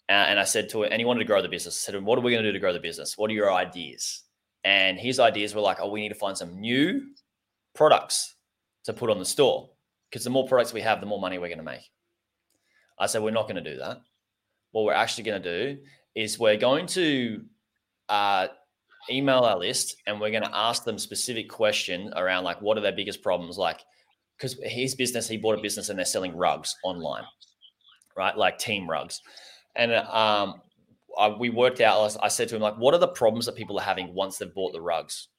and 0.10 0.40
i 0.40 0.44
said 0.44 0.70
to 0.70 0.84
him 0.84 0.90
and 0.92 1.00
he 1.00 1.06
wanted 1.06 1.20
to 1.20 1.26
grow 1.26 1.42
the 1.42 1.50
business 1.50 1.88
I 1.88 1.92
said 1.92 2.04
what 2.04 2.18
are 2.18 2.22
we 2.22 2.32
going 2.32 2.44
to 2.44 2.50
do 2.50 2.54
to 2.54 2.60
grow 2.60 2.74
the 2.74 2.80
business 2.80 3.18
what 3.18 3.30
are 3.30 3.34
your 3.34 3.52
ideas 3.52 4.24
and 4.64 4.98
his 4.98 5.20
ideas 5.20 5.54
were 5.54 5.62
like 5.62 5.78
oh 5.82 5.90
we 5.90 6.02
need 6.02 6.10
to 6.10 6.16
find 6.16 6.38
some 6.38 6.60
new 6.60 7.02
products 7.76 8.36
to 8.86 8.94
put 8.94 9.10
on 9.10 9.20
the 9.20 9.26
store 9.26 9.70
because 10.10 10.24
the 10.24 10.30
more 10.30 10.48
products 10.48 10.74
we 10.74 10.82
have, 10.82 11.00
the 11.00 11.06
more 11.06 11.20
money 11.20 11.38
we're 11.38 11.48
going 11.48 11.58
to 11.60 11.64
make. 11.64 11.92
I 13.00 13.06
said, 13.06 13.22
we're 13.22 13.32
not 13.32 13.44
going 13.44 13.64
to 13.64 13.72
do 13.74 13.78
that. 13.78 14.02
What 14.72 14.86
we're 14.86 14.94
actually 14.94 15.26
going 15.26 15.42
to 15.42 15.76
do 15.76 15.82
is 16.16 16.40
we're 16.40 16.58
going 16.58 16.88
to 16.88 17.44
uh, 18.10 18.48
email 19.10 19.40
our 19.40 19.58
list 19.58 19.98
and 20.08 20.20
we're 20.20 20.32
going 20.32 20.44
to 20.44 20.56
ask 20.56 20.84
them 20.84 20.98
specific 20.98 21.50
questions 21.50 22.12
around 22.16 22.44
like, 22.44 22.62
what 22.62 22.78
are 22.78 22.82
their 22.82 22.94
biggest 22.94 23.22
problems? 23.22 23.58
Like, 23.58 23.82
because 24.38 24.58
his 24.64 24.96
business, 24.96 25.28
he 25.28 25.38
bought 25.38 25.58
a 25.58 25.62
business 25.62 25.90
and 25.90 25.98
they're 25.98 26.06
selling 26.06 26.36
rugs 26.36 26.76
online, 26.84 27.24
right? 28.16 28.38
Like 28.38 28.60
team 28.60 28.90
rugs. 28.90 29.22
And 29.76 29.92
um, 29.94 30.62
I, 31.18 31.30
we 31.30 31.50
worked 31.50 31.82
out, 31.82 32.16
I 32.22 32.28
said 32.28 32.50
to 32.50 32.56
him, 32.56 32.62
like, 32.62 32.78
what 32.78 32.94
are 32.94 33.00
the 33.00 33.08
problems 33.08 33.46
that 33.48 33.56
people 33.56 33.80
are 33.80 33.84
having 33.84 34.14
once 34.14 34.38
they've 34.38 34.54
bought 34.54 34.74
the 34.74 34.82
rugs? 34.82 35.30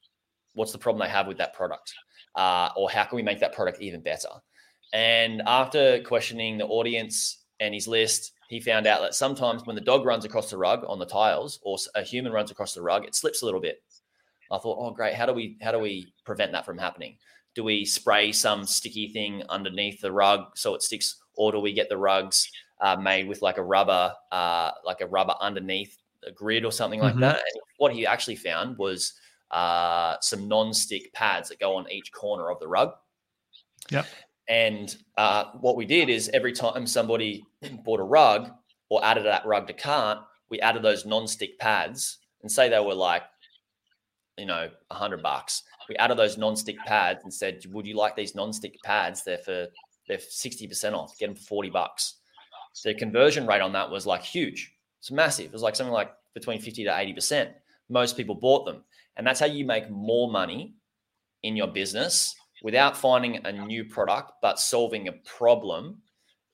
What's 0.55 0.73
the 0.73 0.79
problem 0.79 1.07
they 1.07 1.13
have 1.13 1.27
with 1.27 1.39
that 1.39 1.55
product? 1.55 1.93
uh, 2.39 2.71
or 2.77 2.89
how 2.89 3.05
can 3.05 3.17
we 3.17 3.23
make 3.23 3.41
that 3.41 3.53
product 3.53 3.81
even 3.81 4.01
better? 4.01 4.29
And 4.93 5.43
after 5.47 6.01
questioning 6.03 6.57
the 6.57 6.67
audience 6.67 7.45
and 7.61 7.75
his 7.75 7.89
list, 7.89 8.33
he 8.49 8.61
found 8.61 8.87
out 8.87 9.03
that 9.03 9.15
sometimes 9.15 9.67
when 9.67 9.77
the 9.77 9.83
dog 9.83 10.07
runs 10.07 10.25
across 10.25 10.49
the 10.49 10.57
rug 10.57 10.85
on 10.87 10.99
the 10.99 11.05
tiles 11.05 11.59
or 11.63 11.77
a 11.95 12.03
human 12.03 12.33
runs 12.33 12.51
across 12.51 12.73
the 12.73 12.81
rug, 12.81 13.05
it 13.05 13.15
slips 13.15 13.43
a 13.43 13.45
little 13.45 13.61
bit. 13.61 13.83
I 14.51 14.59
thought, 14.59 14.79
oh 14.81 14.93
great, 14.93 15.15
how 15.15 15.27
do 15.27 15.35
we 15.35 15.59
how 15.61 15.73
do 15.73 15.79
we 15.79 16.15
prevent 16.25 16.53
that 16.53 16.65
from 16.65 16.79
happening? 16.79 17.19
Do 17.59 17.65
we 17.65 17.85
spray 17.85 18.31
some 18.31 18.65
sticky 18.65 19.09
thing 19.09 19.43
underneath 19.49 20.01
the 20.01 20.13
rug 20.13 20.57
so 20.57 20.77
it 20.77 20.83
sticks, 20.85 21.17
or 21.35 21.51
do 21.51 21.59
we 21.59 21.73
get 21.73 21.89
the 21.89 21.97
rugs 21.97 22.49
uh, 22.81 22.95
made 22.95 23.27
with 23.27 23.43
like 23.43 23.59
a 23.59 23.65
rubber, 23.65 24.15
uh, 24.31 24.71
like 24.85 25.01
a 25.01 25.09
rubber 25.09 25.35
underneath 25.41 25.99
a 26.25 26.31
grid 26.31 26.65
or 26.65 26.71
something 26.71 27.01
like 27.01 27.15
mm-hmm. 27.15 27.23
that? 27.23 27.35
And 27.35 27.63
what 27.79 27.93
he 27.93 28.07
actually 28.07 28.37
found 28.37 28.79
was 28.79 29.15
uh, 29.51 30.15
some 30.21 30.47
non-stick 30.47 31.13
pads 31.15 31.49
that 31.49 31.59
go 31.59 31.75
on 31.75 31.91
each 31.91 32.13
corner 32.13 32.49
of 32.49 32.61
the 32.61 32.69
rug. 32.69 32.93
Yep. 33.91 34.07
And 34.49 34.97
uh, 35.17 35.47
what 35.61 35.75
we 35.75 35.85
did 35.85 36.09
is 36.09 36.31
every 36.33 36.53
time 36.53 36.87
somebody 36.87 37.45
bought 37.85 37.99
a 37.99 38.05
rug 38.05 38.53
or 38.89 39.05
added 39.05 39.25
that 39.25 39.45
rug 39.45 39.67
to 39.67 39.73
cart, 39.73 40.19
we 40.49 40.61
added 40.61 40.85
those 40.85 41.05
non-stick 41.05 41.59
pads 41.59 42.19
and 42.43 42.53
say 42.53 42.69
they 42.69 42.79
were 42.79 42.95
like, 42.95 43.25
you 44.39 44.47
know, 44.47 44.71
a 44.91 44.95
hundred 44.95 45.23
bucks. 45.23 45.65
We 45.89 45.97
added 45.97 46.17
those 46.17 46.39
non-stick 46.39 46.77
pads 46.87 47.21
and 47.25 47.33
said, 47.33 47.65
"Would 47.71 47.87
you 47.87 47.97
like 47.97 48.17
these 48.17 48.35
non-stick 48.35 48.77
pads? 48.85 49.25
They're 49.25 49.39
for 49.39 49.67
they're 50.07 50.21
sixty 50.21 50.67
percent 50.67 50.95
off. 50.95 51.19
Get 51.19 51.27
them 51.27 51.37
for 51.37 51.43
forty 51.43 51.71
bucks." 51.71 52.15
The 52.85 52.95
conversion 52.95 53.47
rate 53.47 53.61
on 53.61 53.73
that 53.73 53.91
was 53.91 54.07
like 54.07 54.23
huge. 54.23 54.73
It's 55.01 55.11
massive. 55.11 55.47
It 55.47 55.53
was 55.53 55.63
like 55.63 55.77
something 55.77 55.93
like 55.93 56.13
between 56.35 56.61
fifty 56.61 56.85
to 56.85 56.99
eighty 56.99 57.13
percent. 57.13 57.51
Most 57.89 58.17
people 58.17 58.35
bought 58.35 58.65
them, 58.65 58.85
and 59.17 59.27
that's 59.27 59.41
how 59.41 59.47
you 59.47 59.65
make 59.65 59.91
more 59.91 60.31
money 60.31 60.75
in 61.43 61.57
your 61.57 61.69
business 61.69 62.35
without 62.63 62.97
finding 62.97 63.45
a 63.47 63.53
new 63.53 63.85
product, 63.85 64.33
but 64.43 64.59
solving 64.59 65.09
a 65.09 65.13
problem 65.13 66.01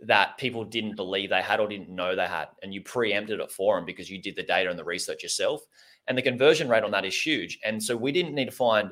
that 0.00 0.36
people 0.36 0.64
didn't 0.64 0.96
believe 0.96 1.30
they 1.30 1.40
had 1.40 1.60
or 1.60 1.68
didn't 1.68 1.88
know 1.88 2.14
they 2.14 2.26
had. 2.26 2.48
And 2.62 2.74
you 2.74 2.82
preempted 2.82 3.40
it 3.40 3.50
for 3.50 3.76
them 3.76 3.86
because 3.86 4.10
you 4.10 4.20
did 4.20 4.36
the 4.36 4.42
data 4.42 4.68
and 4.68 4.78
the 4.78 4.84
research 4.84 5.22
yourself. 5.22 5.62
And 6.06 6.18
the 6.18 6.22
conversion 6.22 6.68
rate 6.68 6.84
on 6.84 6.90
that 6.90 7.04
is 7.04 7.18
huge. 7.18 7.58
And 7.64 7.82
so 7.82 7.96
we 7.96 8.12
didn't 8.12 8.34
need 8.34 8.46
to 8.46 8.50
find 8.50 8.90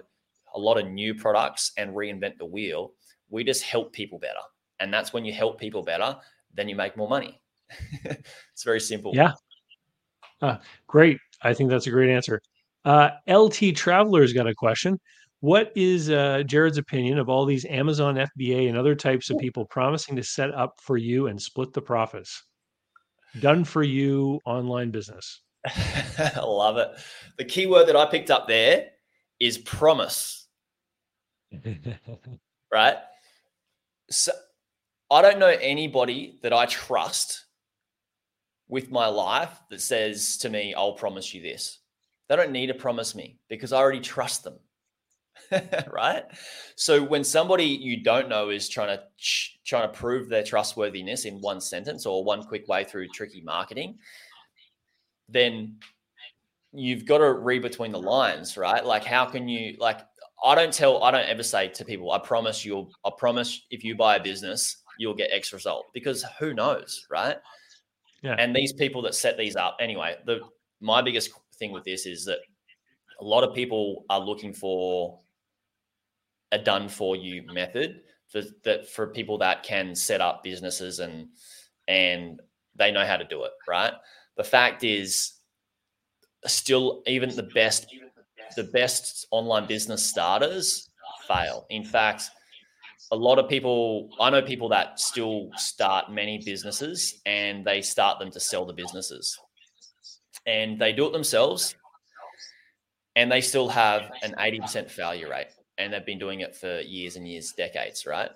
a 0.54 0.58
lot 0.58 0.78
of 0.78 0.88
new 0.88 1.14
products 1.14 1.72
and 1.76 1.94
reinvent 1.94 2.38
the 2.38 2.46
wheel. 2.46 2.92
We 3.30 3.44
just 3.44 3.62
help 3.62 3.92
people 3.92 4.18
better. 4.18 4.40
And 4.80 4.92
that's 4.92 5.12
when 5.12 5.24
you 5.24 5.32
help 5.32 5.60
people 5.60 5.82
better, 5.82 6.16
then 6.54 6.68
you 6.68 6.76
make 6.76 6.96
more 6.96 7.08
money. 7.08 7.40
it's 8.04 8.64
very 8.64 8.80
simple. 8.80 9.12
Yeah. 9.14 9.32
Uh, 10.40 10.56
great. 10.86 11.18
I 11.42 11.54
think 11.54 11.70
that's 11.70 11.86
a 11.86 11.90
great 11.90 12.10
answer. 12.10 12.40
Uh, 12.84 13.10
LT 13.28 13.76
Traveler's 13.76 14.32
got 14.32 14.48
a 14.48 14.54
question. 14.54 14.98
What 15.40 15.72
is 15.74 16.10
uh, 16.10 16.42
Jaryd's 16.46 16.78
opinion 16.78 17.18
of 17.18 17.28
all 17.28 17.44
these 17.44 17.64
Amazon 17.64 18.14
FBA 18.14 18.68
and 18.68 18.78
other 18.78 18.94
types 18.94 19.28
of 19.30 19.38
people 19.38 19.64
promising 19.66 20.14
to 20.16 20.22
set 20.22 20.54
up 20.54 20.80
for 20.80 20.96
you 20.96 21.26
and 21.26 21.40
split 21.40 21.72
the 21.72 21.82
profits? 21.82 22.44
Done 23.40 23.64
for 23.64 23.82
you 23.82 24.40
online 24.44 24.90
business. 24.90 25.42
I 25.66 26.40
love 26.44 26.76
it. 26.78 26.88
The 27.38 27.44
key 27.44 27.66
word 27.66 27.86
that 27.86 27.96
I 27.96 28.06
picked 28.06 28.30
up 28.30 28.48
there 28.48 28.90
is 29.38 29.58
promise. 29.58 30.46
right? 32.72 32.96
So 34.10 34.32
I 35.10 35.22
don't 35.22 35.38
know 35.38 35.46
anybody 35.48 36.38
that 36.42 36.52
I 36.52 36.66
trust 36.66 37.44
with 38.68 38.90
my 38.90 39.06
life 39.06 39.50
that 39.70 39.80
says 39.80 40.38
to 40.38 40.48
me, 40.48 40.74
I'll 40.74 40.94
promise 40.94 41.34
you 41.34 41.42
this. 41.42 41.78
They 42.28 42.36
don't 42.36 42.52
need 42.52 42.68
to 42.68 42.74
promise 42.74 43.14
me 43.14 43.38
because 43.48 43.72
I 43.72 43.78
already 43.78 44.00
trust 44.00 44.44
them. 44.44 44.58
right? 45.92 46.24
So 46.76 47.02
when 47.02 47.24
somebody 47.24 47.64
you 47.64 48.02
don't 48.02 48.28
know 48.28 48.50
is 48.50 48.68
trying 48.68 48.96
to 48.96 49.02
trying 49.66 49.90
to 49.90 49.98
prove 49.98 50.28
their 50.28 50.42
trustworthiness 50.42 51.24
in 51.24 51.40
one 51.40 51.60
sentence 51.60 52.06
or 52.06 52.24
one 52.24 52.42
quick 52.44 52.68
way 52.68 52.84
through 52.84 53.08
tricky 53.08 53.42
marketing, 53.42 53.98
then 55.28 55.76
you've 56.72 57.04
got 57.04 57.18
to 57.18 57.32
read 57.32 57.62
between 57.62 57.92
the 57.92 58.00
lines, 58.00 58.56
right? 58.56 58.84
Like 58.84 59.04
how 59.04 59.26
can 59.26 59.48
you 59.48 59.76
like 59.78 60.00
I 60.44 60.54
don't 60.54 60.72
tell 60.72 61.02
I 61.02 61.10
don't 61.10 61.28
ever 61.28 61.42
say 61.42 61.68
to 61.68 61.84
people, 61.84 62.12
I 62.12 62.18
promise 62.18 62.64
you'll 62.64 62.90
I 63.04 63.10
promise 63.16 63.66
if 63.70 63.84
you 63.84 63.94
buy 63.94 64.16
a 64.16 64.22
business, 64.22 64.78
you'll 64.98 65.14
get 65.14 65.30
X 65.32 65.52
result 65.52 65.86
because 65.94 66.24
who 66.38 66.54
knows, 66.54 67.06
right? 67.10 67.36
Yeah. 68.22 68.36
And 68.38 68.54
these 68.54 68.72
people 68.72 69.02
that 69.02 69.14
set 69.14 69.36
these 69.36 69.56
up 69.56 69.76
anyway, 69.80 70.16
the 70.26 70.40
my 70.80 71.02
biggest 71.02 71.30
thing 71.58 71.72
with 71.72 71.84
this 71.84 72.06
is 72.06 72.24
that 72.24 72.38
a 73.20 73.24
lot 73.24 73.44
of 73.44 73.54
people 73.54 74.04
are 74.10 74.20
looking 74.20 74.52
for 74.52 75.20
a 76.50 76.58
done 76.58 76.88
for 76.88 77.16
you 77.16 77.42
method 77.52 78.00
for 78.28 78.42
that 78.64 78.88
for 78.88 79.06
people 79.08 79.38
that 79.38 79.62
can 79.62 79.94
set 79.94 80.20
up 80.20 80.42
businesses 80.42 80.98
and 80.98 81.28
and 81.88 82.40
they 82.74 82.90
know 82.90 83.04
how 83.04 83.16
to 83.16 83.24
do 83.24 83.44
it 83.44 83.52
right 83.68 83.92
the 84.36 84.44
fact 84.44 84.84
is 84.84 85.34
still 86.46 87.02
even 87.06 87.34
the 87.34 87.48
best 87.54 87.86
the 88.56 88.64
best 88.64 89.26
online 89.30 89.66
business 89.66 90.04
starters 90.04 90.90
fail 91.26 91.66
in 91.70 91.84
fact 91.84 92.30
a 93.12 93.16
lot 93.16 93.38
of 93.38 93.48
people 93.48 94.10
i 94.20 94.28
know 94.28 94.42
people 94.42 94.68
that 94.68 94.98
still 94.98 95.50
start 95.56 96.10
many 96.10 96.38
businesses 96.44 97.20
and 97.26 97.64
they 97.64 97.80
start 97.80 98.18
them 98.18 98.30
to 98.30 98.40
sell 98.40 98.66
the 98.66 98.72
businesses 98.72 99.38
and 100.46 100.78
they 100.78 100.92
do 100.92 101.06
it 101.06 101.12
themselves 101.12 101.76
and 103.16 103.30
they 103.30 103.40
still 103.40 103.68
have 103.68 104.10
an 104.22 104.34
80% 104.38 104.90
failure 104.90 105.28
rate 105.28 105.48
and 105.78 105.92
they've 105.92 106.06
been 106.06 106.18
doing 106.18 106.40
it 106.40 106.56
for 106.56 106.80
years 106.80 107.16
and 107.16 107.26
years, 107.28 107.52
decades, 107.52 108.06
right? 108.06 108.30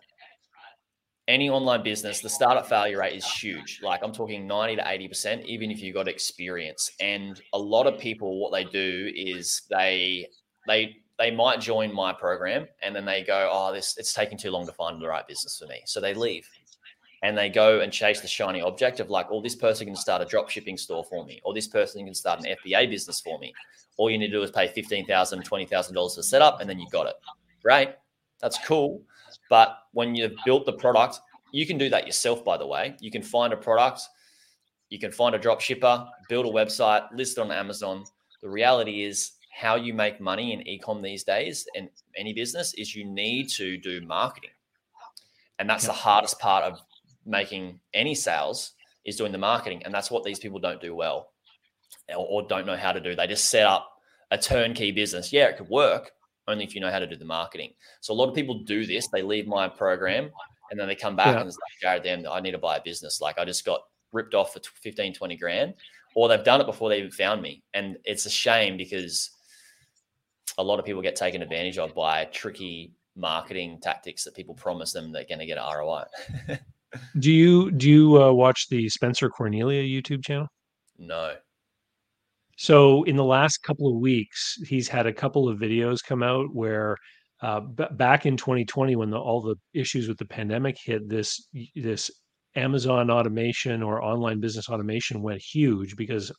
Any 1.29 1.51
online 1.51 1.83
business, 1.83 2.21
the 2.21 2.29
startup 2.29 2.69
failure 2.69 3.01
rate 3.01 3.17
is 3.17 3.27
huge. 3.27 3.81
Like 3.83 4.01
I'm 4.05 4.13
talking 4.13 4.47
90 4.47 4.77
to 4.77 4.83
80%, 4.83 5.45
even 5.45 5.73
if 5.73 5.81
you've 5.81 5.95
got 5.95 6.07
experience. 6.07 6.93
And 7.01 7.41
a 7.53 7.59
lot 7.59 7.89
of 7.89 7.99
people, 7.99 8.41
what 8.41 8.53
they 8.53 8.65
do 8.65 9.13
is 9.15 9.63
they 9.69 10.29
they 10.69 10.97
they 11.19 11.31
might 11.31 11.61
join 11.61 11.93
my 11.93 12.13
program 12.13 12.69
and 12.83 12.95
then 12.95 13.05
they 13.05 13.23
go, 13.23 13.49
oh, 13.53 13.73
this 13.73 13.97
it's 13.99 14.13
taking 14.13 14.39
too 14.39 14.51
long 14.51 14.67
to 14.67 14.73
find 14.73 15.01
the 15.03 15.09
right 15.09 15.27
business 15.27 15.59
for 15.59 15.67
me. 15.67 15.83
So 15.85 16.01
they 16.01 16.15
leave 16.15 16.49
and 17.23 17.37
they 17.37 17.49
go 17.49 17.81
and 17.81 17.93
chase 17.93 18.21
the 18.21 18.29
shiny 18.29 18.61
object 18.61 19.01
of 19.01 19.11
like, 19.11 19.27
oh, 19.31 19.41
this 19.41 19.57
person 19.57 19.87
can 19.87 19.97
start 19.97 20.23
a 20.23 20.25
drop 20.25 20.49
shipping 20.49 20.77
store 20.77 21.05
for 21.05 21.25
me, 21.25 21.41
or 21.45 21.55
this 21.55 21.67
person 21.67 22.05
can 22.05 22.15
start 22.15 22.41
an 22.45 22.55
FBA 22.65 22.91
business 22.91 23.21
for 23.21 23.39
me. 23.39 23.53
All 23.97 24.11
you 24.11 24.19
need 24.19 24.29
to 24.29 24.33
do 24.33 24.43
is 24.43 24.51
pay 24.51 24.69
$15,000, 24.69 25.09
$20,000 25.09 26.15
for 26.15 26.23
setup, 26.23 26.61
and 26.61 26.69
then 26.69 26.79
you 26.79 26.87
got 26.93 27.07
it. 27.07 27.15
Great. 27.63 27.91
That's 28.41 28.59
cool. 28.65 29.03
But 29.49 29.79
when 29.93 30.15
you've 30.15 30.35
built 30.45 30.67
the 30.67 30.73
product, 30.73 31.21
you 31.53 31.67
can 31.67 31.79
do 31.79 31.89
that 31.91 32.07
yourself, 32.07 32.45
by 32.45 32.57
the 32.57 32.67
way. 32.67 32.97
You 33.01 33.11
can 33.11 33.23
find 33.23 33.53
a 33.53 33.57
product, 33.57 34.03
you 34.91 34.99
can 34.99 35.13
find 35.13 35.35
a 35.35 35.39
drop 35.39 35.61
shipper, 35.61 36.07
build 36.29 36.47
a 36.47 36.51
website, 36.51 37.07
list 37.15 37.39
it 37.39 37.41
on 37.41 37.51
Amazon. 37.51 38.05
The 38.43 38.51
reality 38.51 39.05
is, 39.05 39.33
how 39.57 39.75
you 39.75 39.95
make 39.95 40.21
money 40.21 40.53
in 40.53 40.61
ecom 40.61 41.03
these 41.03 41.25
days 41.25 41.67
and 41.75 41.89
any 42.15 42.35
business 42.35 42.75
is 42.75 42.95
you 42.95 43.07
need 43.07 43.49
to 43.49 43.79
do 43.79 44.03
marketing. 44.03 44.51
And 45.59 45.69
that's 45.69 45.87
the 45.87 45.95
hardest 45.95 46.39
part 46.39 46.63
of 46.65 46.79
making 47.25 47.81
any 47.95 48.15
sales 48.15 48.73
is 49.07 49.17
doing 49.17 49.33
the 49.33 49.39
marketing. 49.39 49.83
And 49.85 49.95
that's 49.95 50.11
what 50.11 50.25
these 50.25 50.39
people 50.39 50.59
don't 50.59 50.81
do 50.81 50.95
well 50.95 51.31
or, 52.15 52.27
or 52.27 52.47
don't 52.47 52.67
know 52.67 52.77
how 52.77 52.93
to 52.93 53.01
do. 53.01 53.17
They 53.17 53.27
just 53.27 53.49
set 53.49 53.65
up 53.65 53.91
a 54.31 54.37
turnkey 54.37 54.93
business. 54.93 55.33
Yeah, 55.33 55.47
it 55.47 55.57
could 55.57 55.71
work 55.71 56.11
only 56.49 56.65
if 56.65 56.75
you 56.75 56.81
know 56.81 56.91
how 56.91 56.99
to 56.99 57.07
do 57.07 57.17
the 57.17 57.25
marketing. 57.25 57.73
So 58.01 58.13
a 58.13 58.17
lot 58.17 58.29
of 58.29 58.35
people 58.35 58.63
do 58.65 58.87
this. 58.87 59.09
They 59.09 59.23
leave 59.23 59.47
my 59.47 59.69
program 59.69 60.31
and 60.71 60.79
then 60.79 60.89
they 60.89 60.95
come 60.95 61.17
back 61.17 61.35
yeah. 61.35 61.41
and 61.41 61.49
it's 61.49 61.59
like, 61.83 62.01
Jaryd, 62.01 62.05
damn, 62.05 62.31
I 62.31 62.41
need 62.41 62.53
to 62.53 62.59
buy 62.59 62.77
a 62.77 62.83
business. 62.83 63.21
Like 63.21 63.39
I 63.39 63.45
just 63.45 63.65
got 63.65 63.81
ripped 64.13 64.35
off 64.35 64.53
for 64.53 64.61
15, 64.83 65.15
20 65.15 65.37
grand. 65.37 65.75
Or 66.15 66.29
they've 66.29 66.43
done 66.43 66.61
it 66.61 66.67
before 66.67 66.89
they 66.89 66.99
even 66.99 67.11
found 67.11 67.43
me. 67.43 67.63
And 67.75 67.99
it's 68.05 68.25
a 68.25 68.31
shame 68.31 68.77
because 68.77 69.31
a 70.57 70.63
lot 70.63 70.79
of 70.79 70.87
people 70.87 71.03
get 71.03 71.17
taken 71.17 71.43
advantage 71.43 71.79
of 71.79 71.95
by 71.95 72.25
tricky 72.27 72.93
marketing 73.17 73.79
tactics 73.83 74.25
that 74.25 74.35
people 74.35 74.55
promise 74.55 74.93
them 74.93 75.13
they're 75.13 75.25
going 75.25 75.39
to 75.39 75.47
get 75.47 75.59
an 75.59 75.65
ROI. 75.77 76.05
do 77.19 77.31
you 77.31 77.71
do 77.73 77.91
you 77.91 78.23
uh, 78.23 78.33
watch 78.33 78.69
the 78.69 78.89
Spencer 78.89 79.29
Cornelia 79.29 79.83
YouTube 79.83 80.25
channel? 80.25 80.49
No. 80.99 81.35
So 82.57 83.03
in 83.05 83.17
the 83.17 83.25
last 83.25 83.59
couple 83.59 83.89
of 83.89 84.01
weeks, 84.01 84.57
he's 84.67 84.89
had 84.89 85.07
a 85.07 85.13
couple 85.13 85.49
of 85.49 85.59
videos 85.59 86.03
come 86.03 86.23
out 86.23 86.47
where 86.55 86.97
uh, 87.43 87.61
b- 87.61 87.85
back 87.93 88.25
in 88.25 88.37
2020, 88.37 88.97
when 88.97 89.11
the, 89.11 89.19
all 89.19 89.43
the 89.43 89.57
issues 89.79 90.09
with 90.09 90.17
the 90.19 90.25
pandemic 90.25 90.77
hit, 90.83 91.09
this 91.09 91.49
this 91.75 92.11
Amazon 92.55 93.11
automation 93.11 93.83
or 93.83 94.03
online 94.03 94.41
business 94.41 94.71
automation 94.71 95.23
went 95.23 95.43
huge 95.43 95.97
because 95.97 96.33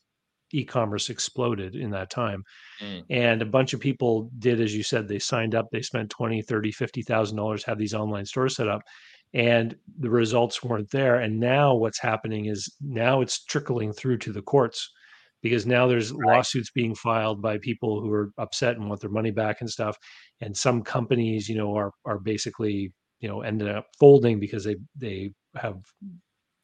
e-commerce 0.53 1.09
exploded 1.09 1.76
in 1.76 1.91
that 1.91 2.09
time 2.09 2.41
mm. 2.82 3.03
and 3.09 3.41
a 3.41 3.45
bunch 3.45 3.74
of 3.74 3.80
people 3.80 4.30
did 4.39 4.61
as 4.61 4.74
you 4.74 4.82
said 4.82 5.07
they 5.07 5.20
signed 5.20 5.53
up 5.53 5.65
they 5.72 5.82
spent 5.82 6.09
20 6.09 6.41
30 6.41 6.72
50 6.72 7.01
thousand 7.01 7.36
dollars 7.36 7.65
have 7.65 7.78
these 7.78 7.93
online 7.93 8.26
stores 8.26 8.55
set 8.55 8.68
up 8.68 8.82
and 9.34 9.76
the 9.99 10.09
results 10.09 10.63
weren't 10.63 10.89
there 10.89 11.18
and 11.18 11.38
now 11.38 11.76
what's 11.76 11.99
happening 11.99 12.45
is 12.45 12.74
now 12.82 13.20
it's 13.20 13.43
trickling 13.43 13.91
through 13.91 14.18
to 14.18 14.32
the 14.32 14.41
courts 14.41 14.89
because 15.41 15.65
now 15.65 15.88
there's 15.88 16.11
right. 16.11 16.38
lawsuits 16.38 16.71
being 16.71 16.95
filed 16.95 17.41
by 17.41 17.57
people 17.59 18.01
who 18.01 18.11
are 18.11 18.31
upset 18.38 18.75
and 18.75 18.88
want 18.88 19.01
their 19.01 19.09
money 19.09 19.31
back 19.31 19.61
and 19.61 19.69
stuff 19.69 19.97
and 20.41 20.55
some 20.55 20.81
companies 20.81 21.47
you 21.47 21.55
know 21.55 21.75
are 21.75 21.91
are 22.05 22.19
basically 22.19 22.91
you 23.19 23.29
know 23.29 23.41
ended 23.41 23.67
up 23.69 23.85
folding 23.99 24.39
because 24.39 24.63
they 24.63 24.75
they 24.95 25.31
have 25.55 25.77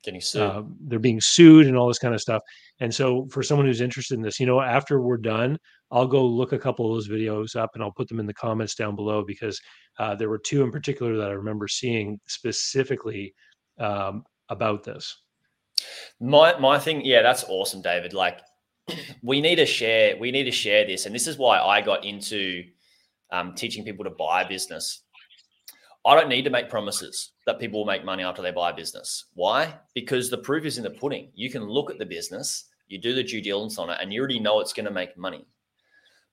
getting 0.03 0.21
sued 0.21 0.41
uh, 0.41 0.63
they're 0.81 0.99
being 0.99 1.21
sued 1.21 1.65
and 1.67 1.77
all 1.77 1.87
this 1.87 1.99
kind 1.99 2.13
of 2.13 2.21
stuff 2.21 2.41
And 2.79 2.93
so 2.93 3.27
for 3.31 3.43
someone 3.43 3.65
who's 3.65 3.81
interested 3.81 4.15
in 4.15 4.21
this, 4.21 4.39
you 4.39 4.45
know, 4.45 4.59
after 4.59 4.99
we're 5.01 5.17
done, 5.17 5.57
I'll 5.91 6.07
go 6.07 6.25
look 6.25 6.51
a 6.51 6.59
couple 6.59 6.89
of 6.89 6.95
those 6.95 7.07
videos 7.07 7.55
up 7.55 7.71
and 7.73 7.83
I'll 7.83 7.91
put 7.91 8.07
them 8.07 8.19
in 8.19 8.25
the 8.25 8.33
comments 8.33 8.75
down 8.75 8.95
below 8.95 9.23
because 9.25 9.61
uh, 9.99 10.15
there 10.15 10.29
were 10.29 10.39
two 10.39 10.63
in 10.63 10.71
particular 10.71 11.15
that 11.17 11.29
I 11.29 11.33
remember 11.33 11.67
seeing 11.67 12.19
specifically 12.27 13.33
um, 13.79 14.23
about 14.49 14.83
this. 14.83 15.15
My 16.19 16.57
my 16.59 16.79
thing, 16.79 17.05
yeah, 17.05 17.21
that's 17.21 17.45
awesome, 17.47 17.81
David. 17.81 18.13
Like 18.13 18.41
we 19.23 19.41
need 19.41 19.55
to 19.55 19.65
share, 19.65 20.17
we 20.17 20.31
need 20.31 20.43
to 20.43 20.51
share 20.51 20.85
this, 20.85 21.05
and 21.05 21.15
this 21.15 21.27
is 21.27 21.37
why 21.37 21.59
I 21.59 21.81
got 21.81 22.03
into 22.03 22.63
um, 23.31 23.53
teaching 23.55 23.83
people 23.83 24.03
to 24.03 24.11
buy 24.11 24.43
a 24.43 24.47
business. 24.47 25.01
I 26.05 26.15
don't 26.15 26.29
need 26.29 26.43
to 26.43 26.49
make 26.49 26.69
promises 26.69 27.31
that 27.45 27.59
people 27.59 27.79
will 27.79 27.85
make 27.85 28.03
money 28.03 28.23
after 28.23 28.41
they 28.41 28.51
buy 28.51 28.71
a 28.71 28.75
business. 28.75 29.25
Why? 29.35 29.73
Because 29.95 30.29
the 30.29 30.37
proof 30.37 30.65
is 30.65 30.77
in 30.77 30.83
the 30.83 30.89
pudding. 30.89 31.31
You 31.33 31.49
can 31.49 31.63
look 31.63 31.89
at 31.89 31.97
the 31.97 32.05
business, 32.05 32.65
you 32.87 32.99
do 32.99 33.15
the 33.15 33.23
due 33.23 33.41
diligence 33.41 33.77
on 33.79 33.89
it, 33.89 33.97
and 34.01 34.11
you 34.11 34.19
already 34.19 34.39
know 34.39 34.59
it's 34.59 34.73
going 34.73 34.85
to 34.85 34.91
make 34.91 35.17
money. 35.17 35.47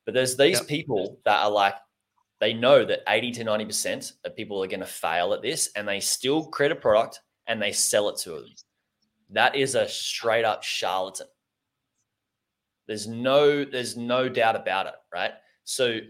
But 0.04 0.14
there's 0.14 0.36
these 0.36 0.58
yep. 0.58 0.66
people 0.66 1.18
that 1.24 1.38
are 1.38 1.50
like, 1.50 1.74
they 2.40 2.52
know 2.52 2.84
that 2.84 3.00
80 3.06 3.32
to 3.32 3.44
90% 3.44 4.12
of 4.24 4.34
people 4.34 4.62
are 4.62 4.66
going 4.66 4.80
to 4.80 4.86
fail 4.86 5.32
at 5.34 5.42
this, 5.42 5.70
and 5.76 5.86
they 5.86 6.00
still 6.00 6.46
create 6.46 6.72
a 6.72 6.76
product 6.76 7.20
and 7.46 7.60
they 7.60 7.72
sell 7.72 8.08
it 8.08 8.18
to 8.18 8.30
them. 8.30 8.46
That 9.30 9.54
is 9.54 9.74
a 9.74 9.88
straight 9.88 10.44
up 10.44 10.62
charlatan. 10.62 11.26
There's 12.90 13.06
no, 13.06 13.64
there's 13.64 13.96
no 13.96 14.28
doubt 14.28 14.56
about 14.56 14.86
it, 14.86 14.94
right? 15.14 15.30
So 15.62 16.00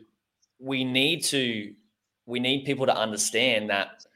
we 0.59 0.83
need 0.83 1.23
to 1.25 1.75
we 2.25 2.41
need 2.41 2.65
people 2.65 2.87
to 2.87 2.97
understand 2.97 3.69
that 3.69 4.07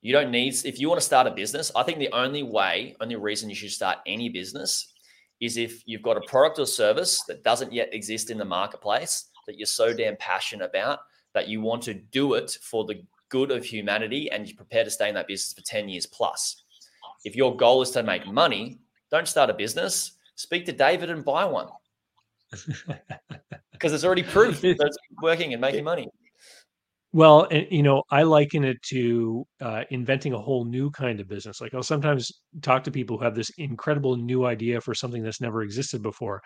you 0.00 0.12
don't 0.12 0.32
need 0.32 0.52
if 0.64 0.80
you 0.80 0.88
want 0.88 1.00
to 1.00 1.04
start 1.04 1.26
a 1.26 1.30
business 1.30 1.72
i 1.74 1.82
think 1.82 1.98
the 1.98 2.10
only 2.12 2.42
way 2.42 2.94
only 3.00 3.16
reason 3.16 3.50
you 3.50 3.54
should 3.54 3.70
start 3.70 3.98
any 4.06 4.28
business 4.28 4.92
is 5.40 5.56
if 5.56 5.82
you've 5.86 6.02
got 6.02 6.16
a 6.16 6.20
product 6.22 6.58
or 6.60 6.66
service 6.66 7.24
that 7.24 7.42
doesn't 7.42 7.72
yet 7.72 7.92
exist 7.92 8.30
in 8.30 8.38
the 8.38 8.44
marketplace 8.44 9.28
that 9.46 9.58
you're 9.58 9.66
so 9.66 9.92
damn 9.92 10.16
passionate 10.16 10.64
about 10.64 11.00
that 11.34 11.48
you 11.48 11.60
want 11.60 11.82
to 11.82 11.94
do 11.94 12.34
it 12.34 12.56
for 12.62 12.84
the 12.84 13.02
good 13.28 13.50
of 13.50 13.64
humanity 13.64 14.30
and 14.30 14.46
you're 14.46 14.56
prepared 14.56 14.84
to 14.84 14.90
stay 14.90 15.08
in 15.08 15.14
that 15.14 15.26
business 15.26 15.54
for 15.54 15.62
10 15.62 15.88
years 15.88 16.04
plus. 16.04 16.64
If 17.24 17.34
your 17.34 17.56
goal 17.56 17.80
is 17.82 17.90
to 17.92 18.02
make 18.02 18.26
money 18.26 18.78
don't 19.10 19.26
start 19.26 19.50
a 19.50 19.54
business. 19.54 20.12
Speak 20.36 20.64
to 20.66 20.72
david 20.72 21.10
and 21.10 21.24
buy 21.24 21.44
one 21.44 21.68
because 23.72 23.92
it's 23.92 24.04
already 24.04 24.22
proof 24.22 24.60
that 24.62 24.76
it's 24.78 24.98
working 25.22 25.52
and 25.52 25.60
making 25.60 25.84
money 25.84 26.08
well, 27.14 27.46
and, 27.50 27.66
you 27.70 27.82
know, 27.82 28.02
I 28.10 28.22
liken 28.22 28.64
it 28.64 28.82
to 28.84 29.46
uh, 29.60 29.84
inventing 29.90 30.32
a 30.32 30.38
whole 30.38 30.64
new 30.64 30.90
kind 30.90 31.20
of 31.20 31.28
business. 31.28 31.60
Like 31.60 31.74
I'll 31.74 31.82
sometimes 31.82 32.32
talk 32.62 32.84
to 32.84 32.90
people 32.90 33.18
who 33.18 33.24
have 33.24 33.34
this 33.34 33.50
incredible 33.58 34.16
new 34.16 34.46
idea 34.46 34.80
for 34.80 34.94
something 34.94 35.22
that's 35.22 35.40
never 35.40 35.62
existed 35.62 36.02
before, 36.02 36.40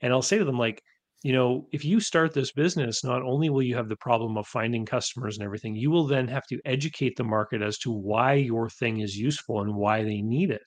and 0.00 0.12
I'll 0.12 0.22
say 0.22 0.38
to 0.38 0.44
them 0.44 0.58
like, 0.58 0.80
you 1.24 1.32
know, 1.32 1.66
if 1.72 1.84
you 1.84 2.00
start 2.00 2.34
this 2.34 2.52
business, 2.52 3.04
not 3.04 3.22
only 3.22 3.48
will 3.48 3.62
you 3.62 3.76
have 3.76 3.88
the 3.88 3.96
problem 3.96 4.36
of 4.36 4.46
finding 4.46 4.84
customers 4.84 5.38
and 5.38 5.44
everything, 5.44 5.74
you 5.74 5.90
will 5.90 6.06
then 6.06 6.28
have 6.28 6.46
to 6.48 6.60
educate 6.64 7.14
the 7.16 7.24
market 7.24 7.62
as 7.62 7.78
to 7.78 7.92
why 7.92 8.34
your 8.34 8.68
thing 8.68 9.00
is 9.00 9.16
useful 9.16 9.60
and 9.60 9.74
why 9.74 10.02
they 10.02 10.20
need 10.20 10.50
it. 10.50 10.62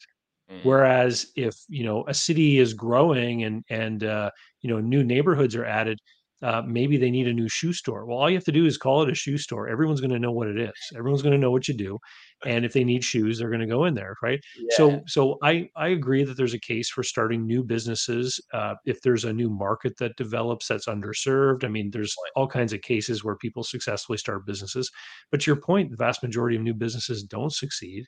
Mm. 0.52 0.64
Whereas 0.64 1.28
if 1.36 1.56
you 1.70 1.86
know 1.86 2.04
a 2.08 2.14
city 2.14 2.60
is 2.60 2.74
growing 2.74 3.44
and 3.44 3.64
and 3.70 4.04
uh, 4.04 4.32
you 4.66 4.72
know 4.72 4.80
new 4.80 5.04
neighborhoods 5.04 5.56
are 5.56 5.64
added, 5.64 6.00
uh, 6.42 6.64
maybe 6.66 6.98
they 6.98 7.12
need 7.12 7.28
a 7.28 7.34
new 7.34 7.48
shoe 7.48 7.72
store. 7.72 8.08
Well, 8.08 8.18
all 8.18 8.32
you 8.32 8.36
have 8.36 8.44
to 8.46 8.52
do 8.52 8.66
is 8.66 8.78
call 8.78 9.04
it 9.04 9.12
a 9.12 9.14
shoe 9.14 9.38
store. 9.38 9.70
Everyone's 9.70 10.02
going 10.02 10.10
to 10.10 10.18
know 10.18 10.32
what 10.32 10.48
it 10.48 10.60
is. 10.60 10.74
Everyone's 10.98 11.22
going 11.22 11.34
to 11.34 11.38
know 11.38 11.52
what 11.52 11.68
you 11.68 11.76
do, 11.76 12.00
and 12.48 12.66
if 12.66 12.74
they 12.74 12.84
need 12.84 13.04
shoes, 13.04 13.38
they're 13.38 13.52
going 13.52 13.62
to 13.62 13.68
go 13.68 13.86
in 13.86 13.94
there, 13.94 14.16
right? 14.24 14.40
Yeah. 14.58 14.76
So, 14.76 15.02
so 15.06 15.38
I 15.44 15.70
I 15.76 15.90
agree 15.90 16.24
that 16.24 16.36
there's 16.36 16.56
a 16.56 16.60
case 16.60 16.90
for 16.90 17.04
starting 17.04 17.46
new 17.46 17.64
businesses 17.64 18.42
uh, 18.56 18.74
if 18.88 19.02
there's 19.02 19.26
a 19.26 19.34
new 19.34 19.52
market 19.52 19.94
that 20.00 20.16
develops 20.18 20.68
that's 20.68 20.88
underserved. 20.88 21.64
I 21.64 21.68
mean, 21.68 21.92
there's 21.92 22.16
all 22.36 22.48
kinds 22.48 22.74
of 22.74 22.82
cases 22.82 23.24
where 23.24 23.36
people 23.36 23.64
successfully 23.64 24.18
start 24.18 24.48
businesses, 24.48 24.90
but 25.30 25.42
to 25.42 25.52
your 25.52 25.62
point, 25.62 25.92
the 25.92 25.98
vast 25.98 26.24
majority 26.24 26.56
of 26.56 26.64
new 26.64 26.74
businesses 26.74 27.22
don't 27.22 27.54
succeed, 27.54 28.04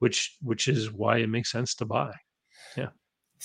which 0.00 0.36
which 0.42 0.68
is 0.68 0.92
why 0.92 1.16
it 1.16 1.30
makes 1.30 1.50
sense 1.50 1.74
to 1.76 1.86
buy. 1.86 2.12
Yeah. 2.76 2.90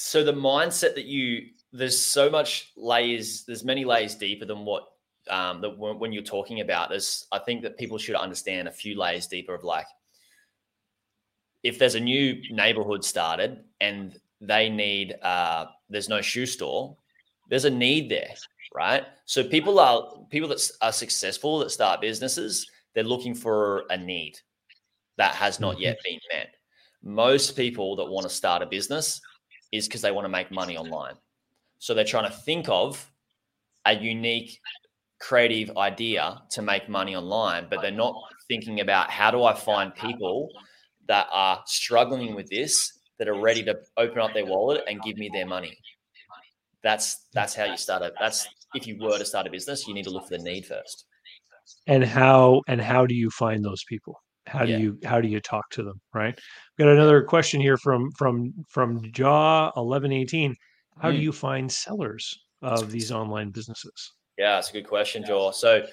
So 0.01 0.23
the 0.23 0.33
mindset 0.33 0.95
that 0.95 1.05
you 1.05 1.47
there's 1.71 1.99
so 1.99 2.29
much 2.29 2.71
layers. 2.75 3.43
There's 3.45 3.63
many 3.63 3.85
layers 3.85 4.15
deeper 4.15 4.45
than 4.45 4.65
what 4.65 4.87
um, 5.29 5.61
that 5.61 5.77
when 5.77 6.11
you're 6.11 6.23
talking 6.23 6.61
about 6.61 6.89
this. 6.89 7.25
I 7.31 7.39
think 7.39 7.61
that 7.63 7.77
people 7.77 7.97
should 7.97 8.15
understand 8.15 8.67
a 8.67 8.71
few 8.71 8.97
layers 8.97 9.27
deeper 9.27 9.53
of 9.53 9.63
like 9.63 9.87
if 11.63 11.77
there's 11.77 11.95
a 11.95 11.99
new 11.99 12.41
neighborhood 12.51 13.03
started 13.03 13.63
and 13.81 14.17
they 14.41 14.69
need 14.69 15.15
uh, 15.21 15.65
there's 15.89 16.09
no 16.09 16.21
shoe 16.21 16.45
store, 16.45 16.95
there's 17.49 17.65
a 17.65 17.69
need 17.69 18.09
there, 18.09 18.33
right? 18.73 19.03
So 19.25 19.43
people 19.43 19.79
are 19.79 20.25
people 20.29 20.49
that 20.49 20.71
are 20.81 20.93
successful 20.93 21.59
that 21.59 21.71
start 21.71 22.01
businesses. 22.01 22.69
They're 22.95 23.03
looking 23.03 23.35
for 23.35 23.85
a 23.89 23.97
need 23.97 24.39
that 25.17 25.35
has 25.35 25.59
not 25.59 25.79
yet 25.79 25.97
mm-hmm. 25.97 26.13
been 26.13 26.19
met. 26.33 26.55
Most 27.03 27.55
people 27.55 27.95
that 27.97 28.05
want 28.05 28.23
to 28.23 28.33
start 28.33 28.61
a 28.61 28.65
business 28.65 29.21
is 29.71 29.87
because 29.87 30.01
they 30.01 30.11
want 30.11 30.25
to 30.25 30.29
make 30.29 30.51
money 30.51 30.77
online. 30.77 31.15
So 31.79 31.93
they're 31.93 32.03
trying 32.05 32.29
to 32.29 32.37
think 32.37 32.69
of 32.69 33.09
a 33.85 33.95
unique 33.95 34.59
creative 35.19 35.75
idea 35.77 36.41
to 36.51 36.61
make 36.61 36.87
money 36.87 37.15
online, 37.15 37.67
but 37.69 37.81
they're 37.81 37.91
not 37.91 38.15
thinking 38.47 38.79
about 38.79 39.09
how 39.09 39.31
do 39.31 39.43
I 39.43 39.53
find 39.53 39.93
people 39.95 40.49
that 41.07 41.27
are 41.31 41.61
struggling 41.65 42.35
with 42.35 42.49
this 42.49 42.99
that 43.17 43.27
are 43.27 43.39
ready 43.39 43.63
to 43.63 43.75
open 43.97 44.19
up 44.19 44.33
their 44.33 44.45
wallet 44.45 44.83
and 44.87 45.01
give 45.01 45.17
me 45.17 45.29
their 45.33 45.45
money. 45.45 45.77
That's 46.83 47.27
that's 47.33 47.53
how 47.55 47.65
you 47.65 47.77
start 47.77 48.03
it. 48.03 48.13
That's 48.19 48.47
if 48.73 48.87
you 48.87 48.97
were 48.99 49.17
to 49.17 49.25
start 49.25 49.47
a 49.47 49.49
business, 49.49 49.87
you 49.87 49.93
need 49.93 50.05
to 50.05 50.09
look 50.09 50.27
for 50.27 50.37
the 50.37 50.43
need 50.43 50.65
first. 50.65 51.05
And 51.87 52.03
how 52.03 52.61
and 52.67 52.79
how 52.79 53.05
do 53.05 53.13
you 53.13 53.29
find 53.31 53.63
those 53.63 53.83
people? 53.83 54.21
How 54.47 54.65
do 54.65 54.71
yeah. 54.71 54.77
you 54.77 54.97
how 55.03 55.19
do 55.19 55.27
you 55.27 55.41
talk 55.41 55.69
to 55.71 55.83
them? 55.83 55.99
Right. 56.13 56.39
We've 56.77 56.85
got 56.85 56.93
another 56.93 57.23
question 57.23 57.59
here 57.59 57.77
from 57.77 58.11
from 58.17 58.53
from 58.69 59.01
Jaw 59.11 59.71
eleven 59.75 60.11
eighteen. 60.11 60.55
How 61.01 61.09
mm. 61.09 61.15
do 61.15 61.21
you 61.21 61.31
find 61.31 61.71
sellers 61.71 62.39
of 62.61 62.91
these 62.91 63.11
online 63.11 63.49
businesses? 63.49 64.13
Yeah, 64.37 64.55
that's 64.55 64.69
a 64.69 64.73
good 64.73 64.87
question, 64.87 65.23
Joe. 65.25 65.51
So 65.51 65.85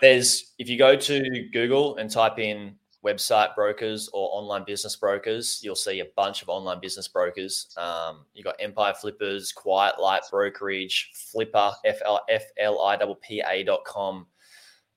there's 0.00 0.54
if 0.58 0.68
you 0.68 0.78
go 0.78 0.96
to 0.96 1.48
Google 1.52 1.96
and 1.96 2.10
type 2.10 2.38
in 2.38 2.76
website 3.04 3.54
brokers 3.54 4.08
or 4.12 4.28
online 4.32 4.64
business 4.64 4.96
brokers, 4.96 5.60
you'll 5.62 5.74
see 5.74 6.00
a 6.00 6.06
bunch 6.16 6.42
of 6.42 6.48
online 6.48 6.80
business 6.80 7.08
brokers. 7.08 7.74
Um, 7.76 8.26
you 8.34 8.44
got 8.44 8.56
Empire 8.60 8.94
Flippers, 8.94 9.52
Quiet 9.52 9.98
Light 9.98 10.22
Brokerage, 10.30 11.10
Flippa, 11.14 11.74
F 11.84 11.98
L 12.04 12.20
F 12.28 12.44
L 12.58 12.80
I 12.82 12.96
W 12.96 13.16
P 13.20 13.42
A 13.48 13.64
dot 13.64 13.84
com, 13.84 14.26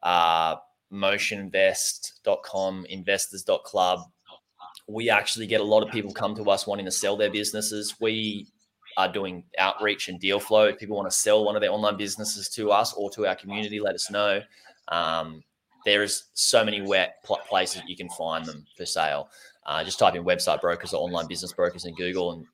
uh, 0.03 0.57
motioninvest.com, 0.91 2.85
investors.club. 2.89 4.01
We 4.87 5.09
actually 5.09 5.47
get 5.47 5.61
a 5.61 5.63
lot 5.63 5.81
of 5.81 5.91
people 5.91 6.11
come 6.11 6.35
to 6.35 6.43
us 6.51 6.67
wanting 6.67 6.85
to 6.85 6.91
sell 6.91 7.15
their 7.15 7.31
businesses. 7.31 7.95
We 8.01 8.47
are 8.97 9.11
doing 9.11 9.43
outreach 9.57 10.07
and 10.07 10.19
deal 10.19 10.39
flow. 10.39 10.65
If 10.65 10.79
people 10.79 10.95
want 10.95 11.09
to 11.09 11.17
sell 11.17 11.45
one 11.45 11.55
of 11.55 11.61
their 11.61 11.71
online 11.71 11.97
businesses 11.97 12.49
to 12.49 12.71
us 12.71 12.93
or 12.93 13.09
to 13.11 13.27
our 13.27 13.35
community, 13.35 13.79
let 13.79 13.95
us 13.95 14.09
know. 14.11 14.41
Um, 14.89 15.43
there 15.85 16.03
is 16.03 16.25
so 16.33 16.63
many 16.63 16.81
wet 16.81 17.23
places 17.47 17.81
you 17.87 17.95
can 17.95 18.09
find 18.09 18.45
them 18.45 18.65
for 18.77 18.85
sale. 18.85 19.29
Uh, 19.65 19.83
just 19.83 19.99
type 19.99 20.15
in 20.15 20.23
website 20.23 20.61
brokers 20.61 20.93
or 20.93 21.01
online 21.01 21.27
business 21.27 21.53
brokers 21.53 21.85
in 21.85 21.95
Google. 21.95 22.33
And 22.33 22.45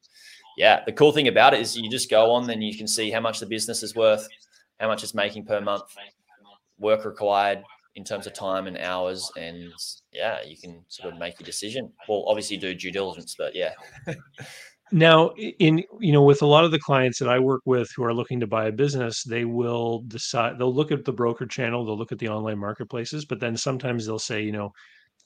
yeah, 0.57 0.83
the 0.85 0.91
cool 0.91 1.11
thing 1.11 1.27
about 1.27 1.53
it 1.53 1.61
is 1.61 1.75
you 1.75 1.89
just 1.89 2.09
go 2.09 2.31
on, 2.31 2.47
then 2.47 2.61
you 2.61 2.77
can 2.77 2.87
see 2.87 3.09
how 3.11 3.19
much 3.19 3.39
the 3.39 3.45
business 3.45 3.83
is 3.83 3.95
worth, 3.95 4.27
how 4.79 4.87
much 4.87 5.03
it's 5.03 5.13
making 5.13 5.45
per 5.45 5.61
month, 5.61 5.83
work 6.79 7.05
required 7.05 7.63
in 7.95 8.03
terms 8.03 8.27
of 8.27 8.33
time 8.33 8.67
and 8.67 8.77
hours. 8.77 9.31
And 9.37 9.71
yeah, 10.11 10.41
you 10.45 10.57
can 10.57 10.83
sort 10.87 11.13
of 11.13 11.19
make 11.19 11.39
your 11.39 11.45
decision. 11.45 11.91
Well, 12.07 12.25
obviously 12.27 12.57
do 12.57 12.73
due 12.73 12.91
diligence, 12.91 13.35
but 13.37 13.55
yeah. 13.55 13.73
Now, 14.91 15.29
in 15.59 15.83
you 15.99 16.11
know, 16.11 16.23
with 16.23 16.41
a 16.41 16.47
lot 16.47 16.65
of 16.65 16.71
the 16.71 16.79
clients 16.79 17.19
that 17.19 17.29
I 17.29 17.39
work 17.39 17.61
with 17.65 17.89
who 17.95 18.03
are 18.03 18.13
looking 18.13 18.39
to 18.39 18.47
buy 18.47 18.67
a 18.67 18.71
business, 18.71 19.23
they 19.23 19.45
will 19.45 20.01
decide 20.07 20.57
they'll 20.57 20.73
look 20.73 20.91
at 20.91 21.05
the 21.05 21.13
broker 21.13 21.45
channel, 21.45 21.85
they'll 21.85 21.97
look 21.97 22.11
at 22.11 22.19
the 22.19 22.29
online 22.29 22.59
marketplaces, 22.59 23.25
but 23.25 23.39
then 23.39 23.55
sometimes 23.55 24.05
they'll 24.05 24.19
say, 24.19 24.41
you 24.41 24.51
know, 24.51 24.71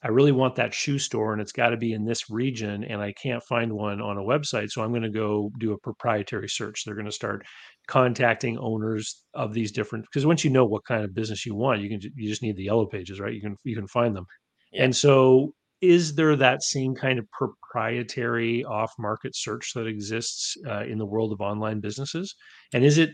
I 0.02 0.08
really 0.08 0.32
want 0.32 0.56
that 0.56 0.74
shoe 0.74 0.98
store 0.98 1.32
and 1.32 1.40
it's 1.40 1.52
got 1.52 1.70
to 1.70 1.78
be 1.78 1.94
in 1.94 2.04
this 2.04 2.28
region 2.30 2.84
and 2.84 3.00
I 3.00 3.12
can't 3.14 3.42
find 3.44 3.72
one 3.72 4.02
on 4.02 4.18
a 4.18 4.22
website, 4.22 4.70
so 4.70 4.82
I'm 4.82 4.90
going 4.90 5.02
to 5.02 5.08
go 5.10 5.50
do 5.58 5.72
a 5.72 5.78
proprietary 5.78 6.48
search. 6.48 6.84
They're 6.84 6.94
going 6.94 7.06
to 7.06 7.12
start 7.12 7.44
contacting 7.86 8.58
owners 8.58 9.22
of 9.34 9.54
these 9.54 9.72
different 9.72 10.04
because 10.06 10.26
once 10.26 10.44
you 10.44 10.50
know 10.50 10.66
what 10.66 10.84
kind 10.84 11.04
of 11.04 11.14
business 11.14 11.46
you 11.46 11.54
want, 11.54 11.80
you 11.80 11.88
can 11.88 12.00
you 12.16 12.28
just 12.28 12.42
need 12.42 12.56
the 12.56 12.64
yellow 12.64 12.86
pages, 12.86 13.18
right? 13.20 13.32
You 13.32 13.40
can 13.40 13.56
you 13.64 13.74
can 13.74 13.86
find 13.88 14.14
them. 14.14 14.26
Yeah. 14.72 14.84
And 14.84 14.96
so 14.96 15.54
is 15.84 16.14
there 16.14 16.36
that 16.36 16.62
same 16.62 16.94
kind 16.94 17.18
of 17.18 17.30
proprietary 17.30 18.64
off-market 18.64 19.36
search 19.36 19.72
that 19.74 19.86
exists 19.86 20.56
uh, 20.68 20.84
in 20.84 20.98
the 20.98 21.06
world 21.06 21.32
of 21.32 21.40
online 21.40 21.80
businesses? 21.80 22.34
And 22.72 22.84
is 22.84 22.98
it 22.98 23.10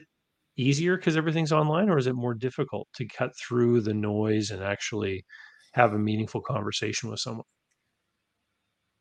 easier 0.56 0.96
because 0.96 1.16
everything's 1.16 1.52
online, 1.52 1.88
or 1.88 1.98
is 1.98 2.06
it 2.06 2.14
more 2.14 2.34
difficult 2.34 2.88
to 2.94 3.06
cut 3.06 3.30
through 3.36 3.80
the 3.80 3.94
noise 3.94 4.50
and 4.50 4.62
actually 4.62 5.24
have 5.72 5.94
a 5.94 5.98
meaningful 5.98 6.40
conversation 6.40 7.10
with 7.10 7.20
someone? 7.20 7.46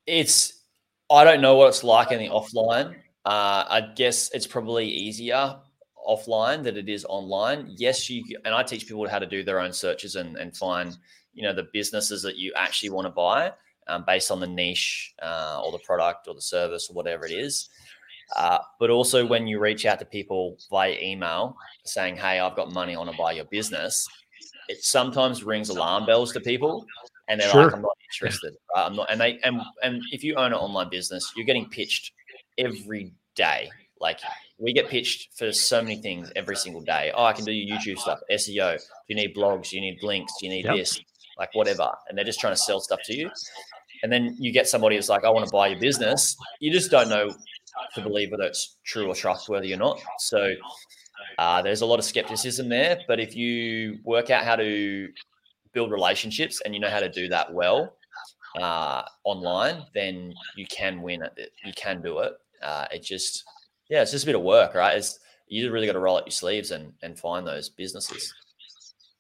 It's 0.06 0.64
I 1.10 1.24
don't 1.24 1.42
know 1.42 1.56
what 1.56 1.70
it's 1.70 1.84
like 1.84 2.12
in 2.12 2.20
the 2.20 2.30
offline. 2.30 2.96
Uh, 3.26 3.66
I 3.68 3.90
guess 3.96 4.30
it's 4.34 4.48
probably 4.48 4.88
easier 4.88 5.60
offline 6.08 6.64
than 6.64 6.78
it 6.78 6.90
is 6.90 7.06
online. 7.06 7.74
Yes, 7.78 8.10
you 8.10 8.24
and 8.46 8.54
I 8.56 8.64
teach 8.64 8.88
people 8.88 9.08
how 9.08 9.20
to 9.20 9.26
do 9.26 9.44
their 9.44 9.60
own 9.60 9.74
searches 9.74 10.16
and, 10.16 10.38
and 10.38 10.56
find 10.56 10.98
you 11.34 11.44
know 11.44 11.54
the 11.54 11.68
businesses 11.74 12.22
that 12.24 12.38
you 12.38 12.54
actually 12.56 12.90
want 12.90 13.06
to 13.06 13.12
buy 13.12 13.52
um, 13.88 14.04
based 14.06 14.32
on 14.32 14.40
the 14.40 14.48
niche 14.48 15.14
uh, 15.22 15.62
or 15.64 15.72
the 15.72 15.80
product 15.80 16.28
or 16.28 16.34
the 16.34 16.42
service 16.42 16.90
or 16.90 16.94
whatever 16.94 17.26
it 17.26 17.32
is. 17.32 17.70
Uh, 18.36 18.60
but 18.80 18.90
also 18.90 19.26
when 19.26 19.48
you 19.48 19.60
reach 19.60 19.86
out 19.86 19.98
to 20.00 20.06
people 20.06 20.58
via 20.70 20.96
email 21.02 21.58
saying, 21.86 22.16
"Hey, 22.16 22.40
I've 22.40 22.56
got 22.56 22.72
money, 22.72 22.96
I 22.96 23.00
want 23.00 23.12
to 23.12 23.18
buy 23.18 23.32
your 23.32 23.46
business," 23.46 24.08
it 24.68 24.84
sometimes 24.84 25.44
rings 25.44 25.70
alarm 25.70 26.06
bells 26.06 26.32
to 26.34 26.40
people, 26.40 26.86
and 27.28 27.42
they're 27.42 27.50
sure. 27.50 27.66
like, 27.66 27.74
"I'm 27.74 27.82
not 27.82 27.98
interested." 28.12 28.56
Right? 28.76 28.86
I'm 28.86 28.96
not, 28.96 29.10
and 29.12 29.20
they 29.20 29.40
and 29.40 29.62
and 29.82 30.02
if 30.12 30.24
you 30.24 30.36
own 30.36 30.54
an 30.54 30.60
online 30.60 30.90
business, 30.90 31.32
you're 31.36 31.46
getting 31.46 31.70
pitched 31.70 32.12
every 32.60 33.14
day. 33.34 33.72
Like 34.00 34.20
we 34.60 34.74
get 34.74 34.90
pitched 34.90 35.38
for 35.38 35.52
so 35.52 35.82
many 35.82 35.96
things 35.96 36.32
every 36.36 36.56
single 36.56 36.82
day. 36.82 37.12
Oh, 37.16 37.24
I 37.24 37.34
can 37.34 37.46
do 37.46 37.52
your 37.52 37.78
YouTube 37.78 37.98
stuff, 37.98 38.20
SEO. 38.30 38.78
Do 38.78 38.84
you 39.08 39.16
need 39.16 39.36
blogs? 39.36 39.70
Do 39.70 39.78
you 39.78 39.82
need 39.82 40.04
links? 40.04 40.34
Do 40.40 40.46
you 40.46 40.52
need 40.52 40.66
yep. 40.66 40.76
this? 40.76 41.02
Like 41.40 41.56
whatever. 41.56 41.90
And 42.08 42.18
they're 42.18 42.26
just 42.26 42.40
trying 42.40 42.54
to 42.54 42.60
sell 42.60 42.80
stuff 42.82 43.00
to 43.06 43.16
you. 43.16 43.32
And 44.04 44.12
then 44.12 44.36
you 44.40 44.52
get 44.52 44.68
somebody 44.68 44.98
who's 44.98 45.10
like, 45.10 45.24
I 45.24 45.30
want 45.30 45.46
to 45.46 45.52
buy 45.52 45.70
your 45.70 45.80
business. 45.80 46.36
You 46.60 46.72
just 46.72 46.92
don't 46.92 47.10
know 47.10 47.32
to 47.96 48.02
believe 48.02 48.32
whether 48.32 48.44
it's 48.44 48.78
true 48.86 49.08
or 49.08 49.16
trustworthy 49.16 49.74
or 49.74 49.78
not. 49.78 50.00
So 50.20 50.54
uh, 51.38 51.62
there's 51.62 51.82
a 51.82 51.86
lot 51.86 52.00
of 52.00 52.06
skepticism 52.06 52.70
there. 52.70 53.00
But 53.08 53.20
if 53.20 53.36
you 53.36 54.00
work 54.04 54.30
out 54.30 54.44
how 54.44 54.58
to 54.58 55.10
build 55.74 55.92
relationships 55.92 56.62
and 56.64 56.74
you 56.74 56.80
know 56.80 56.90
how 56.90 57.00
to 57.00 57.10
do 57.10 57.28
that 57.30 57.54
well 57.54 57.96
uh, 58.60 59.04
online, 59.24 59.86
then 59.94 60.34
you 60.56 60.66
can 60.68 61.02
win 61.02 61.22
it. 61.24 61.52
You 61.64 61.74
can 61.74 62.02
do 62.02 62.20
it. 62.20 62.34
Uh, 62.62 62.86
it 62.92 63.04
just, 63.04 63.46
yeah, 63.90 64.02
it's 64.02 64.12
just 64.12 64.26
a 64.26 64.28
bit 64.28 64.36
of 64.36 64.42
work, 64.42 64.76
right? 64.76 64.98
It's 64.98 65.20
you 65.48 65.72
really 65.72 65.88
got 65.88 65.94
to 65.94 66.00
roll 66.00 66.18
up 66.18 66.26
your 66.26 66.32
sleeves 66.32 66.72
and 66.72 66.94
and 67.02 67.18
find 67.18 67.46
those 67.46 67.70
businesses. 67.70 68.34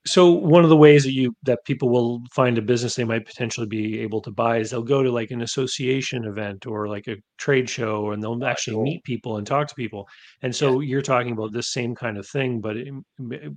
So 0.09 0.31
one 0.31 0.63
of 0.63 0.71
the 0.71 0.75
ways 0.75 1.03
that 1.03 1.11
you 1.11 1.35
that 1.43 1.63
people 1.65 1.89
will 1.89 2.23
find 2.31 2.57
a 2.57 2.63
business 2.63 2.95
they 2.95 3.03
might 3.03 3.27
potentially 3.27 3.67
be 3.67 3.99
able 3.99 4.23
to 4.23 4.31
buy 4.31 4.57
is 4.57 4.71
they'll 4.71 4.81
go 4.81 5.03
to 5.03 5.11
like 5.11 5.29
an 5.29 5.43
association 5.43 6.25
event 6.25 6.65
or 6.65 6.87
like 6.87 7.07
a 7.07 7.17
trade 7.37 7.69
show 7.69 8.09
and 8.09 8.23
they'll 8.23 8.43
actually 8.43 8.73
cool. 8.73 8.83
meet 8.85 9.03
people 9.03 9.37
and 9.37 9.45
talk 9.45 9.67
to 9.67 9.75
people. 9.75 10.07
And 10.41 10.55
so 10.55 10.79
yeah. 10.79 10.89
you're 10.89 11.03
talking 11.03 11.33
about 11.33 11.53
this 11.53 11.71
same 11.71 11.93
kind 11.93 12.17
of 12.17 12.27
thing, 12.27 12.59
but 12.59 12.75
in, 12.75 13.03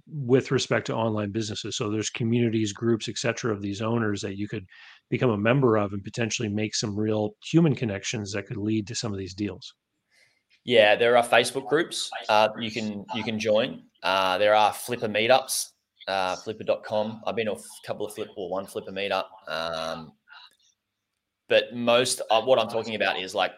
with 0.07 0.51
respect 0.51 0.89
to 0.89 0.95
online 0.95 1.33
businesses. 1.33 1.79
So 1.79 1.91
there's 1.91 2.11
communities, 2.11 2.75
groups, 2.75 3.09
etc. 3.09 3.51
of 3.55 3.63
these 3.63 3.81
owners 3.81 4.21
that 4.21 4.37
you 4.37 4.47
could 4.47 4.67
become 5.09 5.31
a 5.31 5.39
member 5.39 5.79
of 5.79 5.95
and 5.95 6.05
potentially 6.05 6.51
make 6.51 6.75
some 6.75 6.95
real 6.95 7.31
human 7.51 7.75
connections 7.75 8.31
that 8.33 8.47
could 8.47 8.59
lead 8.59 8.87
to 8.89 8.95
some 8.95 9.11
of 9.11 9.19
these 9.19 9.33
deals. 9.33 9.73
Yeah, 10.65 10.97
there 10.97 11.17
are 11.17 11.25
Facebook 11.25 11.67
groups 11.71 12.11
uh, 12.29 12.51
you 12.61 12.71
can 12.71 13.07
you 13.15 13.25
can 13.25 13.39
join. 13.39 13.85
Uh, 14.03 14.37
there 14.37 14.55
are 14.55 14.71
Flippa 14.73 15.09
meetups 15.09 15.71
uh, 16.09 16.37
flippa.com. 16.37 17.23
I've 17.27 17.37
been 17.37 17.47
to 17.47 17.53
a 17.53 17.61
couple 17.87 18.07
of 18.07 18.15
flip 18.15 18.29
or 18.37 18.51
one 18.51 18.67
Flippa 18.67 18.91
meetup. 18.91 19.25
Um, 19.49 20.13
but 21.49 21.75
most 21.75 22.23
of 22.31 22.47
what 22.47 22.59
I'm 22.59 22.69
talking 22.69 22.95
about 22.95 23.21
is 23.21 23.35
like 23.35 23.53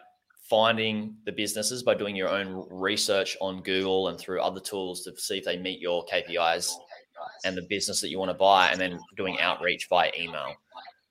finding 0.49 1.15
the 1.25 1.31
businesses 1.31 1.81
by 1.83 1.95
doing 1.95 2.15
your 2.15 2.29
own 2.29 2.67
research 2.69 3.35
on 3.41 3.61
Google 3.63 4.09
and 4.09 4.19
through 4.19 4.41
other 4.41 4.59
tools 4.59 5.01
to 5.03 5.15
see 5.17 5.37
if 5.37 5.45
they 5.45 5.57
meet 5.57 5.79
your 5.79 6.05
KPIs 6.05 6.71
and 7.43 7.57
the 7.57 7.63
business 7.69 8.01
that 8.01 8.09
you 8.09 8.19
want 8.19 8.29
to 8.29 8.35
buy, 8.35 8.67
and 8.69 8.79
then 8.79 8.99
doing 9.17 9.39
outreach 9.39 9.87
via 9.89 10.11
email. 10.19 10.53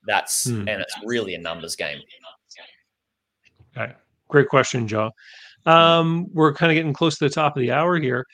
That's 0.06 0.48
hmm. 0.48 0.68
and 0.68 0.82
it's 0.82 0.94
really 1.04 1.34
a 1.34 1.38
numbers 1.38 1.74
game. 1.74 1.98
Okay. 3.76 3.92
Great 4.28 4.48
question, 4.48 4.86
Joe. 4.86 5.10
Um, 5.66 6.28
we're 6.32 6.52
kind 6.52 6.70
of 6.70 6.76
getting 6.76 6.92
close 6.92 7.18
to 7.18 7.24
the 7.24 7.34
top 7.34 7.56
of 7.56 7.60
the 7.60 7.72
hour 7.72 7.98
here 7.98 8.26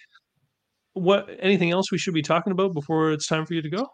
what 1.01 1.29
anything 1.41 1.71
else 1.71 1.91
we 1.91 1.99
should 1.99 2.15
be 2.15 2.23
talking 2.23 2.53
about 2.53 2.75
before 2.75 3.13
it's 3.13 3.27
time 3.27 3.47
for 3.47 3.55
you 3.55 3.63
to 3.63 3.71
go? 3.71 3.87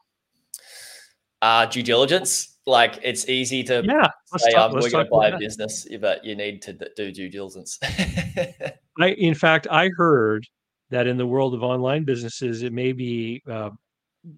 Uh, 1.43 1.67
due 1.67 1.83
diligence. 1.83 2.59
Like 2.67 2.99
it's 3.03 3.29
easy 3.29 3.63
to 3.65 3.85
yeah, 3.85 4.09
say 4.39 4.51
talk, 4.51 4.73
um, 4.73 4.81
we're 4.81 4.91
going 4.91 5.05
to 5.05 5.11
buy 5.11 5.29
a 5.29 5.39
business, 5.39 5.87
but 6.01 6.25
you 6.25 6.35
need 6.35 6.63
to 6.63 6.77
do 6.97 7.13
due 7.13 7.29
diligence. 7.29 7.79
I, 9.01 9.11
in 9.11 9.35
fact, 9.35 9.69
I 9.71 9.89
heard 9.97 10.45
that 10.91 11.07
in 11.07 11.17
the 11.17 11.27
world 11.27 11.55
of 11.55 11.63
online 11.63 12.05
businesses, 12.05 12.65
it 12.65 12.73
may 12.73 12.93
be 12.93 13.41
uh, 13.49 13.71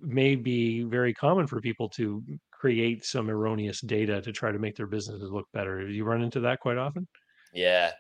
may 0.03 0.37
be 0.37 0.83
very 0.83 1.14
common 1.14 1.47
for 1.47 1.59
people 1.62 1.89
to 1.91 2.23
create 2.53 3.07
some 3.07 3.31
erroneous 3.31 3.81
data 3.81 4.21
to 4.21 4.31
try 4.31 4.53
to 4.53 4.59
make 4.59 4.77
their 4.77 4.87
businesses 4.87 5.31
look 5.31 5.47
better. 5.55 5.89
You 5.89 6.05
run 6.05 6.21
into 6.21 6.41
that 6.41 6.61
quite 6.61 6.77
often. 6.77 7.09
Yeah, 7.55 7.93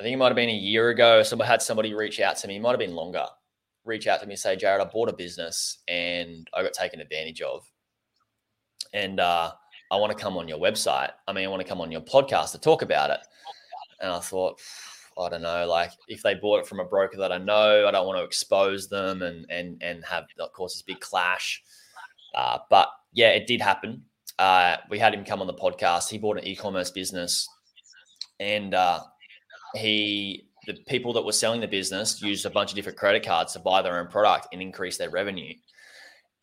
I 0.00 0.02
think 0.02 0.14
it 0.14 0.16
might 0.16 0.28
have 0.28 0.36
been 0.36 0.48
a 0.48 0.52
year 0.52 0.88
ago. 0.88 1.22
Somebody 1.22 1.48
had 1.48 1.62
somebody 1.62 1.94
reach 1.94 2.18
out 2.18 2.36
to 2.38 2.48
me. 2.48 2.56
It 2.56 2.62
might 2.62 2.70
have 2.70 2.80
been 2.80 2.96
longer 2.96 3.26
reach 3.88 4.06
out 4.06 4.20
to 4.20 4.26
me 4.26 4.34
and 4.34 4.40
say, 4.40 4.56
Jaryd, 4.56 4.80
I 4.80 4.84
bought 4.84 5.08
a 5.08 5.12
business 5.12 5.78
and 5.88 6.48
I 6.54 6.62
got 6.62 6.72
taken 6.72 7.00
advantage 7.00 7.42
of. 7.42 7.68
And 8.92 9.18
uh, 9.18 9.52
I 9.90 9.96
want 9.96 10.16
to 10.16 10.22
come 10.22 10.36
on 10.36 10.46
your 10.46 10.58
website. 10.58 11.10
I 11.26 11.32
mean, 11.32 11.44
I 11.44 11.48
want 11.48 11.62
to 11.62 11.68
come 11.68 11.80
on 11.80 11.90
your 11.90 12.02
podcast 12.02 12.52
to 12.52 12.58
talk 12.58 12.82
about 12.82 13.10
it. 13.10 13.20
And 14.00 14.12
I 14.12 14.20
thought, 14.20 14.60
I 15.18 15.28
don't 15.30 15.42
know, 15.42 15.66
like 15.66 15.90
if 16.06 16.22
they 16.22 16.34
bought 16.34 16.60
it 16.60 16.66
from 16.66 16.78
a 16.78 16.84
broker 16.84 17.16
that 17.18 17.32
I 17.32 17.38
know, 17.38 17.88
I 17.88 17.90
don't 17.90 18.06
want 18.06 18.18
to 18.18 18.24
expose 18.24 18.88
them 18.88 19.22
and 19.22 19.44
and 19.50 19.82
and 19.82 20.04
have 20.04 20.26
of 20.38 20.52
course 20.52 20.74
this 20.74 20.82
big 20.82 21.00
clash. 21.00 21.62
Uh, 22.36 22.58
but 22.70 22.88
yeah, 23.12 23.30
it 23.30 23.48
did 23.48 23.60
happen. 23.60 24.04
Uh, 24.38 24.76
we 24.88 24.98
had 24.98 25.12
him 25.12 25.24
come 25.24 25.40
on 25.40 25.48
the 25.48 25.54
podcast. 25.54 26.08
He 26.08 26.18
bought 26.18 26.38
an 26.38 26.46
e-commerce 26.46 26.92
business, 26.92 27.48
and 28.38 28.74
uh, 28.74 29.00
he 29.74 30.47
the 30.68 30.74
people 30.86 31.14
that 31.14 31.24
were 31.24 31.32
selling 31.32 31.62
the 31.62 31.66
business 31.66 32.20
used 32.20 32.44
a 32.44 32.50
bunch 32.50 32.70
of 32.70 32.76
different 32.76 32.98
credit 32.98 33.24
cards 33.24 33.54
to 33.54 33.58
buy 33.58 33.80
their 33.80 33.98
own 33.98 34.06
product 34.06 34.48
and 34.52 34.60
increase 34.60 34.98
their 34.98 35.08
revenue. 35.08 35.54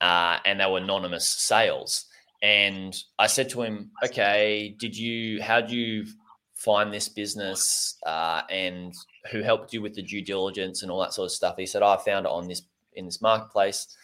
Uh, 0.01 0.39
and 0.45 0.59
they 0.59 0.65
were 0.65 0.79
anonymous 0.79 1.29
sales. 1.29 2.05
And 2.41 2.95
I 3.19 3.27
said 3.27 3.49
to 3.49 3.61
him, 3.61 3.91
okay, 4.03 4.75
did 4.79 4.97
you, 4.97 5.43
how 5.43 5.61
did 5.61 5.69
you 5.69 6.07
find 6.55 6.91
this 6.91 7.07
business 7.07 7.97
uh, 8.03 8.41
and 8.49 8.95
who 9.31 9.43
helped 9.43 9.73
you 9.73 9.83
with 9.83 9.93
the 9.93 10.01
due 10.01 10.23
diligence 10.23 10.81
and 10.81 10.91
all 10.91 11.01
that 11.01 11.13
sort 11.13 11.27
of 11.27 11.31
stuff? 11.31 11.55
He 11.55 11.67
said, 11.67 11.83
oh, 11.83 11.89
I 11.89 11.97
found 11.97 12.25
it 12.25 12.31
on 12.31 12.47
this, 12.47 12.63
in 12.93 13.05
this 13.05 13.21
marketplace 13.21 13.95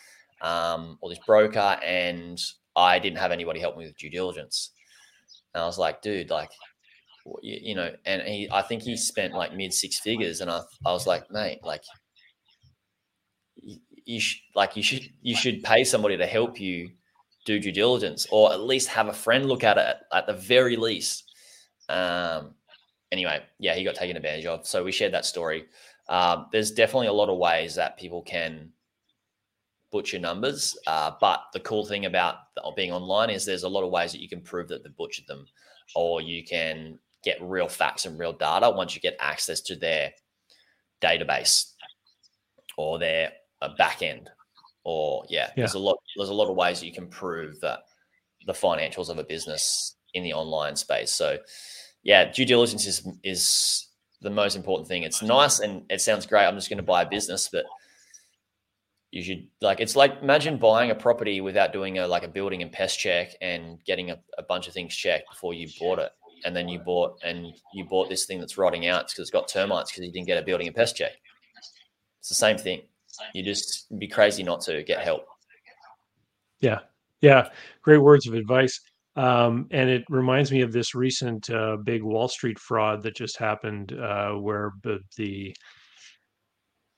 um, 0.42 1.00
or 1.02 1.10
this 1.10 1.20
broker 1.26 1.80
and 1.84 2.40
I 2.76 3.00
didn't 3.00 3.18
have 3.18 3.32
anybody 3.32 3.60
help 3.60 3.76
me 3.76 3.86
with 3.86 3.98
due 3.98 4.12
diligence. 4.12 4.70
And 5.56 5.64
I 5.64 5.66
was 5.66 5.80
like, 5.80 6.04
dude, 6.04 6.30
like 6.30 6.52
you, 7.42 7.60
you 7.62 7.76
know, 7.76 7.94
and 8.06 8.22
he, 8.24 8.50
I 8.52 8.62
think 8.62 8.84
he 8.84 8.96
spent 8.98 9.34
like 9.34 9.56
mid 9.56 9.74
six 9.74 10.00
figures, 10.00 10.42
and 10.42 10.50
I, 10.50 10.62
I 10.86 10.92
was 10.92 11.08
like, 11.08 11.30
mate, 11.32 11.60
like, 11.64 11.84
you, 13.56 13.78
you 14.06 14.20
sh- 14.20 14.42
like 14.56 14.76
you 14.76 14.84
should, 14.84 15.10
you 15.22 15.36
should 15.36 15.64
pay 15.64 15.84
somebody 15.84 16.18
to 16.18 16.26
help 16.26 16.60
you 16.60 16.90
do 17.46 17.60
due 17.60 17.72
diligence, 17.72 18.28
or 18.32 18.52
at 18.54 18.62
least 18.62 18.90
have 18.90 19.08
a 19.08 19.14
friend 19.14 19.46
look 19.48 19.64
at 19.64 19.78
it 19.78 19.98
at 20.14 20.28
the 20.28 20.34
very 20.34 20.76
least. 20.76 21.24
Um, 21.90 22.56
anyway, 23.12 23.44
yeah, 23.60 23.76
he 23.76 23.84
got 23.84 23.96
taken 23.96 24.18
advantage 24.18 24.46
of. 24.46 24.68
So 24.68 24.84
we 24.84 24.92
shared 24.92 25.14
that 25.14 25.26
story. 25.26 25.66
Um, 26.10 26.48
there's 26.52 26.72
definitely 26.72 27.08
a 27.08 27.14
lot 27.14 27.30
of 27.30 27.38
ways 27.38 27.76
that 27.76 27.98
people 27.98 28.22
can 28.22 28.72
butcher 29.92 30.20
numbers. 30.20 30.78
Uh, 30.88 31.12
but 31.20 31.42
the 31.54 31.60
cool 31.60 31.86
thing 31.86 32.06
about 32.06 32.36
being 32.76 32.92
online 32.92 33.30
is 33.30 33.46
there's 33.46 33.64
a 33.64 33.70
lot 33.70 33.84
of 33.84 33.92
ways 33.92 34.12
that 34.12 34.22
you 34.22 34.30
can 34.30 34.42
prove 34.42 34.68
that 34.70 34.84
they 34.84 34.90
butchered 34.98 35.28
them, 35.28 35.46
or 35.96 36.22
you 36.22 36.44
can 36.44 36.98
get 37.24 37.42
real 37.42 37.68
facts 37.68 38.06
and 38.06 38.18
real 38.18 38.34
data 38.34 38.70
once 38.70 38.96
you 38.96 39.02
get 39.02 39.16
access 39.20 39.62
to 39.62 39.76
their 39.76 40.12
database 41.02 41.74
or 42.78 43.00
their 43.00 43.32
uh, 43.62 43.70
back 43.78 44.02
end 44.02 44.30
or 44.84 45.24
yeah, 45.30 45.48
yeah, 45.48 45.54
there's 45.58 45.76
a 45.76 45.80
lot 45.80 45.98
there's 46.18 46.30
a 46.30 46.34
lot 46.34 46.50
of 46.50 46.56
ways 46.56 46.84
you 46.84 46.94
can 46.94 47.08
prove 47.08 47.60
that 47.62 47.80
the 48.48 48.54
financials 48.54 49.10
of 49.10 49.20
a 49.20 49.24
business 49.24 49.96
in 50.14 50.24
the 50.24 50.34
online 50.34 50.76
space. 50.76 51.12
So 51.12 51.38
yeah 52.04 52.32
due 52.32 52.46
diligence 52.46 52.88
is 52.88 53.08
is 53.24 53.88
the 54.22 54.30
most 54.30 54.56
important 54.56 54.88
thing. 54.88 55.04
It's 55.04 55.22
nice 55.22 55.60
and 55.60 55.84
it 55.90 56.02
sounds 56.02 56.26
great 56.26 56.46
i'm 56.46 56.56
just 56.56 56.70
going 56.70 56.78
to 56.78 56.84
buy 56.84 57.04
a 57.04 57.10
business 57.10 57.50
but 57.52 57.66
you 59.12 59.22
should 59.22 59.48
like 59.60 59.80
it's 59.80 59.96
like 59.96 60.18
imagine 60.22 60.58
buying 60.58 60.90
a 60.90 60.96
property 60.96 61.42
without 61.42 61.74
doing 61.74 62.00
a 62.00 62.08
like 62.08 62.24
a 62.24 62.28
building 62.28 62.62
and 62.62 62.72
pest 62.72 62.98
check 62.98 63.36
and 63.42 63.84
getting 63.86 64.12
a, 64.12 64.20
a 64.38 64.44
bunch 64.44 64.68
of 64.68 64.74
things 64.74 64.96
checked 64.96 65.30
before 65.30 65.54
you 65.54 65.68
bought 65.80 66.00
it 66.00 66.12
and 66.46 66.56
then 66.56 66.68
you 66.68 66.80
bought 66.80 67.20
and 67.24 67.54
you 67.74 67.86
bought 67.86 68.10
this 68.10 68.26
thing 68.26 68.40
that's 68.40 68.58
rotting 68.58 68.88
out 68.88 69.08
because 69.08 69.20
it's 69.20 69.30
got 69.30 69.48
termites 69.48 69.92
because 69.92 70.06
you 70.06 70.12
didn't 70.12 70.28
get 70.28 70.42
a 70.42 70.46
building 70.46 70.68
and 70.68 70.76
pest 70.76 70.96
check. 70.96 71.12
It's 72.20 72.30
the 72.30 72.36
same 72.36 72.58
thing. 72.58 72.82
You 73.34 73.44
just 73.44 73.98
be 74.00 74.08
crazy 74.08 74.44
not 74.44 74.62
to 74.62 74.84
get 74.84 75.02
help. 75.02 75.26
Yeah, 76.60 76.80
yeah, 77.22 77.50
great 77.82 77.98
words 77.98 78.28
of 78.28 78.34
advice. 78.34 78.80
Um, 79.16 79.68
and 79.72 79.90
it 79.90 80.06
reminds 80.10 80.52
me 80.52 80.62
of 80.62 80.72
this 80.72 80.96
recent 80.96 81.50
uh, 81.50 81.78
big 81.78 82.02
Wall 82.02 82.28
Street 82.28 82.58
fraud 82.58 83.04
that 83.04 83.16
just 83.16 83.38
happened, 83.38 83.92
uh, 83.94 84.32
where 84.34 84.72
the, 84.84 85.00
the 85.18 85.54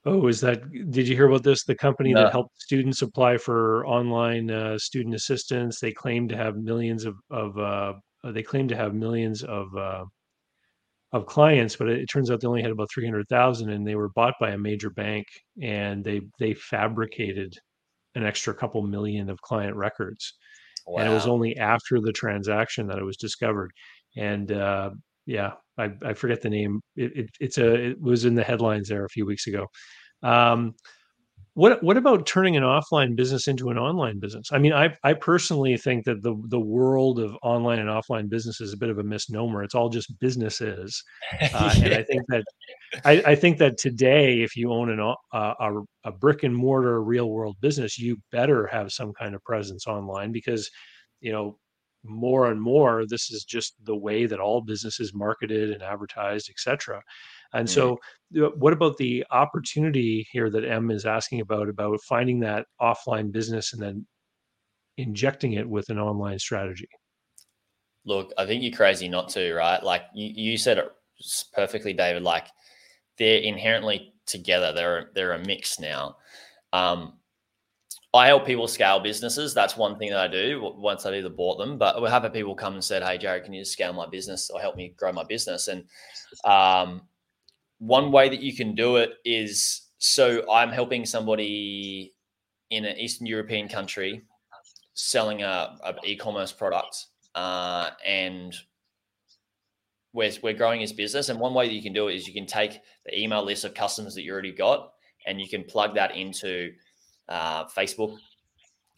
oh, 0.05 0.27
is 0.27 0.39
that? 0.41 0.61
Did 0.91 1.07
you 1.07 1.15
hear 1.15 1.27
about 1.27 1.43
this? 1.43 1.63
The 1.63 1.75
company 1.75 2.13
no. 2.13 2.23
that 2.23 2.31
helped 2.31 2.61
students 2.61 3.01
apply 3.01 3.37
for 3.37 3.85
online 3.87 4.51
uh, 4.51 4.77
student 4.77 5.15
assistance, 5.15 5.79
they 5.79 5.91
claim 5.91 6.27
to 6.27 6.37
have 6.37 6.55
millions 6.55 7.05
of 7.05 7.15
of 7.31 7.57
uh, 7.57 7.93
uh, 8.23 8.31
they 8.31 8.43
claim 8.43 8.67
to 8.67 8.75
have 8.75 8.93
millions 8.93 9.43
of 9.43 9.75
uh, 9.75 10.05
of 11.11 11.25
clients, 11.27 11.75
but 11.75 11.89
it, 11.89 11.99
it, 11.99 12.07
turns 12.07 12.31
out 12.31 12.41
they 12.41 12.47
only 12.47 12.63
had 12.63 12.71
about 12.71 12.89
300,000 12.91 13.69
and 13.69 13.87
they 13.87 13.95
were 13.95 14.09
bought 14.09 14.33
by 14.39 14.49
a 14.51 14.57
major 14.57 14.89
bank 14.89 15.27
and 15.61 16.03
they 16.03 16.21
they 16.39 16.53
fabricated 16.53 17.55
an 18.15 18.25
extra 18.25 18.53
couple 18.53 18.81
million 18.81 19.29
of 19.29 19.41
client 19.41 19.75
records. 19.75 20.33
Wow. 20.87 20.99
And 20.99 21.11
it 21.11 21.13
was 21.13 21.27
only 21.27 21.57
after 21.57 22.01
the 22.01 22.11
transaction 22.11 22.87
that 22.87 22.97
it 22.97 23.05
was 23.05 23.17
discovered. 23.17 23.71
And 24.17 24.51
uh, 24.51 24.91
yeah, 25.25 25.53
I, 25.77 25.91
I, 26.03 26.13
forget 26.13 26.41
the 26.41 26.49
name. 26.49 26.81
It, 26.95 27.15
it, 27.15 27.29
it's 27.39 27.57
a 27.57 27.91
it 27.91 28.01
was 28.01 28.25
in 28.25 28.35
the 28.35 28.43
headlines 28.43 28.89
there 28.89 29.05
a 29.05 29.09
few 29.09 29.25
weeks 29.25 29.47
ago. 29.47 29.67
Um, 30.21 30.75
what 31.55 31.83
what 31.83 31.97
about 31.97 32.25
turning 32.25 32.57
an 32.57 32.63
offline 32.63 33.15
business 33.15 33.47
into 33.47 33.69
an 33.69 33.77
online 33.77 34.19
business? 34.19 34.49
I 34.51 34.57
mean, 34.57 34.73
I 34.73 34.95
I 35.03 35.13
personally 35.13 35.77
think 35.77 36.05
that 36.05 36.23
the 36.23 36.35
the 36.47 36.59
world 36.59 37.19
of 37.19 37.35
online 37.43 37.79
and 37.79 37.89
offline 37.89 38.27
business 38.27 38.59
is 38.59 38.73
a 38.73 38.77
bit 38.77 38.89
of 38.89 38.97
a 38.97 39.03
misnomer. 39.03 39.63
It's 39.63 39.75
all 39.75 39.89
just 39.89 40.19
businesses, 40.19 41.03
uh, 41.53 41.73
yeah. 41.77 41.85
and 41.85 41.93
I 41.93 42.03
think 42.03 42.23
that 42.29 42.43
I, 43.05 43.11
I, 43.25 43.35
think 43.35 43.59
that 43.59 43.77
today, 43.77 44.41
if 44.41 44.55
you 44.55 44.71
own 44.71 44.89
an 44.89 44.99
uh, 44.99 45.15
a, 45.59 45.73
a 46.05 46.11
brick 46.11 46.43
and 46.43 46.55
mortar 46.55 47.03
real 47.03 47.29
world 47.29 47.57
business, 47.61 47.99
you 47.99 48.17
better 48.31 48.65
have 48.67 48.91
some 48.91 49.13
kind 49.13 49.35
of 49.35 49.43
presence 49.43 49.85
online 49.85 50.31
because 50.31 50.69
you 51.21 51.31
know 51.31 51.59
more 52.03 52.51
and 52.51 52.61
more 52.61 53.05
this 53.07 53.31
is 53.31 53.45
just 53.45 53.75
the 53.85 53.95
way 53.95 54.25
that 54.25 54.39
all 54.39 54.61
businesses 54.61 55.13
marketed 55.13 55.69
and 55.69 55.83
advertised, 55.83 56.49
etc. 56.49 57.01
And 57.53 57.69
so, 57.69 57.99
what 58.31 58.73
about 58.73 58.97
the 58.97 59.23
opportunity 59.31 60.27
here 60.31 60.49
that 60.49 60.65
M 60.65 60.89
is 60.89 61.05
asking 61.05 61.41
about 61.41 61.69
about 61.69 62.01
finding 62.01 62.39
that 62.39 62.65
offline 62.81 63.31
business 63.31 63.73
and 63.73 63.81
then 63.81 64.07
injecting 64.97 65.53
it 65.53 65.69
with 65.69 65.89
an 65.89 65.99
online 65.99 66.39
strategy? 66.39 66.89
Look, 68.05 68.33
I 68.37 68.45
think 68.45 68.63
you're 68.63 68.73
crazy 68.73 69.07
not 69.07 69.29
to, 69.29 69.53
right? 69.53 69.81
Like 69.81 70.03
you, 70.13 70.51
you 70.51 70.57
said 70.57 70.77
it 70.77 70.91
perfectly, 71.53 71.93
David. 71.93 72.23
Like 72.23 72.47
they're 73.17 73.39
inherently 73.39 74.13
together. 74.25 74.73
They're 74.73 75.11
they're 75.13 75.33
a 75.33 75.45
mix 75.45 75.79
now. 75.79 76.17
Um, 76.73 77.13
I 78.15 78.27
help 78.27 78.45
people 78.45 78.67
scale 78.67 78.99
businesses. 78.99 79.53
That's 79.53 79.75
one 79.75 79.97
thing 79.97 80.11
that 80.11 80.19
I 80.19 80.27
do 80.27 80.73
once 80.77 81.05
I've 81.05 81.15
either 81.15 81.29
bought 81.29 81.57
them. 81.57 81.77
But 81.77 82.01
we 82.01 82.09
have 82.09 82.31
people 82.33 82.55
come 82.55 82.73
and 82.73 82.83
said, 82.83 83.03
"Hey, 83.03 83.17
Jaryd, 83.17 83.45
can 83.45 83.53
you 83.53 83.65
scale 83.65 83.93
my 83.93 84.07
business 84.07 84.49
or 84.49 84.59
help 84.59 84.75
me 84.75 84.93
grow 84.97 85.11
my 85.11 85.23
business?" 85.23 85.67
And 85.67 85.85
um, 86.43 87.01
one 87.79 88.11
way 88.11 88.29
that 88.29 88.41
you 88.41 88.55
can 88.55 88.75
do 88.75 88.97
it 88.97 89.15
is 89.25 89.89
so 89.97 90.49
I'm 90.51 90.69
helping 90.69 91.05
somebody 91.05 92.13
in 92.69 92.85
an 92.85 92.97
Eastern 92.97 93.25
European 93.25 93.67
country 93.69 94.23
selling 94.93 95.43
a, 95.43 95.77
a 95.83 95.95
e-commerce 96.05 96.51
product, 96.51 97.05
uh, 97.35 97.91
and 98.05 98.53
we're 100.11 100.31
we're 100.41 100.53
growing 100.53 100.81
his 100.81 100.93
business. 100.93 101.29
And 101.29 101.39
one 101.39 101.53
way 101.53 101.67
that 101.67 101.73
you 101.73 101.81
can 101.81 101.93
do 101.93 102.07
it 102.07 102.15
is 102.15 102.27
you 102.27 102.33
can 102.33 102.45
take 102.45 102.81
the 103.05 103.17
email 103.17 103.43
list 103.43 103.63
of 103.65 103.73
customers 103.73 104.13
that 104.15 104.23
you 104.23 104.33
already 104.33 104.51
got, 104.51 104.91
and 105.25 105.39
you 105.39 105.47
can 105.47 105.63
plug 105.63 105.95
that 105.95 106.15
into 106.15 106.73
uh, 107.29 107.65
Facebook, 107.65 108.17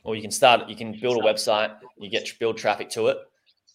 or 0.04 0.16
you 0.16 0.22
can 0.22 0.32
start. 0.32 0.68
You 0.70 0.76
can 0.76 1.00
build 1.00 1.18
a 1.18 1.26
website. 1.26 1.76
You 1.98 2.10
get 2.10 2.28
build 2.40 2.58
traffic 2.58 2.90
to 2.92 3.08
it. 3.08 3.18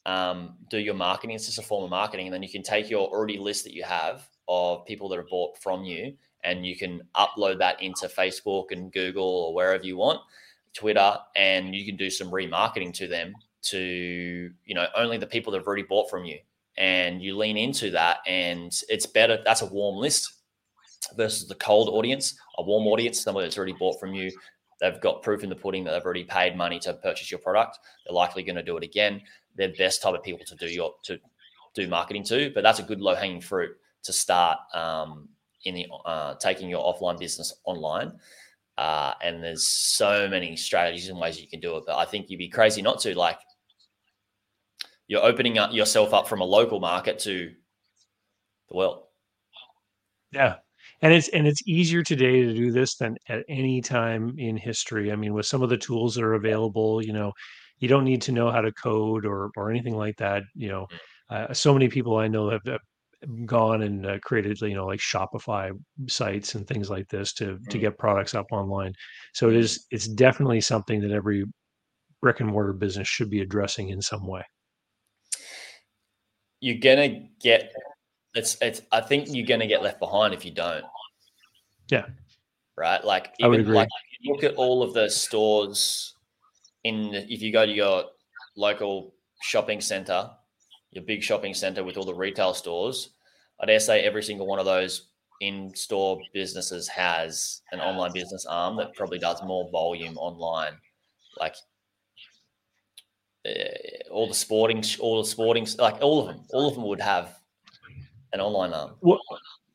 Um, 0.06 0.56
do 0.68 0.78
your 0.78 0.94
marketing. 0.94 1.36
It's 1.36 1.46
just 1.46 1.58
a 1.58 1.62
form 1.62 1.84
of 1.84 1.90
marketing, 1.90 2.26
and 2.26 2.34
then 2.34 2.42
you 2.42 2.50
can 2.50 2.62
take 2.62 2.90
your 2.90 3.08
already 3.08 3.38
list 3.38 3.64
that 3.64 3.74
you 3.74 3.84
have 3.84 4.26
of 4.50 4.84
people 4.84 5.08
that 5.08 5.16
have 5.16 5.28
bought 5.28 5.56
from 5.56 5.84
you, 5.84 6.12
and 6.42 6.66
you 6.66 6.76
can 6.76 7.00
upload 7.14 7.58
that 7.58 7.80
into 7.80 8.08
Facebook 8.08 8.72
and 8.72 8.92
Google 8.92 9.24
or 9.24 9.54
wherever 9.54 9.84
you 9.84 9.96
want, 9.96 10.20
Twitter, 10.74 11.16
and 11.36 11.74
you 11.74 11.86
can 11.86 11.96
do 11.96 12.10
some 12.10 12.30
remarketing 12.30 12.92
to 12.94 13.06
them 13.06 13.32
to 13.62 14.50
you 14.64 14.74
know 14.74 14.86
only 14.96 15.18
the 15.18 15.26
people 15.26 15.52
that 15.52 15.58
have 15.58 15.66
already 15.66 15.84
bought 15.84 16.10
from 16.10 16.24
you, 16.24 16.38
and 16.76 17.22
you 17.22 17.36
lean 17.36 17.56
into 17.56 17.90
that, 17.92 18.18
and 18.26 18.76
it's 18.88 19.06
better. 19.06 19.38
That's 19.44 19.62
a 19.62 19.66
warm 19.66 19.96
list 19.96 20.32
versus 21.16 21.46
the 21.46 21.54
cold 21.54 21.88
audience, 21.88 22.34
a 22.58 22.62
warm 22.62 22.88
audience, 22.88 23.20
somebody 23.20 23.46
that's 23.46 23.56
already 23.56 23.76
bought 23.78 24.00
from 24.00 24.14
you. 24.14 24.32
They've 24.80 25.00
got 25.00 25.22
proof 25.22 25.44
in 25.44 25.50
the 25.50 25.56
pudding 25.56 25.84
that 25.84 25.92
they've 25.92 26.04
already 26.04 26.24
paid 26.24 26.56
money 26.56 26.78
to 26.80 26.94
purchase 26.94 27.30
your 27.30 27.40
product. 27.40 27.78
They're 28.04 28.14
likely 28.14 28.42
going 28.42 28.56
to 28.56 28.62
do 28.62 28.76
it 28.78 28.82
again. 28.82 29.20
They're 29.56 29.74
best 29.78 30.02
type 30.02 30.14
of 30.14 30.22
people 30.22 30.44
to 30.46 30.56
do 30.56 30.66
your 30.66 30.94
to 31.04 31.18
do 31.74 31.86
marketing 31.86 32.24
to, 32.24 32.50
but 32.52 32.62
that's 32.62 32.80
a 32.80 32.82
good 32.82 33.00
low 33.00 33.14
hanging 33.14 33.40
fruit 33.40 33.76
to 34.04 34.12
start 34.12 34.58
um, 34.74 35.28
in 35.64 35.74
the 35.74 35.86
uh, 36.04 36.34
taking 36.34 36.68
your 36.68 36.82
offline 36.82 37.18
business 37.18 37.54
online. 37.64 38.12
Uh, 38.78 39.12
and 39.22 39.42
there's 39.44 39.68
so 39.68 40.26
many 40.28 40.56
strategies 40.56 41.08
and 41.08 41.18
ways 41.18 41.40
you 41.40 41.46
can 41.46 41.60
do 41.60 41.76
it. 41.76 41.84
But 41.86 41.96
I 41.98 42.06
think 42.06 42.30
you'd 42.30 42.38
be 42.38 42.48
crazy 42.48 42.80
not 42.80 43.00
to. 43.00 43.14
Like 43.14 43.38
you're 45.06 45.24
opening 45.24 45.58
up 45.58 45.72
yourself 45.72 46.14
up 46.14 46.28
from 46.28 46.40
a 46.40 46.44
local 46.44 46.80
market 46.80 47.18
to 47.20 47.52
the 48.68 48.76
world. 48.76 49.02
Yeah. 50.32 50.56
And 51.02 51.12
it's 51.12 51.28
and 51.28 51.46
it's 51.46 51.66
easier 51.66 52.02
today 52.02 52.42
to 52.42 52.54
do 52.54 52.70
this 52.70 52.96
than 52.96 53.16
at 53.28 53.44
any 53.48 53.80
time 53.80 54.34
in 54.38 54.56
history. 54.56 55.10
I 55.10 55.16
mean, 55.16 55.34
with 55.34 55.46
some 55.46 55.62
of 55.62 55.68
the 55.68 55.76
tools 55.76 56.14
that 56.14 56.24
are 56.24 56.34
available, 56.34 57.04
you 57.04 57.12
know, 57.12 57.32
you 57.78 57.88
don't 57.88 58.04
need 58.04 58.22
to 58.22 58.32
know 58.32 58.50
how 58.50 58.60
to 58.60 58.72
code 58.72 59.24
or 59.26 59.50
or 59.56 59.70
anything 59.70 59.96
like 59.96 60.16
that. 60.18 60.42
You 60.54 60.68
know, 60.68 60.86
mm. 61.30 61.50
uh, 61.50 61.54
so 61.54 61.72
many 61.72 61.88
people 61.88 62.16
I 62.16 62.28
know 62.28 62.50
have, 62.50 62.64
have 62.66 62.80
gone 63.44 63.82
and 63.82 64.06
uh, 64.06 64.18
created 64.20 64.60
you 64.62 64.74
know 64.74 64.86
like 64.86 65.00
shopify 65.00 65.70
sites 66.08 66.54
and 66.54 66.66
things 66.66 66.88
like 66.88 67.08
this 67.08 67.32
to 67.34 67.58
to 67.68 67.78
mm. 67.78 67.80
get 67.80 67.98
products 67.98 68.34
up 68.34 68.46
online. 68.50 68.94
So 69.34 69.48
it 69.48 69.56
is 69.56 69.86
it's 69.90 70.08
definitely 70.08 70.60
something 70.60 71.00
that 71.00 71.10
every 71.10 71.44
brick 72.20 72.40
and 72.40 72.48
mortar 72.48 72.72
business 72.72 73.08
should 73.08 73.30
be 73.30 73.40
addressing 73.40 73.90
in 73.90 74.00
some 74.00 74.26
way. 74.26 74.42
You're 76.60 76.78
gonna 76.78 77.28
get 77.40 77.72
it's 78.34 78.56
it's 78.60 78.80
i 78.92 79.00
think 79.00 79.26
you're 79.28 79.46
gonna 79.46 79.66
get 79.66 79.82
left 79.82 79.98
behind 79.98 80.34
if 80.34 80.44
you 80.44 80.52
don't. 80.52 80.84
Yeah. 81.90 82.06
Right? 82.76 83.04
Like 83.04 83.34
even 83.38 83.72
like 83.72 83.88
look 84.24 84.44
at 84.44 84.54
all 84.54 84.82
of 84.82 84.94
the 84.94 85.08
stores 85.08 86.14
in 86.84 87.14
if 87.14 87.42
you 87.42 87.52
go 87.52 87.66
to 87.66 87.72
your 87.72 88.04
local 88.56 89.14
shopping 89.42 89.80
center 89.80 90.30
your 90.92 91.04
big 91.04 91.22
shopping 91.22 91.54
center 91.54 91.84
with 91.84 91.96
all 91.96 92.04
the 92.04 92.14
retail 92.14 92.54
stores, 92.54 93.10
I 93.60 93.66
dare 93.66 93.80
say 93.80 94.02
every 94.02 94.22
single 94.22 94.46
one 94.46 94.58
of 94.58 94.64
those 94.64 95.08
in-store 95.40 96.20
businesses 96.34 96.88
has 96.88 97.62
an 97.72 97.80
online 97.80 98.12
business 98.12 98.46
arm 98.46 98.76
that 98.76 98.94
probably 98.94 99.18
does 99.18 99.42
more 99.42 99.70
volume 99.70 100.16
online. 100.18 100.74
Like 101.38 101.54
uh, 103.46 103.52
all 104.10 104.28
the 104.28 104.34
sporting, 104.34 104.84
all 105.00 105.22
the 105.22 105.28
sporting, 105.28 105.66
like 105.78 106.02
all 106.02 106.20
of 106.20 106.26
them, 106.26 106.44
all 106.52 106.68
of 106.68 106.74
them 106.74 106.84
would 106.84 107.00
have 107.00 107.38
an 108.32 108.40
online 108.40 108.72
arm. 108.72 108.96
Well, 109.00 109.20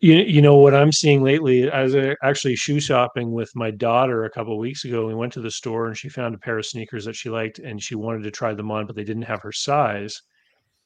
you, 0.01 0.15
you 0.15 0.41
know 0.41 0.57
what 0.57 0.75
I'm 0.75 0.91
seeing 0.91 1.23
lately? 1.23 1.71
I 1.71 1.83
was 1.83 1.95
actually 2.21 2.55
shoe 2.55 2.79
shopping 2.79 3.31
with 3.31 3.49
my 3.55 3.71
daughter 3.71 4.25
a 4.25 4.29
couple 4.29 4.53
of 4.53 4.59
weeks 4.59 4.85
ago. 4.85 5.07
We 5.07 5.15
went 5.15 5.33
to 5.33 5.41
the 5.41 5.49
store 5.49 5.87
and 5.87 5.97
she 5.97 6.09
found 6.09 6.35
a 6.35 6.37
pair 6.37 6.59
of 6.59 6.65
sneakers 6.65 7.05
that 7.05 7.15
she 7.15 7.29
liked 7.29 7.59
and 7.59 7.81
she 7.81 7.95
wanted 7.95 8.23
to 8.23 8.31
try 8.31 8.53
them 8.53 8.69
on, 8.69 8.85
but 8.85 8.95
they 8.95 9.03
didn't 9.03 9.23
have 9.23 9.41
her 9.41 9.51
size. 9.51 10.21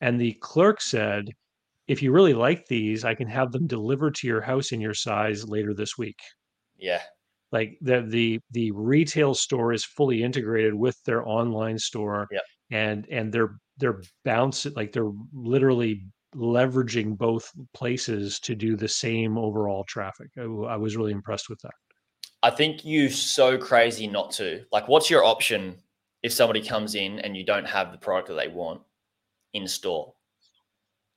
And 0.02 0.20
the 0.20 0.34
clerk 0.42 0.82
said, 0.82 1.30
if 1.88 2.04
you 2.04 2.12
really 2.12 2.36
like 2.36 2.68
these, 2.68 3.04
I 3.04 3.16
can 3.16 3.28
have 3.28 3.52
them 3.52 3.66
delivered 3.66 4.16
to 4.16 4.28
your 4.28 4.42
house 4.42 4.72
in 4.72 4.80
your 4.80 4.94
size 4.94 5.48
later 5.48 5.74
this 5.74 5.98
week. 5.98 6.20
Yeah. 6.78 7.02
Like 7.52 7.78
the 7.82 8.02
the 8.02 8.40
the 8.52 8.72
retail 8.72 9.34
store 9.34 9.74
is 9.74 9.84
fully 9.84 10.22
integrated 10.22 10.76
with 10.76 10.96
their 11.04 11.28
online 11.28 11.80
store. 11.80 12.28
Yep. 12.32 12.42
And 12.72 13.08
and 13.10 13.34
they're 13.34 13.56
they're 13.78 14.04
bouncing 14.24 14.74
like 14.76 14.92
they're 14.92 15.12
literally 15.34 16.06
leveraging 16.36 17.18
both 17.18 17.50
places 17.74 18.40
to 18.42 18.54
do 18.54 18.76
the 18.76 18.88
same 18.88 19.36
overall 19.36 19.84
traffic. 19.86 20.28
I, 20.38 20.44
I 20.44 20.76
was 20.76 20.96
really 20.96 21.12
impressed 21.12 21.50
with 21.50 21.60
that. 21.62 21.74
I 22.44 22.52
think 22.52 22.86
you 22.86 23.10
so 23.10 23.58
crazy 23.58 24.06
not 24.06 24.30
to. 24.34 24.64
Like 24.72 24.88
what's 24.88 25.10
your 25.10 25.26
option 25.26 25.78
if 26.22 26.32
somebody 26.32 26.62
comes 26.62 26.94
in 26.94 27.18
and 27.20 27.36
you 27.36 27.44
don't 27.44 27.68
have 27.68 27.92
the 27.92 27.98
product 27.98 28.28
that 28.28 28.36
they 28.36 28.48
want? 28.48 28.82
In 29.54 29.68
store 29.68 30.14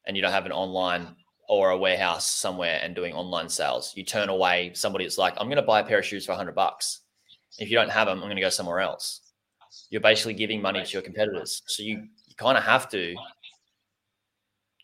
and 0.06 0.16
you 0.16 0.22
don't 0.22 0.32
have 0.32 0.46
an 0.46 0.52
online 0.52 1.14
or 1.48 1.70
a 1.70 1.76
warehouse 1.76 2.28
somewhere 2.28 2.80
and 2.82 2.94
doing 2.94 3.14
online 3.14 3.48
sales, 3.48 3.92
you 3.96 4.04
turn 4.04 4.28
away 4.28 4.72
somebody 4.74 5.04
that's 5.04 5.18
like, 5.18 5.34
I'm 5.36 5.46
going 5.46 5.56
to 5.56 5.62
buy 5.62 5.80
a 5.80 5.84
pair 5.84 5.98
of 5.98 6.06
shoes 6.06 6.24
for 6.24 6.32
100 6.32 6.54
bucks. 6.54 7.00
If 7.58 7.70
you 7.70 7.76
don't 7.76 7.90
have 7.90 8.06
them, 8.06 8.18
I'm 8.18 8.24
going 8.24 8.36
to 8.36 8.42
go 8.42 8.48
somewhere 8.48 8.80
else. 8.80 9.20
You're 9.90 10.00
basically 10.00 10.34
giving 10.34 10.62
money 10.62 10.82
to 10.82 10.90
your 10.90 11.02
competitors. 11.02 11.62
So 11.66 11.82
you, 11.82 12.08
you 12.26 12.34
kind 12.36 12.56
of 12.56 12.64
have 12.64 12.88
to. 12.90 13.14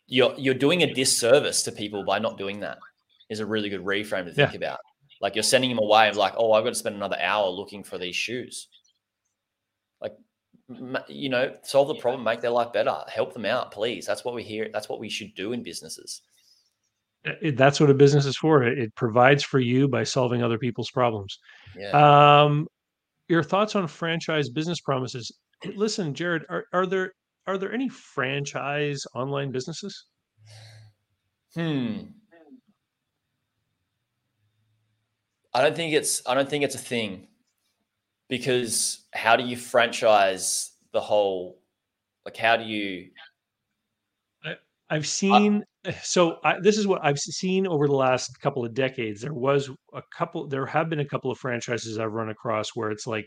You're 0.06 0.34
you're 0.38 0.54
doing 0.54 0.82
a 0.82 0.92
disservice 0.92 1.62
to 1.64 1.72
people 1.72 2.04
by 2.04 2.18
not 2.18 2.38
doing 2.38 2.60
that. 2.60 2.78
Is 3.28 3.40
a 3.40 3.46
really 3.46 3.68
good 3.68 3.84
reframe 3.84 4.24
to 4.24 4.32
think 4.32 4.52
yeah. 4.52 4.56
about. 4.56 4.78
Like 5.20 5.34
you're 5.34 5.42
sending 5.42 5.70
them 5.70 5.78
away 5.78 6.08
of 6.08 6.16
like, 6.16 6.34
oh, 6.36 6.52
I've 6.52 6.64
got 6.64 6.70
to 6.70 6.74
spend 6.74 6.96
another 6.96 7.18
hour 7.20 7.48
looking 7.48 7.84
for 7.84 7.98
these 7.98 8.16
shoes. 8.16 8.68
Like 10.68 11.04
you 11.08 11.28
know, 11.28 11.54
solve 11.62 11.88
the 11.88 11.94
problem, 11.94 12.24
make 12.24 12.40
their 12.40 12.50
life 12.50 12.72
better, 12.72 12.94
help 13.08 13.32
them 13.32 13.46
out, 13.46 13.70
please. 13.70 14.04
That's 14.06 14.24
what 14.24 14.34
we 14.34 14.42
hear. 14.42 14.68
That's 14.72 14.88
what 14.88 15.00
we 15.00 15.08
should 15.08 15.34
do 15.34 15.52
in 15.52 15.62
businesses. 15.62 16.22
That's 17.42 17.80
what 17.80 17.90
a 17.90 17.94
business 17.94 18.26
is 18.26 18.36
for. 18.36 18.62
It, 18.62 18.78
it, 18.78 18.94
provides 18.94 19.42
for 19.42 19.58
you 19.58 19.88
by 19.88 20.04
solving 20.04 20.42
other 20.42 20.58
people's 20.58 20.90
problems. 20.90 21.38
Yeah. 21.76 22.42
Um, 22.44 22.68
your 23.28 23.42
thoughts 23.42 23.76
on 23.76 23.86
franchise 23.88 24.48
business 24.48 24.80
promises? 24.80 25.32
Listen, 25.74 26.14
Jaryd, 26.14 26.44
are, 26.48 26.64
are 26.72 26.86
there 26.86 27.12
are 27.46 27.58
there 27.58 27.72
any 27.72 27.88
franchise 27.88 29.06
online 29.14 29.50
businesses? 29.50 30.06
Hmm. 31.54 31.96
I 35.54 35.62
don't 35.62 35.74
think 35.74 35.94
it's 35.94 36.22
I 36.26 36.34
don't 36.34 36.48
think 36.48 36.62
it's 36.62 36.74
a 36.74 36.78
thing 36.78 37.26
because 38.28 39.06
how 39.12 39.36
do 39.36 39.44
you 39.44 39.56
franchise 39.56 40.72
the 40.92 41.00
whole 41.00 41.60
like 42.24 42.36
how 42.36 42.56
do 42.56 42.64
you 42.64 43.08
I, 44.44 44.54
I've 44.90 45.06
seen 45.06 45.64
uh, 45.86 45.92
so 46.02 46.38
I, 46.44 46.60
this 46.60 46.78
is 46.78 46.86
what 46.86 47.04
I've 47.04 47.18
seen 47.18 47.66
over 47.66 47.86
the 47.86 47.94
last 47.94 48.40
couple 48.40 48.64
of 48.64 48.74
decades. 48.74 49.20
There 49.20 49.34
was 49.34 49.70
a 49.94 50.02
couple 50.16 50.46
there 50.48 50.66
have 50.66 50.88
been 50.88 51.00
a 51.00 51.08
couple 51.08 51.30
of 51.30 51.38
franchises 51.38 51.98
I've 51.98 52.12
run 52.12 52.30
across 52.30 52.70
where 52.74 52.90
it's 52.90 53.06
like 53.06 53.26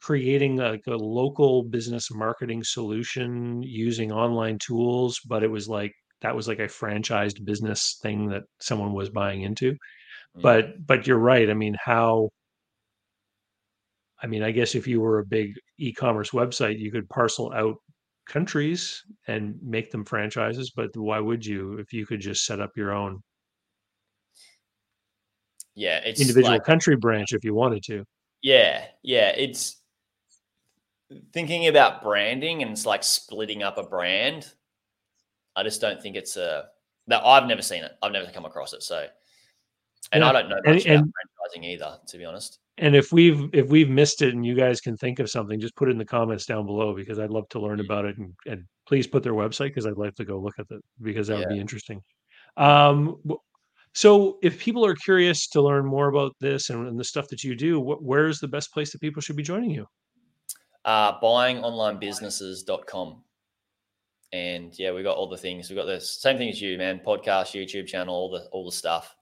creating 0.00 0.56
like 0.56 0.86
a 0.86 0.96
local 0.96 1.64
business 1.64 2.08
marketing 2.12 2.62
solution 2.62 3.62
using 3.62 4.12
online 4.12 4.58
tools, 4.58 5.20
but 5.26 5.42
it 5.42 5.50
was 5.50 5.68
like 5.68 5.92
that 6.20 6.34
was 6.34 6.48
like 6.48 6.58
a 6.58 6.66
franchised 6.66 7.44
business 7.44 7.98
thing 8.02 8.28
that 8.28 8.42
someone 8.60 8.92
was 8.92 9.10
buying 9.10 9.42
into. 9.42 9.72
Mm. 10.36 10.42
But 10.42 10.86
but 10.86 11.06
you're 11.06 11.18
right. 11.18 11.50
I 11.50 11.54
mean, 11.54 11.76
how 11.82 12.30
I 14.22 14.26
mean, 14.26 14.42
I 14.42 14.50
guess 14.50 14.74
if 14.74 14.86
you 14.86 15.00
were 15.00 15.20
a 15.20 15.24
big 15.24 15.54
e-commerce 15.78 16.30
website, 16.30 16.78
you 16.78 16.90
could 16.90 17.08
parcel 17.08 17.52
out 17.52 17.76
countries 18.26 19.04
and 19.26 19.58
make 19.62 19.90
them 19.90 20.04
franchises, 20.04 20.72
but 20.74 20.94
why 20.96 21.18
would 21.18 21.44
you 21.44 21.78
if 21.78 21.92
you 21.92 22.06
could 22.06 22.20
just 22.20 22.44
set 22.44 22.60
up 22.60 22.70
your 22.76 22.92
own 22.92 23.22
yeah, 25.74 25.98
it's 25.98 26.20
individual 26.20 26.54
like, 26.54 26.64
country 26.64 26.96
branch 26.96 27.32
if 27.32 27.44
you 27.44 27.54
wanted 27.54 27.84
to. 27.84 28.04
Yeah, 28.42 28.84
yeah, 29.04 29.28
it's 29.28 29.76
thinking 31.32 31.68
about 31.68 32.02
branding 32.02 32.62
and 32.62 32.72
it's 32.72 32.84
like 32.84 33.04
splitting 33.04 33.62
up 33.62 33.78
a 33.78 33.84
brand. 33.84 34.52
I 35.54 35.62
just 35.62 35.80
don't 35.80 36.02
think 36.02 36.16
it's 36.16 36.36
a 36.36 36.66
that 37.06 37.24
I've 37.24 37.46
never 37.46 37.62
seen 37.62 37.84
it. 37.84 37.92
I've 38.02 38.10
never 38.10 38.28
come 38.32 38.44
across 38.44 38.72
it. 38.72 38.82
So, 38.82 39.06
and 40.10 40.22
yeah. 40.22 40.28
I 40.28 40.32
don't 40.32 40.48
know 40.48 40.56
much 40.66 40.84
and, 40.84 40.96
about 40.96 41.04
and, 41.04 41.62
franchising 41.62 41.64
either, 41.64 41.98
to 42.08 42.18
be 42.18 42.24
honest 42.24 42.58
and 42.78 42.96
if 42.96 43.12
we've 43.12 43.50
if 43.52 43.68
we've 43.68 43.90
missed 43.90 44.22
it 44.22 44.34
and 44.34 44.46
you 44.46 44.54
guys 44.54 44.80
can 44.80 44.96
think 44.96 45.18
of 45.18 45.28
something 45.28 45.60
just 45.60 45.76
put 45.76 45.88
it 45.88 45.92
in 45.92 45.98
the 45.98 46.04
comments 46.04 46.46
down 46.46 46.64
below 46.64 46.94
because 46.94 47.18
i'd 47.18 47.30
love 47.30 47.48
to 47.48 47.60
learn 47.60 47.80
about 47.80 48.04
it 48.04 48.16
and, 48.18 48.32
and 48.46 48.64
please 48.86 49.06
put 49.06 49.22
their 49.22 49.34
website 49.34 49.68
because 49.68 49.86
i'd 49.86 49.98
like 49.98 50.14
to 50.14 50.24
go 50.24 50.38
look 50.38 50.58
at 50.58 50.66
it 50.70 50.82
because 51.02 51.28
that 51.28 51.34
yeah. 51.34 51.40
would 51.40 51.54
be 51.54 51.60
interesting. 51.60 52.02
Um, 52.56 53.22
so 53.92 54.38
if 54.42 54.58
people 54.58 54.84
are 54.84 54.94
curious 54.94 55.46
to 55.48 55.62
learn 55.62 55.86
more 55.86 56.08
about 56.08 56.34
this 56.40 56.70
and, 56.70 56.88
and 56.88 56.98
the 56.98 57.04
stuff 57.04 57.28
that 57.28 57.44
you 57.44 57.54
do 57.54 57.80
wh- 57.80 58.02
where's 58.02 58.40
the 58.40 58.48
best 58.48 58.72
place 58.72 58.92
that 58.92 59.00
people 59.00 59.22
should 59.22 59.36
be 59.36 59.42
joining 59.42 59.70
you? 59.70 59.86
Uh, 60.84 61.18
buyingonlinebusinesses.com 61.20 63.22
and 64.32 64.78
yeah 64.78 64.92
we 64.92 65.02
got 65.02 65.16
all 65.16 65.28
the 65.28 65.36
things. 65.36 65.70
We 65.70 65.76
got 65.76 65.86
the 65.86 66.00
same 66.00 66.36
thing 66.36 66.50
as 66.50 66.60
you 66.60 66.76
man. 66.76 67.00
Podcast 67.04 67.54
youtube 67.54 67.86
channel 67.86 68.14
all 68.14 68.30
the 68.30 68.46
all 68.52 68.64
the 68.64 68.72
stuff. 68.72 69.14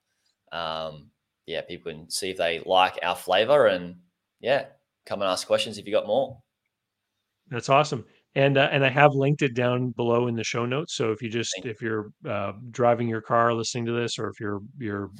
Um, 0.52 1.10
yeah, 1.46 1.62
people 1.62 1.92
can 1.92 2.10
see 2.10 2.30
if 2.30 2.36
they 2.36 2.60
like 2.66 2.98
our 3.02 3.16
flavor 3.16 3.66
and 3.66 3.96
yeah, 4.40 4.66
come 5.06 5.22
and 5.22 5.30
ask 5.30 5.46
questions 5.46 5.78
if 5.78 5.86
you 5.86 5.92
got 5.92 6.06
more. 6.06 6.38
That's 7.48 7.68
awesome. 7.68 8.04
And 8.34 8.58
uh, 8.58 8.68
and 8.70 8.84
I 8.84 8.90
have 8.90 9.14
linked 9.14 9.42
it 9.42 9.54
down 9.54 9.90
below 9.90 10.26
in 10.26 10.34
the 10.34 10.44
show 10.44 10.66
notes. 10.66 10.94
So 10.94 11.10
if 11.12 11.22
you 11.22 11.30
just 11.30 11.52
you. 11.64 11.70
if 11.70 11.80
you're 11.80 12.10
uh, 12.28 12.52
driving 12.70 13.08
your 13.08 13.22
car 13.22 13.54
listening 13.54 13.86
to 13.86 13.92
this, 13.92 14.18
or 14.18 14.28
if 14.28 14.38
you're 14.40 14.60
you're 14.78 15.10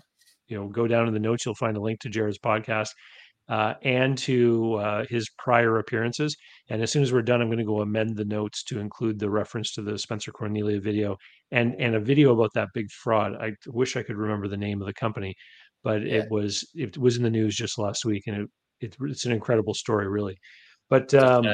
you 0.49 0.59
know 0.59 0.68
go 0.68 0.87
down 0.87 1.09
in 1.09 1.14
the 1.14 1.20
notes, 1.20 1.47
you'll 1.47 1.55
find 1.55 1.77
a 1.77 1.81
link 1.81 2.01
to 2.01 2.11
Jaryd's 2.11 2.39
podcast 2.39 2.91
uh, 3.49 3.74
and 3.83 4.18
to 4.18 4.74
uh, 4.74 5.05
his 5.09 5.31
prior 5.39 5.79
appearances. 5.79 6.37
And 6.68 6.83
as 6.83 6.91
soon 6.91 7.03
as 7.03 7.12
we're 7.12 7.22
done, 7.22 7.41
I'm 7.41 7.49
going 7.49 7.59
to 7.59 7.64
go 7.64 7.81
amend 7.81 8.16
the 8.16 8.24
notes 8.24 8.64
to 8.64 8.81
include 8.81 9.18
the 9.18 9.31
reference 9.31 9.72
to 9.74 9.83
the 9.83 9.99
Spencer 9.99 10.33
Cornelia 10.33 10.81
video 10.81 11.16
and 11.53 11.74
and 11.79 11.95
a 11.95 12.01
video 12.01 12.35
about 12.35 12.51
that 12.55 12.68
big 12.74 12.91
fraud. 12.91 13.35
I 13.41 13.53
wish 13.66 13.97
I 13.97 14.03
could 14.03 14.16
remember 14.16 14.49
the 14.49 14.57
name 14.57 14.81
of 14.81 14.87
the 14.87 14.95
company, 14.95 15.35
but 15.87 16.05
yeah. 16.05 16.14
it 16.14 16.30
was 16.32 16.68
it 16.74 16.99
was 16.99 17.16
in 17.16 17.22
the 17.22 17.30
news 17.30 17.55
just 17.55 17.78
last 17.78 18.05
week, 18.05 18.24
and 18.26 18.37
it, 18.37 18.51
it 18.80 18.97
it's 19.03 19.24
an 19.24 19.30
incredible 19.30 19.72
story, 19.72 20.09
really. 20.09 20.37
But 20.91 21.14
um, 21.14 21.47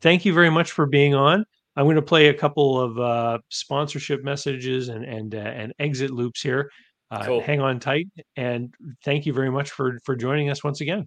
thank 0.00 0.24
you 0.24 0.32
very 0.32 0.48
much 0.48 0.72
for 0.72 0.86
being 0.86 1.14
on. 1.14 1.44
I'm 1.76 1.84
going 1.84 1.96
to 1.96 2.02
play 2.02 2.28
a 2.28 2.34
couple 2.34 2.80
of 2.80 2.98
uh, 2.98 3.38
sponsorship 3.50 4.24
messages 4.24 4.88
and 4.88 5.04
and 5.04 5.34
uh, 5.34 5.38
and 5.38 5.74
exit 5.78 6.10
loops 6.10 6.40
here. 6.40 6.70
Uh, 7.10 7.26
cool. 7.26 7.42
Hang 7.42 7.60
on 7.60 7.78
tight, 7.78 8.06
and 8.36 8.72
thank 9.04 9.26
you 9.26 9.34
very 9.34 9.50
much 9.50 9.70
for 9.70 9.98
for 10.02 10.16
joining 10.16 10.48
us 10.48 10.64
once 10.64 10.80
again. 10.80 11.06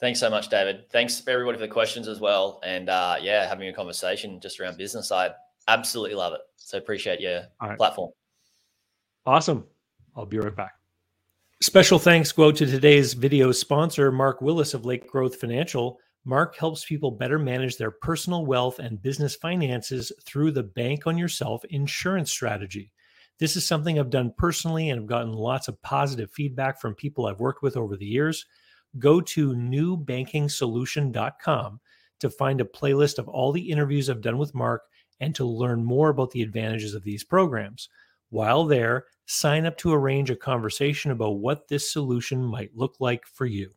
Thanks 0.00 0.20
so 0.20 0.30
much, 0.30 0.48
David. 0.48 0.88
Thanks 0.90 1.20
for 1.20 1.28
everybody 1.28 1.58
for 1.58 1.66
the 1.66 1.68
questions 1.68 2.08
as 2.08 2.20
well, 2.20 2.58
and 2.64 2.88
uh, 2.88 3.16
yeah, 3.20 3.46
having 3.46 3.68
a 3.68 3.72
conversation 3.74 4.40
just 4.40 4.60
around 4.60 4.78
business. 4.78 5.12
I 5.12 5.32
absolutely 5.66 6.16
love 6.16 6.32
it. 6.32 6.40
So 6.56 6.78
appreciate 6.78 7.20
your 7.20 7.42
right. 7.60 7.76
platform. 7.76 8.12
Awesome. 9.26 9.66
I'll 10.16 10.24
be 10.24 10.38
right 10.38 10.56
back. 10.56 10.77
Special 11.60 11.98
thanks 11.98 12.30
go 12.30 12.52
to 12.52 12.66
today's 12.66 13.14
video 13.14 13.50
sponsor, 13.50 14.12
Mark 14.12 14.40
Willis 14.40 14.74
of 14.74 14.84
Lake 14.84 15.08
Growth 15.08 15.40
Financial. 15.40 15.98
Mark 16.24 16.56
helps 16.56 16.84
people 16.84 17.10
better 17.10 17.36
manage 17.36 17.76
their 17.76 17.90
personal 17.90 18.46
wealth 18.46 18.78
and 18.78 19.02
business 19.02 19.34
finances 19.34 20.12
through 20.24 20.52
the 20.52 20.62
Bank 20.62 21.08
on 21.08 21.18
Yourself 21.18 21.64
insurance 21.70 22.30
strategy. 22.30 22.92
This 23.40 23.56
is 23.56 23.66
something 23.66 23.98
I've 23.98 24.08
done 24.08 24.32
personally 24.38 24.90
and 24.90 25.00
I've 25.00 25.08
gotten 25.08 25.32
lots 25.32 25.66
of 25.66 25.82
positive 25.82 26.30
feedback 26.30 26.80
from 26.80 26.94
people 26.94 27.26
I've 27.26 27.40
worked 27.40 27.64
with 27.64 27.76
over 27.76 27.96
the 27.96 28.06
years. 28.06 28.46
Go 29.00 29.20
to 29.20 29.52
newbankingsolution.com 29.52 31.80
to 32.20 32.30
find 32.30 32.60
a 32.60 32.64
playlist 32.64 33.18
of 33.18 33.28
all 33.28 33.50
the 33.50 33.68
interviews 33.68 34.08
I've 34.08 34.20
done 34.20 34.38
with 34.38 34.54
Mark 34.54 34.82
and 35.18 35.34
to 35.34 35.44
learn 35.44 35.84
more 35.84 36.10
about 36.10 36.30
the 36.30 36.42
advantages 36.42 36.94
of 36.94 37.02
these 37.02 37.24
programs. 37.24 37.88
While 38.30 38.64
there, 38.64 39.06
sign 39.28 39.66
up 39.66 39.76
to 39.76 39.92
arrange 39.92 40.30
a 40.30 40.36
conversation 40.36 41.10
about 41.10 41.38
what 41.38 41.68
this 41.68 41.90
solution 41.90 42.42
might 42.42 42.74
look 42.74 42.96
like 42.98 43.26
for 43.26 43.46
you. 43.46 43.70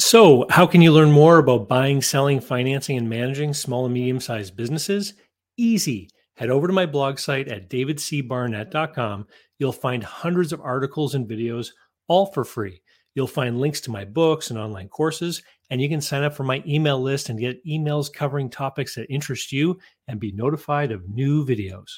So, 0.00 0.46
how 0.50 0.66
can 0.66 0.82
you 0.82 0.92
learn 0.92 1.10
more 1.10 1.38
about 1.38 1.68
buying, 1.68 2.02
selling, 2.02 2.40
financing, 2.40 2.96
and 2.96 3.08
managing 3.08 3.54
small 3.54 3.84
and 3.84 3.94
medium 3.94 4.20
sized 4.20 4.56
businesses? 4.56 5.14
Easy. 5.56 6.08
Head 6.34 6.50
over 6.50 6.66
to 6.66 6.72
my 6.72 6.86
blog 6.86 7.18
site 7.18 7.48
at 7.48 7.68
davidcbarnett.com. 7.68 9.26
You'll 9.58 9.72
find 9.72 10.04
hundreds 10.04 10.52
of 10.52 10.60
articles 10.60 11.14
and 11.14 11.28
videos, 11.28 11.70
all 12.06 12.26
for 12.26 12.44
free. 12.44 12.80
You'll 13.14 13.26
find 13.26 13.60
links 13.60 13.80
to 13.82 13.90
my 13.90 14.04
books 14.04 14.50
and 14.50 14.58
online 14.58 14.88
courses, 14.88 15.42
and 15.70 15.80
you 15.80 15.88
can 15.88 16.00
sign 16.00 16.22
up 16.22 16.34
for 16.34 16.44
my 16.44 16.62
email 16.66 17.00
list 17.00 17.28
and 17.28 17.38
get 17.38 17.64
emails 17.66 18.12
covering 18.12 18.50
topics 18.50 18.94
that 18.94 19.12
interest 19.12 19.50
you 19.50 19.78
and 20.06 20.20
be 20.20 20.32
notified 20.32 20.92
of 20.92 21.08
new 21.08 21.44
videos. 21.44 21.90